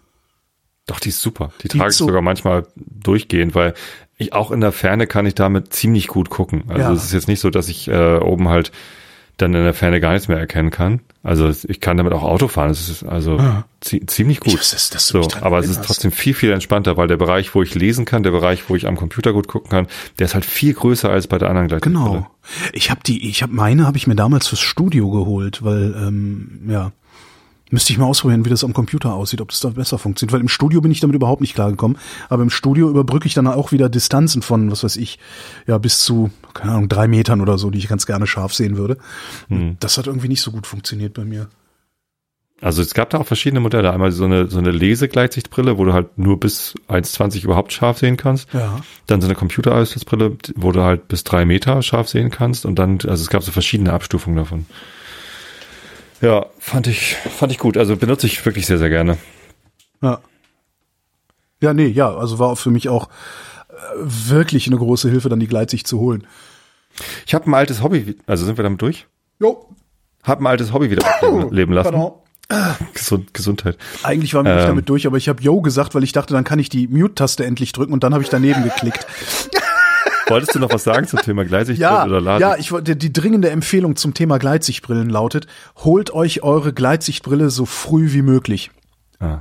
[0.88, 1.52] Doch, die ist super.
[1.62, 3.76] Die, Die trage ich so- sogar manchmal durchgehend, weil
[4.18, 6.64] ich auch in der Ferne kann ich damit ziemlich gut gucken.
[6.68, 6.92] Also Ja.
[6.94, 8.72] es ist jetzt nicht so, dass ich äh, oben halt
[9.38, 11.02] dann in der Ferne gar nichts mehr erkennen kann.
[11.22, 12.70] Also ich kann damit auch Auto fahren.
[12.70, 13.40] Das ist also
[13.82, 14.54] zie ziemlich gut.
[14.54, 17.62] Ich es, dass so, aber es ist trotzdem viel, viel entspannter, weil der Bereich, wo
[17.62, 19.88] ich lesen kann, der Bereich, wo ich am Computer gut gucken kann,
[20.18, 22.10] der ist halt viel größer als bei der anderen Gleitsichtbrille.
[22.10, 22.28] Genau.
[22.74, 26.62] Ich habe die, ich habe meine, habe ich mir damals fürs Studio geholt, weil ähm,
[26.68, 26.92] ja
[27.70, 30.34] müsste ich mal ausprobieren, wie das am Computer aussieht, ob das da besser funktioniert.
[30.34, 31.98] Weil im Studio bin ich damit überhaupt nicht klargekommen.
[32.30, 35.20] Aber im Studio überbrücke ich dann auch wieder Distanzen von, was weiß ich,
[35.66, 38.78] ja bis zu keine Ahnung drei Metern oder so, die ich ganz gerne scharf sehen
[38.78, 38.98] würde.
[39.50, 41.50] Und Das hat irgendwie nicht so gut funktioniert bei mir.
[42.60, 43.92] Also es gab da auch verschiedene Modelle.
[43.92, 48.18] Einmal so eine, so eine Lesegleitsichtbrille, wo du halt nur bis 1,20 überhaupt scharf sehen
[48.18, 48.52] kannst.
[48.54, 48.80] Ja.
[49.06, 52.66] Dann so eine Computerarbeitsplatzbrille, wo du halt bis drei Meter scharf sehen kannst.
[52.66, 54.66] Und dann, also es gab so verschiedene Abstufungen davon.
[56.22, 57.78] Ja, fand ich, fand ich gut.
[57.78, 59.18] Also benutze ich wirklich sehr, sehr gerne.
[60.02, 60.20] Ja.
[61.62, 63.10] Ja, nee, ja, also war für mich auch
[63.70, 66.28] äh, wirklich eine große Hilfe, dann die Gleitsicht zu holen.
[67.26, 69.08] Ich habe ein altes Hobby, also sind wir damit durch?
[69.40, 69.68] Jo,
[70.24, 71.04] Hab ein altes Hobby wieder
[71.52, 71.92] leben lassen.
[71.92, 72.14] pardon.
[72.94, 73.78] Gesund, Gesundheit.
[74.04, 74.70] Eigentlich waren wir nicht Ähm.
[74.70, 77.44] damit durch, aber ich habe Yo gesagt, weil ich dachte, dann kann ich die Mute-Taste
[77.46, 79.06] endlich drücken und dann habe ich daneben geklickt.
[80.30, 82.42] Wolltest du noch was sagen zum Thema Gleitsichtbrille Ja, oder Laden?
[82.42, 85.48] ja, ich wollte die dringende Empfehlung zum Thema Gleitsichtbrillen lautet:
[85.78, 88.72] Holt euch eure Gleitsichtbrille so früh wie möglich.
[89.20, 89.40] Ah.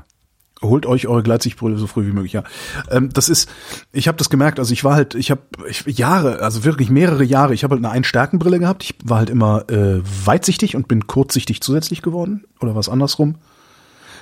[0.62, 2.42] Holt euch eure Gleitsichtbrille so früh wie möglich, ja.
[2.90, 3.48] Ähm, das ist,
[3.92, 5.42] ich habe das gemerkt, also ich war halt, ich habe
[5.84, 9.68] Jahre, also wirklich mehrere Jahre, ich habe halt eine Einstärkenbrille gehabt, ich war halt immer
[9.70, 13.34] äh, weitsichtig und bin kurzsichtig zusätzlich geworden oder was andersrum.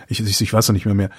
[0.08, 1.10] Ich, ich, ich weiß ja nicht mehr mehr.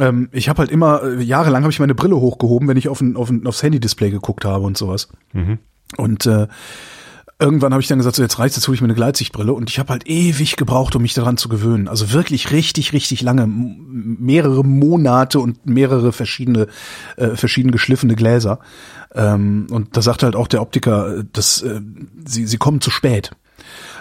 [0.00, 3.00] Ähm, ich habe halt immer, äh, jahrelang habe ich meine Brille hochgehoben, wenn ich auf
[3.00, 5.08] ein, auf ein, aufs Handy-Display geguckt habe und sowas.
[5.96, 6.48] Und äh,
[7.38, 9.70] irgendwann habe ich dann gesagt, so jetzt reicht's, jetzt hole ich mir eine Gleitsichtbrille und
[9.70, 11.88] ich habe halt ewig gebraucht, um mich daran zu gewöhnen.
[11.88, 16.66] Also wirklich richtig, richtig lange, mehrere Monate und mehrere verschiedene,
[17.16, 18.60] äh, verschieden geschliffene Gläser.
[19.14, 21.80] Ähm, und da sagt halt auch der Optiker, äh, dass äh,
[22.24, 23.32] sie, sie kommen zu spät.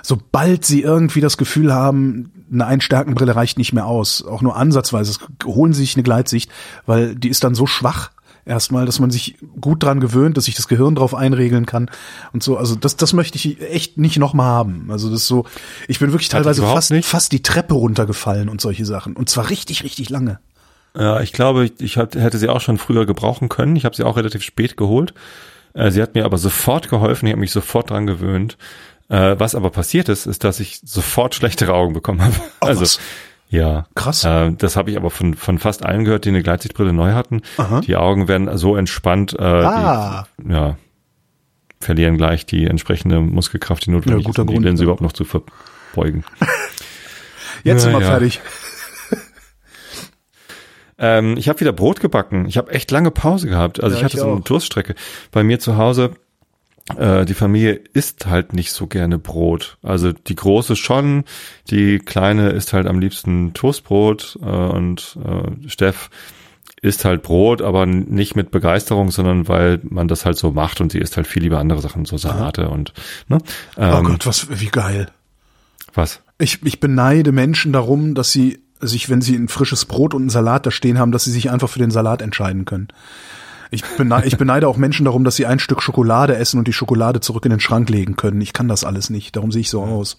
[0.02, 5.20] Sobald sie irgendwie das Gefühl haben, eine Einstärkenbrille reicht nicht mehr aus, auch nur ansatzweise,
[5.46, 6.52] holen sie sich eine Gleitsicht,
[6.86, 8.12] weil die ist dann so schwach,
[8.50, 11.90] erstmal, dass man sich gut dran gewöhnt, dass sich das Gehirn drauf einregeln kann
[12.34, 12.58] und so.
[12.58, 14.88] Also das, das möchte ich echt nicht nochmal haben.
[14.90, 15.46] Also das ist so,
[15.88, 17.08] ich bin wirklich teilweise fast, nicht.
[17.08, 19.16] fast die Treppe runtergefallen und solche Sachen.
[19.16, 20.40] Und zwar richtig, richtig lange.
[20.98, 23.76] Ja, ich glaube, ich, ich hätte sie auch schon früher gebrauchen können.
[23.76, 25.14] Ich habe sie auch relativ spät geholt.
[25.74, 27.28] Äh, sie hat mir aber sofort geholfen.
[27.28, 28.58] Ich habe mich sofort dran gewöhnt.
[29.10, 32.36] Äh, was aber passiert ist, ist, dass ich sofort schlechtere Augen bekommen habe.
[32.62, 33.00] Ach, also was?
[33.50, 34.24] ja, Krass.
[34.24, 37.42] Äh, das habe ich aber von von fast allen gehört, die eine Gleitsichtbrille neu hatten.
[37.58, 37.82] Aha.
[37.82, 39.34] Die Augen werden so entspannt.
[39.38, 40.28] Äh, Ah.
[40.38, 40.78] die, ja,
[41.80, 44.86] verlieren gleich die entsprechende Muskelkraft, die notwendig Ja, ist, um die Linse ja.
[44.86, 46.24] überhaupt noch zu verbeugen.
[47.64, 48.08] Jetzt sind wir ja.
[48.08, 48.42] fertig.
[51.02, 52.46] Ähm, ich habe wieder Brot gebacken.
[52.48, 53.82] Ich habe echt lange Pause gehabt.
[53.82, 54.42] Also Ja, ich hatte ich so eine.
[54.42, 54.96] Durststrecke.
[55.32, 56.12] Bei mir zu Hause,
[56.98, 59.78] äh, die Familie isst halt nicht so gerne Brot.
[59.84, 61.24] Also die große schon,
[61.70, 66.10] die kleine isst halt am liebsten Toastbrot äh, und äh, Steff
[66.82, 70.92] isst halt Brot, aber nicht mit Begeisterung, sondern weil man das halt so macht und
[70.92, 72.94] sie isst halt viel lieber andere Sachen, so Salate und
[73.28, 73.40] ne?
[73.76, 75.08] Oh Ähm, Gott, was, wie geil.
[75.94, 76.22] was?
[76.38, 80.30] Ich, ich beneide Menschen darum, dass sie sich, wenn sie ein frisches Brot und einen
[80.30, 82.88] Salat da stehen haben, dass sie sich einfach für den Salat entscheiden können.
[83.72, 86.74] Ich beneide, ich beneide auch Menschen darum, dass sie ein Stück Schokolade essen und die
[86.74, 88.42] Schokolade zurück in den Schrank legen können.
[88.42, 89.36] Ich kann das alles nicht.
[89.36, 90.18] Darum sehe ich so aus.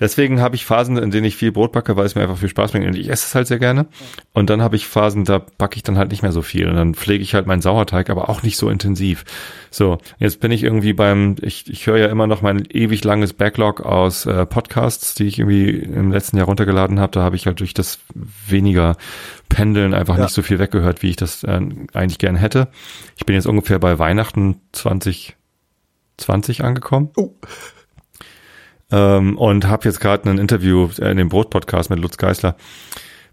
[0.00, 2.48] Deswegen habe ich Phasen, in denen ich viel Brot backe, weil es mir einfach viel
[2.48, 3.86] Spaß bringt und ich esse es halt sehr gerne.
[4.32, 6.76] Und dann habe ich Phasen, da backe ich dann halt nicht mehr so viel und
[6.76, 9.24] dann pflege ich halt meinen Sauerteig, aber auch nicht so intensiv.
[9.70, 13.32] So, jetzt bin ich irgendwie beim, ich, ich höre ja immer noch mein ewig langes
[13.32, 17.12] Backlog aus äh, Podcasts, die ich irgendwie im letzten Jahr runtergeladen habe.
[17.12, 17.98] Da habe ich halt durch das
[18.46, 18.96] weniger
[19.48, 20.24] Pendeln einfach Ja.
[20.24, 21.60] nicht so viel weggehört, wie ich das äh,
[21.92, 22.68] eigentlich gern hätte.
[23.16, 27.30] Ich bin jetzt ungefähr bei Weihnachten 2020 angekommen Oh,
[28.90, 32.56] ähm, und habe jetzt gerade ein Interview äh, in dem Brot-Podcast mit Lutz Geisler.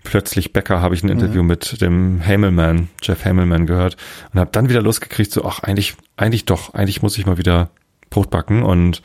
[0.03, 3.97] Plötzlich Bäcker habe ich ein Interview mit dem Hamelman, Jeff Hamelman gehört
[4.31, 7.71] und habe dann wieder losgekriegt, so ach eigentlich, eigentlich doch, eigentlich muss ich mal wieder
[8.11, 9.01] Brot backen und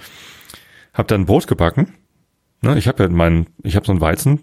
[0.92, 1.94] habe dann Brot gebacken.
[2.60, 4.40] Ne, ich habe ja meinen, ich habe so einen Weizen,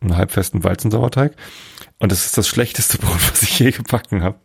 [0.00, 1.34] einen halbfesten Weizensauerteig
[1.98, 4.38] und das ist das schlechteste Brot, was ich je gebacken habe.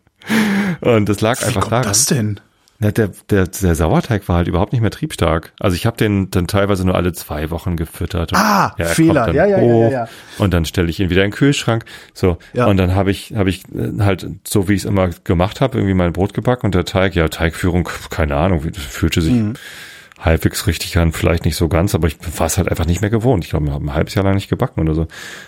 [0.81, 1.87] Und das lag wie einfach kommt daran.
[1.87, 2.39] das denn?
[2.81, 5.51] Na, der, der, der Sauerteig war halt überhaupt nicht mehr triebstark.
[5.59, 8.31] Also ich habe den dann teilweise nur alle zwei Wochen gefüttert.
[8.31, 9.33] Und, Ah, er Fehler.
[9.33, 10.07] Ja, ja, ja, ja.
[10.37, 11.83] Und dann stelle ich ihn wieder in den Kühlschrank.
[12.13, 12.37] So.
[12.53, 12.67] Ja.
[12.67, 15.77] Und dann habe ich, habe ich äh, halt, so wie ich es immer gemacht habe,
[15.77, 19.55] irgendwie mein Brot gebacken und der Teig, ja, Teigführung, keine Ahnung, wie- fühlte sich Mhm.
[20.17, 23.09] halbwegs richtig an, vielleicht nicht so ganz, aber ich war es halt einfach nicht mehr
[23.09, 23.43] gewohnt.
[23.43, 25.07] Ich glaube, wir haben ein halbes Jahr lang nicht gebacken oder so.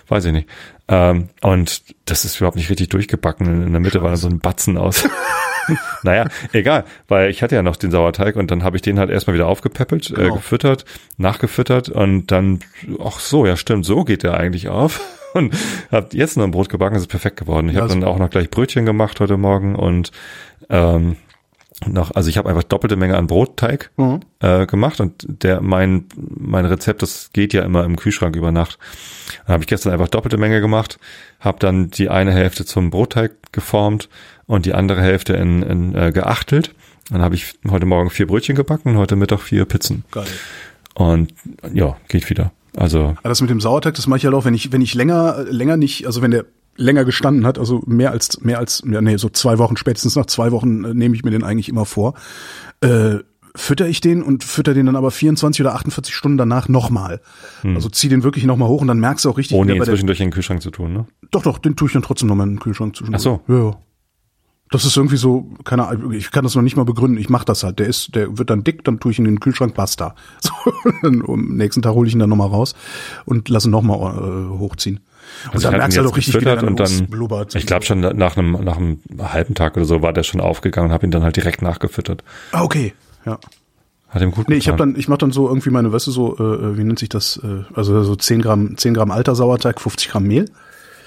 [0.10, 0.50] Weiß ich nicht.
[0.92, 3.48] Ähm, und das ist überhaupt nicht richtig durchgebacken.
[3.66, 5.08] In, der Mitte war dann so ein Batzen aus.
[6.04, 9.10] naja, egal, weil ich hatte ja noch den Sauerteig und dann habe ich den halt
[9.10, 10.36] erstmal wieder aufgepäppelt, äh, Genau.
[10.36, 10.86] gefüttert,
[11.18, 12.60] nachgefüttert und dann,
[13.04, 15.00] ach so, ja stimmt, so geht der eigentlich auf.
[15.34, 15.54] Und
[15.94, 17.70] habe jetzt noch ein Brot gebacken, das ist perfekt geworden.
[17.70, 20.12] Ich habe Also- dann auch noch gleich Brötchen gemacht heute Morgen und
[20.70, 21.16] ähm,
[21.88, 24.20] noch, also ich habe einfach doppelte Menge an Brotteig Mhm.
[24.40, 28.78] äh, gemacht und der mein mein Rezept, das geht ja immer im Kühlschrank über Nacht.
[29.46, 31.00] Dann habe ich gestern einfach doppelte Menge gemacht,
[31.40, 34.10] habe dann die eine Hälfte zum Brotteig geformt
[34.46, 36.74] und die andere Hälfte in, in äh, geachtelt.
[37.10, 40.06] Dann habe ich heute Morgen vier Brötchen gebacken und heute Mittag vier Pizzen.
[40.12, 40.26] Geil.
[40.94, 41.34] Und
[41.74, 42.52] ja, geht wieder.
[42.78, 44.94] Also Ja, das mit dem Sauerteig, das mache ich halt auch, wenn ich, wenn ich
[44.94, 46.46] länger, länger nicht, also wenn der
[46.76, 50.26] länger gestanden hat, also mehr als, mehr als, ja, nee, so zwei Wochen, spätestens nach
[50.26, 52.14] zwei Wochen äh, nehme ich mir den eigentlich immer vor,
[52.82, 53.18] äh,
[53.56, 57.20] fütter ich den und fütter den dann aber 24 oder 48 Stunden danach nochmal.
[57.64, 60.22] Also zieh den wirklich nochmal hoch und dann merkst du auch richtig, ohne ihn zwischendurch
[60.22, 61.06] in den Kühlschrank zu tun, ne?
[61.32, 63.16] doch, doch, den tue ich dann trotzdem nochmal in den Kühlschrank zwischen.
[63.16, 63.42] Ach so.
[63.48, 63.78] Ja, ja.
[64.70, 67.20] Das ist irgendwie so, keine Ahnung, ich kann das noch nicht mal begründen.
[67.20, 67.80] Ich mache das halt.
[67.80, 70.16] Der ist, der wird dann dick, dann tue ich ihn in den Kühlschrank, basta.
[70.40, 70.52] So,
[71.02, 72.74] und am nächsten Tag hole ich ihn dann nochmal raus
[73.26, 75.02] und lasse ihn nochmal äh, hochziehen.
[75.46, 77.56] Und Also dann merkst du ihn halt auch richtig, wie der dann und dann, ausblubbert.
[77.56, 80.90] ich glaube schon nach einem, nach einem halben Tag oder so war der schon aufgegangen
[80.90, 82.24] und habe ihn dann halt direkt nachgefüttert.
[82.52, 82.94] Ah, okay.
[83.26, 83.40] Ja.
[84.10, 86.12] Hat ihm gut Nee, ich habe dann, ich mache dann so irgendwie meine, weißt du,
[86.12, 89.80] so, äh, wie nennt sich das, äh, also so 10 Gramm, 10 Gramm alter Sauerteig,
[89.80, 90.46] 50 Gramm Mehl.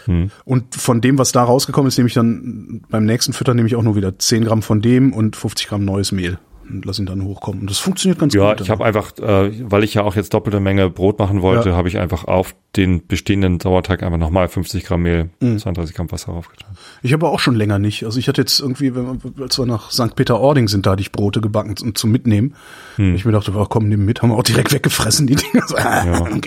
[0.06, 0.30] Hm.
[0.44, 3.76] Und von dem, was da rausgekommen ist, nehme ich dann beim nächsten Füttern nehme ich
[3.76, 6.38] auch nur wieder 10 Gramm von dem und 50 Gramm neues Mehl
[6.68, 7.62] und lass ihn dann hochkommen.
[7.62, 8.60] Und das funktioniert ganz Ja, gut.
[8.62, 11.76] ich habe einfach, äh, weil ich ja auch jetzt doppelte Menge Brot machen wollte, Ja.
[11.76, 15.58] habe ich einfach auf den bestehenden Sauerteig einfach nochmal 50 Gramm Mehl, Mhm.
[15.58, 16.76] 32 Gramm Wasser aufgetan.
[17.02, 18.04] Ich habe auch schon länger nicht.
[18.04, 20.16] Also ich hatte jetzt irgendwie, wenn, wir- als wir nach St.
[20.16, 22.54] Peter-Ording sind, da hatte ich Brote gebacken und zum Mitnehmen.
[22.96, 23.14] Hm.
[23.14, 25.66] Ich mir dachte, ach, komm, nimm mit, haben wir auch direkt weggefressen, die Dinger.
[25.68, 25.76] So,
[26.34, 26.46] Und,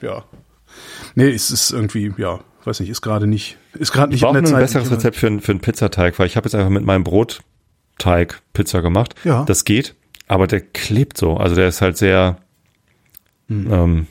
[0.00, 0.24] ja.
[1.14, 4.38] Nee, es ist irgendwie, ja, weiß nicht, ist gerade nicht, ist gerade Ich nicht brauche
[4.38, 6.84] an ein besseres Rezept für, einen- für einen Pizzateig, weil ich habe jetzt einfach mit
[6.84, 7.04] meinem
[7.98, 9.14] Brotteig Pizza gemacht.
[9.24, 9.44] Ja.
[9.44, 9.94] Das geht,
[10.28, 11.36] aber der klebt so.
[11.36, 12.38] Also der ist halt sehr,
[13.48, 13.72] Hm.
[13.72, 14.06] ähm,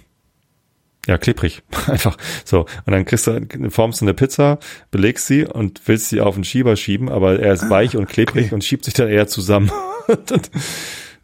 [1.07, 1.63] ja, klebrig.
[1.87, 2.61] Einfach so.
[2.85, 4.59] Und dann kriegst du, formst du eine Pizza,
[4.91, 8.47] belegst sie und willst sie auf den Schieber schieben, aber er ist weich und klebrig
[8.47, 8.55] okay.
[8.55, 9.71] und schiebt sich dann eher zusammen.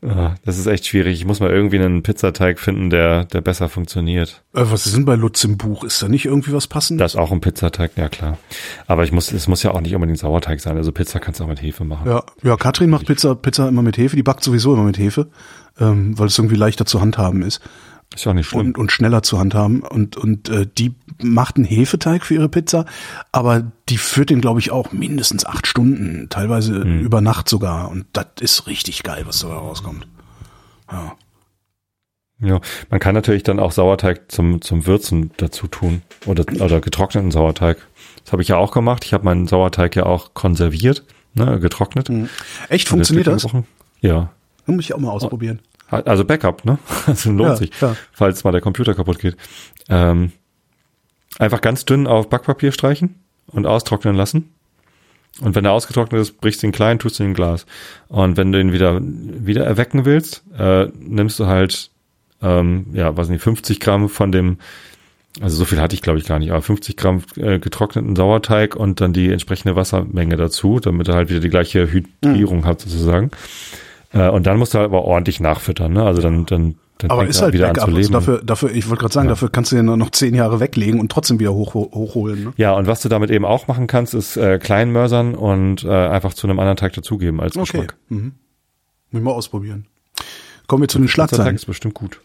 [0.01, 1.19] das, ah, das ist echt schwierig.
[1.19, 4.43] Ich muss mal irgendwie einen Pizzateig finden, der, der besser funktioniert.
[4.53, 5.83] Äh, was ist denn bei Lutz im Buch?
[5.83, 7.01] Ist da nicht irgendwie was passend?
[7.01, 8.38] Das ist auch ein Pizzateig, ja klar.
[8.85, 10.77] Aber ich muss, es muss ja auch nicht unbedingt Sauerteig sein.
[10.77, 12.07] Also Pizza kannst du auch mit Hefe machen.
[12.07, 15.27] Ja, ja, Katrin macht Pizza, Pizza immer mit Hefe, die backt sowieso immer mit Hefe,
[15.80, 17.61] ähm, weil es irgendwie leichter zu handhaben ist.
[18.15, 18.67] Ist ja auch nicht schlimm.
[18.67, 19.81] und, und schneller zu handhaben.
[19.81, 22.85] Und, und äh, die macht einen Hefeteig für ihre Pizza,
[23.31, 26.99] aber die führt den, glaube ich, auch mindestens acht Stunden, teilweise Hm.
[27.01, 27.89] über Nacht sogar.
[27.89, 30.07] Und das ist richtig geil, was dabei rauskommt.
[30.91, 31.15] Ja.
[32.39, 32.61] Ja,
[32.91, 37.77] man kann natürlich dann auch Sauerteig zum, zum Würzen dazu tun oder, oder getrockneten Sauerteig.
[38.23, 39.05] Das habe ich ja auch gemacht.
[39.05, 41.03] Ich habe meinen Sauerteig ja auch konserviert,
[41.34, 42.09] ne, getrocknet.
[42.09, 42.29] Mhm.
[42.69, 43.47] Echt, funktioniert das?
[44.01, 44.29] Ja.
[44.67, 45.61] Muss ich auch mal ausprobieren.
[45.89, 46.77] Also Backup, ne?
[47.07, 47.95] Also lohnt Ja, sich, klar.
[48.11, 49.38] falls mal der Computer kaputt geht.
[49.89, 50.31] Ähm,
[51.39, 53.15] einfach ganz dünn auf Backpapier streichen
[53.47, 54.51] und austrocknen lassen.
[55.39, 57.65] Und wenn er ausgetrocknet ist, brichst du ihn klein, tust du ihn in Glas.
[58.07, 61.91] Und wenn du ihn wieder, wieder erwecken willst, äh, nimmst du halt,
[62.41, 64.57] ähm, ja, weiß nicht, 50 Gramm von dem,
[65.39, 68.76] also so viel hatte ich glaube ich gar nicht, aber 50 Gramm äh, getrockneten Sauerteig
[68.76, 73.30] und dann die entsprechende Wassermenge dazu, damit er halt wieder die gleiche Hydrierung hat sozusagen.
[74.18, 76.03] Äh, und dann musst du halt aber ordentlich nachfüttern, ne?
[76.03, 77.84] Also dann, dann, dann Aber ist er halt wieder Backup.
[77.84, 78.14] an zu Also leben.
[78.14, 81.11] dafür, dafür, ich wollte gerade sagen, dafür kannst du den noch zehn Jahre weglegen und
[81.11, 82.44] trotzdem wieder hoch, hochholen.
[82.45, 82.53] Ne?
[82.57, 85.89] Ja, und was du damit eben auch machen kannst, ist äh, klein mörsern und äh,
[85.89, 87.72] einfach zu einem anderen Teig dazugeben als Okay.
[87.72, 87.95] Geschmack.
[88.10, 88.34] Mhm.
[89.11, 89.85] Muss ich mal ausprobieren.
[90.68, 91.56] Kommen wir zu den Schlagzeilen.
[91.56, 92.19] ist bestimmt gut.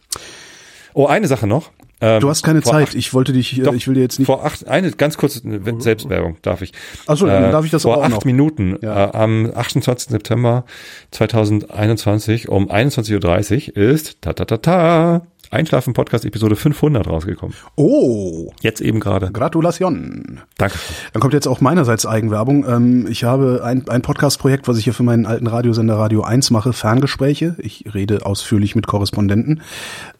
[0.94, 1.70] Oh, eine Sache noch.
[2.00, 2.88] Ähm, Du hast keine vor Zeit.
[2.88, 4.26] Acht, Ich wollte dich, äh, doch, ich will dir jetzt nicht.
[4.26, 5.40] Vor acht, eine ganz kurze
[5.78, 6.72] Selbstwerbung darf ich.
[7.06, 8.24] Ach so, dann darf ich das vor auch acht noch.
[8.24, 9.06] Minuten Ja.
[9.10, 10.10] äh, am 28.
[10.10, 10.64] September
[11.12, 17.54] 2021 um 21.30 Uhr ist ta ta ta ta Einschlafen Podcast Episode 500 rausgekommen.
[17.76, 19.30] Oh, Jetzt eben gerade.
[19.30, 20.40] Gratulation.
[20.56, 20.78] Danke.
[21.12, 22.66] Dann kommt jetzt auch meinerseits Eigenwerbung.
[22.66, 26.50] Ähm, ich habe ein, ein Podcast-Projekt, was ich hier für meinen alten Radiosender Radio 1
[26.50, 27.54] mache, Ferngespräche.
[27.58, 29.60] Ich rede ausführlich mit Korrespondenten.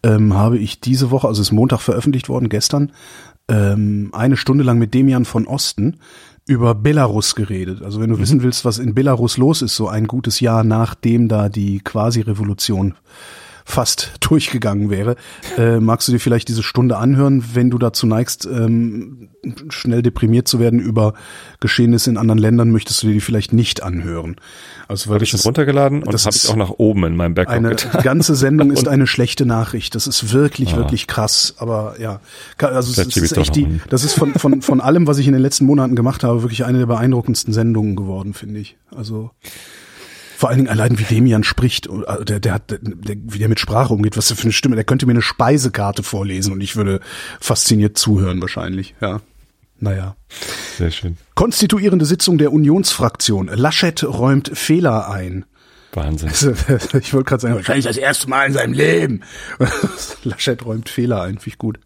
[0.03, 2.93] Ähm, habe ich diese Woche, also ist Montag veröffentlicht worden, gestern,
[3.49, 5.99] ähm, eine Stunde lang mit Demian von Osten
[6.47, 7.83] über Belarus geredet.
[7.83, 11.29] Also wenn du wissen willst, was in Belarus los ist, so ein gutes Jahr nachdem
[11.29, 12.95] da die Quasi-Revolution
[13.65, 15.17] fast durchgegangen wäre,
[15.59, 19.29] äh, magst du dir vielleicht diese Stunde anhören, wenn du dazu neigst, ähm,
[19.71, 21.15] schnell deprimiert zu werden über
[21.61, 24.37] Geschehnisse in anderen Ländern, möchtest du dir die vielleicht nicht anhören.
[24.89, 27.35] Also weil Habe ich schon runtergeladen und das habe ich auch nach oben in meinem
[27.35, 28.03] Backup eine getan.
[28.03, 29.95] ganze Sendung ist eine schlechte Nachricht.
[29.95, 30.77] Das ist wirklich, Ah.
[30.77, 31.55] wirklich krass.
[31.59, 32.21] Aber ja,
[32.59, 35.43] also es ist, echt die, das ist von, von, von allem, was ich in den
[35.43, 38.77] letzten Monaten gemacht habe, wirklich eine der beeindruckendsten Sendungen geworden, finde ich.
[38.95, 39.31] Also
[40.43, 43.61] vor allen Dingen allein wie Demian spricht, also der, der hat, der, wie der mit
[43.61, 46.75] Sprache umgeht, was der für eine Stimme, der könnte mir eine Speisekarte vorlesen und ich
[46.75, 46.99] würde
[47.39, 49.21] fasziniert zuhören wahrscheinlich, ja.
[49.79, 50.17] Naja.
[50.79, 51.17] Sehr schön.
[51.37, 53.53] Konstituierende Sitzung der Unionsfraktion.
[53.55, 55.45] Laschet räumt Fehler ein.
[55.93, 56.31] Wahnsinn.
[56.31, 56.51] Also,
[56.99, 59.21] Ich wollte gerade sagen, wahrscheinlich das erste Mal in seinem Leben.
[60.25, 61.79] Laschet räumt Fehler ein, finde ich gut.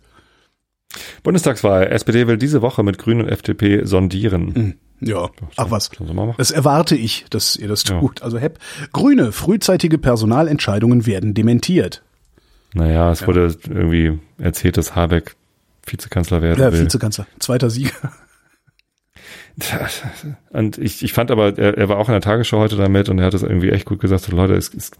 [1.23, 1.89] Bundestagswahl.
[1.89, 4.79] SPD will diese Woche mit Grünen und FDP sondieren.
[5.01, 5.91] Ja, ach was.
[6.39, 8.01] Das erwarte ich, dass ihr das Ja.
[8.01, 8.23] tut.
[8.23, 8.59] Also Hepp.
[8.93, 12.03] Grüne, frühzeitige Personalentscheidungen werden dementiert.
[12.75, 15.37] Naja, es wurde irgendwie erzählt, dass Habeck
[15.87, 16.83] Vizekanzler werden Ja, will.
[16.85, 17.93] Vizekanzler, zweiter Sieger.
[20.51, 23.19] Und ich, ich fand aber, er, er war auch in der Tagesschau heute damit und
[23.19, 24.91] er hat es irgendwie echt gut gesagt, so Leute, es, es,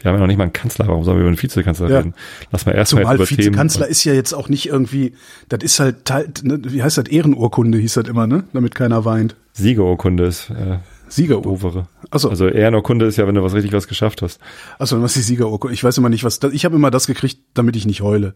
[0.00, 1.98] wir haben ja noch nicht mal einen Kanzler, warum sollen wir über einen Vizekanzler Ja.
[1.98, 2.14] reden?
[2.50, 5.12] Lass mal erstmal Zumal über Vizekanzler ist ja jetzt auch nicht irgendwie,
[5.50, 8.44] das ist halt, Teil, ne, wie heißt das, Ehrenurkunde hieß das immer, ne?
[8.54, 9.36] Damit keiner weint.
[9.52, 10.78] Siegerurkunde ist äh,
[11.08, 11.86] Siegerurkunde.
[12.10, 14.40] Achso, Also Ehrenurkunde ist ja, wenn du was richtig was geschafft hast.
[14.78, 15.74] Achso, was ist die Siegerurkunde?
[15.74, 16.40] Ich weiß immer nicht, was.
[16.52, 18.34] Ich habe immer das gekriegt, damit ich nicht heule.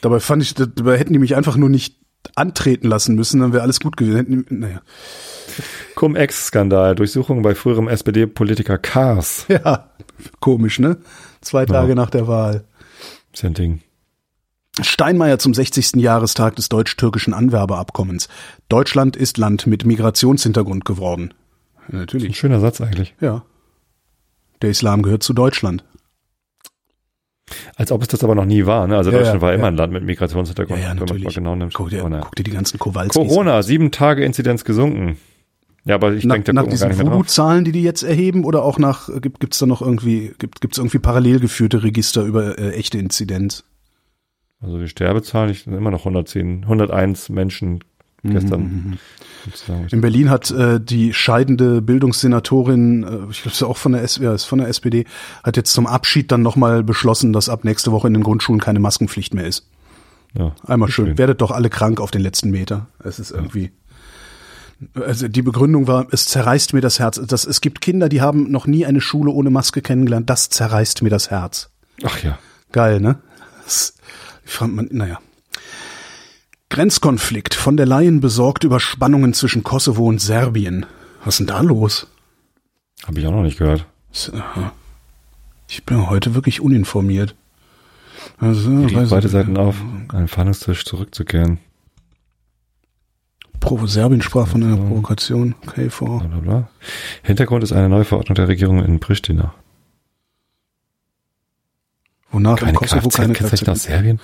[0.00, 1.96] Dabei fand ich, dabei hätten die mich einfach nur nicht
[2.34, 4.44] antreten lassen müssen, dann wäre alles gut gewesen.
[4.48, 4.80] Naja.
[5.94, 9.46] Cum-Ex-Skandal, Durchsuchung bei früherem SPD-Politiker Kars.
[9.48, 9.90] Ja,
[10.40, 10.98] komisch, ne?
[11.40, 12.64] Zwei Tage nach der Wahl.
[13.32, 13.80] Ist ja ein Ding.
[14.80, 15.94] Steinmeier zum 60.
[15.96, 18.28] Jahrestag des deutsch-türkischen Anwerbeabkommens.
[18.68, 21.32] Deutschland ist Land mit Migrationshintergrund geworden.
[21.88, 22.36] Ja, Ein natürlich.
[22.38, 23.14] schöner Satz eigentlich.
[23.20, 23.44] Ja.
[24.62, 25.84] Der Islam gehört zu Deutschland.
[27.76, 28.86] Als ob es das aber noch nie war.
[28.86, 28.96] Ne?
[28.96, 29.68] Also Ja, Deutschland ja, war immer ja.
[29.68, 31.34] ein Land mit Migrationshintergrund, Ja, ja, wenn man es natürlich.
[31.34, 31.74] genau nimmt.
[31.74, 32.20] Guck dir, ne.
[32.22, 35.16] guck dir die ganzen Kowalskis Corona, sieben Tage Inzidenz gesunken.
[35.84, 36.98] Ja, aber ich denke, da nach diesen.
[36.98, 40.78] Voodoo-Zahlen, die die jetzt erheben, oder auch nach gibt gibt's da noch irgendwie gibt gibt's
[40.78, 43.62] irgendwie parallel geführte Register über äh, echte Inzidenz?
[44.60, 47.84] Also die Sterbezahlen, ich immer noch 110, 101 Menschen
[48.30, 48.98] gestern.
[49.44, 49.88] sozusagen.
[49.90, 54.16] In Berlin hat äh, die scheidende Bildungssenatorin, äh, ich glaube, ist auch von der, S
[54.18, 55.04] ja, ist von der SPD,
[55.42, 58.80] hat jetzt zum Abschied dann nochmal beschlossen, dass ab nächste Woche in den Grundschulen keine
[58.80, 59.68] Maskenpflicht mehr ist.
[60.36, 60.54] Ja.
[60.66, 61.06] Einmal schön.
[61.06, 61.18] Schön.
[61.18, 62.88] Werdet doch alle krank auf den letzten Meter.
[63.02, 63.72] Es ist irgendwie.
[64.94, 67.18] Also die Begründung war, es zerreißt mir das Herz.
[67.26, 70.28] Das, es gibt Kinder, die haben noch nie eine Schule ohne Maske kennengelernt.
[70.28, 71.70] Das zerreißt mir das Herz.
[72.04, 72.38] Ach ja.
[72.72, 73.18] Geil, ne?
[73.64, 73.94] Das,
[74.44, 75.18] ich fand man, naja.
[76.70, 77.54] Grenzkonflikt.
[77.54, 80.86] Von der Leyen besorgt über Spannungen zwischen Kosovo und Serbien.
[81.24, 82.06] Was ist denn da los?
[83.06, 83.86] Habe ich auch noch nicht gehört.
[85.68, 87.34] Ich bin heute wirklich uninformiert.
[88.38, 89.76] Also, Die weiß beide ich- Seiten auf,
[90.08, 91.58] an den Verhandlungstisch zurückzukehren.
[93.60, 95.54] Provo Serbien sprach von einer Provokation.
[95.66, 96.20] Okay, vor.
[96.20, 96.68] Bla, bla, bla.
[97.22, 99.54] Hintergrund ist eine neue Verordnung der Regierung in Pristina.
[102.30, 104.20] Wonach Keine im Kosovo keine Kfz-Kennzeichen aus Serbien?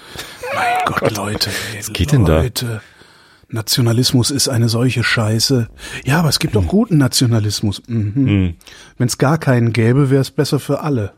[0.84, 1.50] Mein Gott, Leute.
[1.72, 2.42] Ey, was geht denn da?
[2.42, 2.80] Leute.
[3.48, 5.68] Nationalismus ist eine solche Scheiße.
[6.04, 7.82] Ja, aber es gibt auch guten Nationalismus.
[7.86, 8.14] Mhm.
[8.14, 8.54] Hm.
[8.96, 11.12] Wenn es gar keinen gäbe, wäre es besser für alle.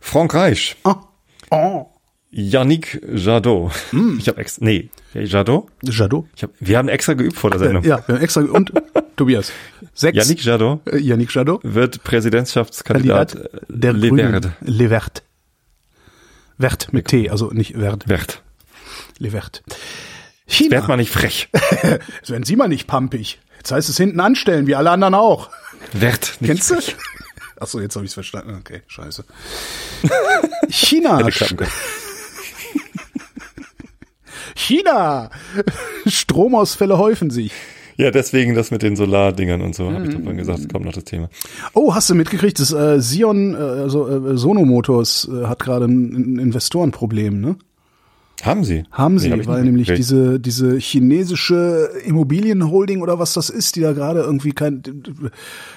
[0.00, 0.76] Frankreich.
[0.84, 0.94] Oh.
[1.50, 1.86] Oh.
[2.30, 3.72] Yannick Jadot.
[3.90, 4.16] Hm.
[4.18, 5.68] Ich habe extra, nee, Jadot?
[5.82, 6.26] Jadot?
[6.34, 7.84] Ich hab, wir haben extra geübt vor der Sendung.
[7.84, 8.72] Ja, wir haben extra und
[9.16, 9.52] Tobias.
[9.94, 10.16] Sechs.
[10.16, 11.60] Yannick Jadot Äh, Yannick Jadot.
[11.62, 14.30] wird Präsidentschaftskandidat Kandidat äh, der Le Grünen.
[14.30, 14.52] Verde.
[14.62, 15.22] Le Vert.
[16.58, 18.04] Vert mit T, also nicht Vert.
[18.08, 18.42] Vert.
[19.18, 19.62] Le Vert.
[19.66, 19.78] Werd
[20.46, 20.86] China.
[20.86, 21.48] mal nicht frech.
[21.82, 23.40] Jetzt werden Sie mal nicht pampig.
[23.58, 25.50] Jetzt heißt es hinten anstellen, wie alle anderen auch.
[25.92, 26.36] Vert.
[26.40, 26.74] Nicht Kennst du?
[26.74, 26.96] frech.
[27.60, 28.56] Ach so, jetzt habe ich es verstanden.
[28.60, 29.24] Okay, scheiße.
[30.68, 31.26] China.
[34.54, 35.30] China.
[36.06, 37.52] Stromausfälle häufen sich.
[37.96, 41.04] Ja, deswegen das mit den Solardingern und so, habe ich vorhin gesagt, kommt noch das
[41.04, 41.30] Thema.
[41.74, 45.84] Oh, hast du mitgekriegt, das äh, Sion, äh, also äh, Sono Motors äh, hat gerade
[45.84, 47.56] ein, ein Investorenproblem, ne?
[48.42, 48.84] Haben Sie?
[48.90, 49.98] Haben sie, Nee, weil nämlich mitgekriegt.
[49.98, 54.82] diese, diese chinesische Immobilienholding oder was das ist, die da gerade irgendwie kein,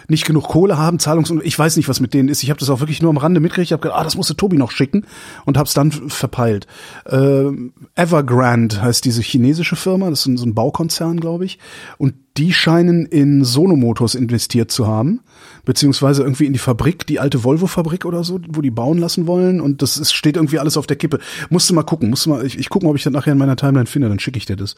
[0.07, 2.43] nicht genug Kohle haben, Zahlungs- und ich weiß nicht, was mit denen ist.
[2.43, 3.67] Ich habe das auch wirklich nur am Rande mitgekriegt.
[3.67, 5.05] Ich habe gedacht, ah, das musste Tobi noch schicken
[5.45, 6.67] und habe es dann verpeilt.
[7.07, 11.59] Ähm, Evergrande heißt diese chinesische Firma, das ist ein, so ein Baukonzern, glaube ich.
[11.97, 15.21] Und die scheinen in Sono Motors investiert zu haben,
[15.68, 19.60] beziehungsweise irgendwie in die Fabrik, die alte Volvo-Fabrik oder so, wo die bauen lassen wollen.
[19.60, 21.19] Und das ist, steht irgendwie alles auf der Kippe.
[21.49, 23.34] Musst du mal gucken, musst du mal, ich, ich gucke mal, ob ich das nachher
[23.34, 24.77] in meiner Timeline finde, dann schicke ich dir das.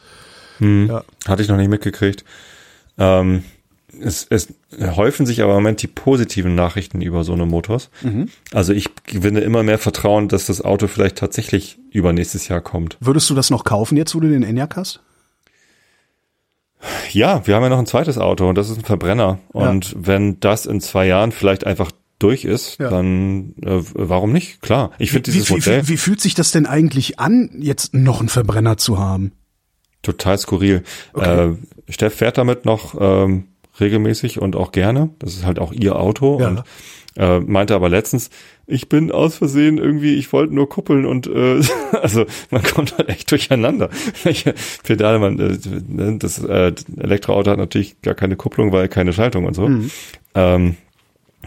[0.58, 1.04] Ja.
[1.26, 2.24] Hatte ich noch nicht mitgekriegt.
[2.98, 3.44] Ähm,
[4.00, 7.88] es, es häufen sich aber im Moment die positiven Nachrichten über so eine Motors.
[8.02, 8.28] Mhm.
[8.52, 12.96] Also ich gewinne immer mehr Vertrauen, dass das Auto vielleicht tatsächlich übernächstes Jahr kommt.
[13.00, 15.00] Würdest du das noch kaufen jetzt, wo du den Enyaq hast?
[17.12, 19.38] Ja, wir haben ja noch ein zweites Auto und das ist ein Verbrenner.
[19.48, 22.90] Und wenn das in zwei Jahren vielleicht einfach durch ist, Ja.
[22.90, 24.60] dann äh, warum nicht?
[24.62, 24.90] Klar.
[24.98, 27.94] Ich finde Wie, dieses wie, Modell wie, wie fühlt sich das denn eigentlich an, jetzt
[27.94, 29.32] noch einen Verbrenner zu haben?
[30.02, 30.82] total skurril.
[31.12, 31.50] Okay.
[31.50, 31.56] Äh,
[31.92, 33.48] Steff fährt damit noch ähm,
[33.78, 35.10] regelmäßig und auch gerne.
[35.18, 36.48] Das ist halt auch ihr Auto Ja.
[36.48, 36.62] und
[37.16, 38.30] äh, meinte aber letztens,
[38.66, 41.60] ich bin aus Versehen irgendwie, ich wollte nur kuppeln und äh,
[42.00, 43.90] also man kommt halt echt durcheinander.
[44.22, 44.54] Welche
[44.84, 45.58] Pedale man, äh,
[45.88, 49.68] ne, das äh, Elektroauto hat natürlich gar keine Kupplung, weil keine Schaltung und so.
[49.68, 49.90] Mhm.
[50.34, 50.76] Ähm,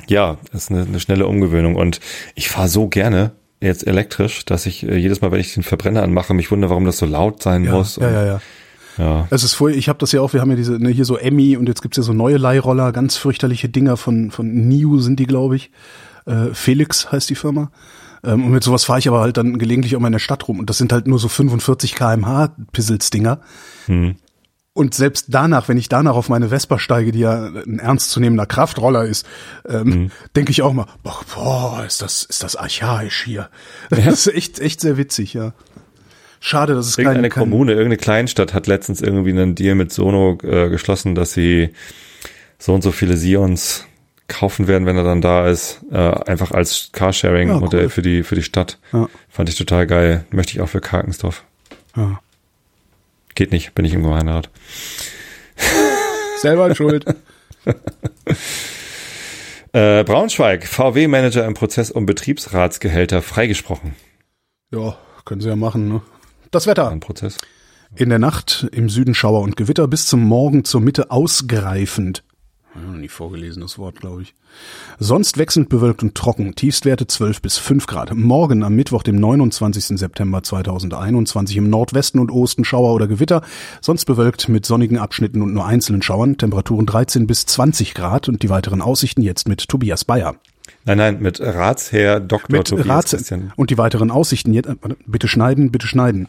[0.07, 1.99] ja, das ist eine, eine schnelle Umgewöhnung und
[2.35, 3.31] ich fahre so gerne
[3.61, 6.85] jetzt elektrisch, dass ich äh, jedes Mal, wenn ich den Verbrenner anmache, mich wundere, warum
[6.85, 7.95] das so laut sein Ja, muss.
[7.95, 8.41] ja, ja, ja.
[8.97, 9.27] Ja.
[9.29, 11.17] Es ist voll, ich habe das ja auch, wir haben ja diese, ne, hier so
[11.17, 15.19] Emmy und jetzt gibt's ja so neue Leihroller, ganz fürchterliche Dinger von, von Niu sind
[15.19, 15.71] die, glaube ich.
[16.25, 17.71] Äh, Felix heißt die Firma.
[18.23, 20.47] Ähm, und mit sowas fahre ich aber halt dann gelegentlich auch mal in der Stadt
[20.47, 20.59] rum.
[20.59, 23.39] Und das sind halt nur so 45 kmh Pisselsdinger.
[23.87, 24.15] Hm.
[24.75, 29.05] Und selbst danach, wenn ich danach auf meine Vespa steige, die ja ein ernstzunehmender Kraftroller
[29.05, 29.23] ist,
[29.69, 30.11] ähm, Mhm.
[30.35, 33.49] denke ich auch mal, boah, boah, ist das, ist das archaisch hier.
[33.91, 35.53] Das ist echt, echt sehr witzig, ja.
[36.45, 40.37] Schade, dass es Irgendeine kein Kommune, irgendeine Kleinstadt hat letztens irgendwie einen Deal mit Sono
[40.43, 41.69] äh, geschlossen, dass sie
[42.59, 43.85] so und so viele Sions
[44.27, 47.89] kaufen werden, wenn er dann da ist, äh, einfach als Carsharing-Modell Ja, cool.
[47.89, 48.77] für die für die Stadt.
[48.91, 49.07] Ja.
[49.29, 50.25] Fand ich total geil.
[50.31, 51.45] Möchte ich auch für Karkensdorf.
[51.95, 52.19] Ja.
[53.35, 54.49] Geht nicht, bin ich im Gemeinderat.
[56.41, 57.05] Selber schuld.
[59.75, 63.95] Äh, Braunschweig, VW-Manager im Prozess um Betriebsratsgehälter freigesprochen.
[64.71, 64.95] Ja,
[65.25, 66.01] können sie ja machen, ne?
[66.53, 66.87] Das Wetter.
[66.87, 67.39] Ein Prozess.
[67.95, 72.23] In der Nacht im Süden Schauer und Gewitter bis zum Morgen zur Mitte ausgreifend.
[72.75, 74.35] Ja, nie vorgelesenes Wort, glaube ich.
[74.99, 76.53] Sonst wechselnd bewölkt und trocken.
[76.53, 78.13] Tiefstwerte 12 bis 5 Grad.
[78.13, 79.97] Morgen am Mittwoch, dem 29.
[79.97, 83.41] September 2021 im Nordwesten und Osten Schauer oder Gewitter.
[83.81, 86.37] Sonst bewölkt mit sonnigen Abschnitten und nur einzelnen Schauern.
[86.37, 90.35] Temperaturen 13 bis 20 Grad und die weiteren Aussichten jetzt mit Tobias Bayer.
[90.85, 92.57] Nein, nein, mit Ratsherr Dr.
[92.57, 93.53] Mit Tobias Rats Christian.
[93.55, 96.27] und die weiteren Aussichten jetzt, äh, bitte schneiden, bitte schneiden.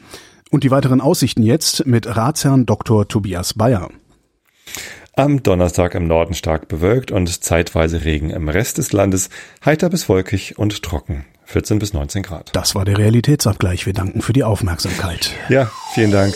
[0.50, 3.08] Und die weiteren Aussichten jetzt mit Ratsherrn Dr.
[3.08, 3.90] Tobias Bayer.
[5.16, 8.30] Am Donnerstag im Norden stark bewölkt und zeitweise Regen.
[8.30, 9.30] Im Rest des Landes
[9.64, 11.24] heiter bis wolkig und trocken.
[11.46, 12.50] 14 bis 19 Grad.
[12.54, 13.86] Das war der Realitätsabgleich.
[13.86, 15.30] Wir danken für die Aufmerksamkeit.
[15.48, 16.34] Ja, vielen Dank.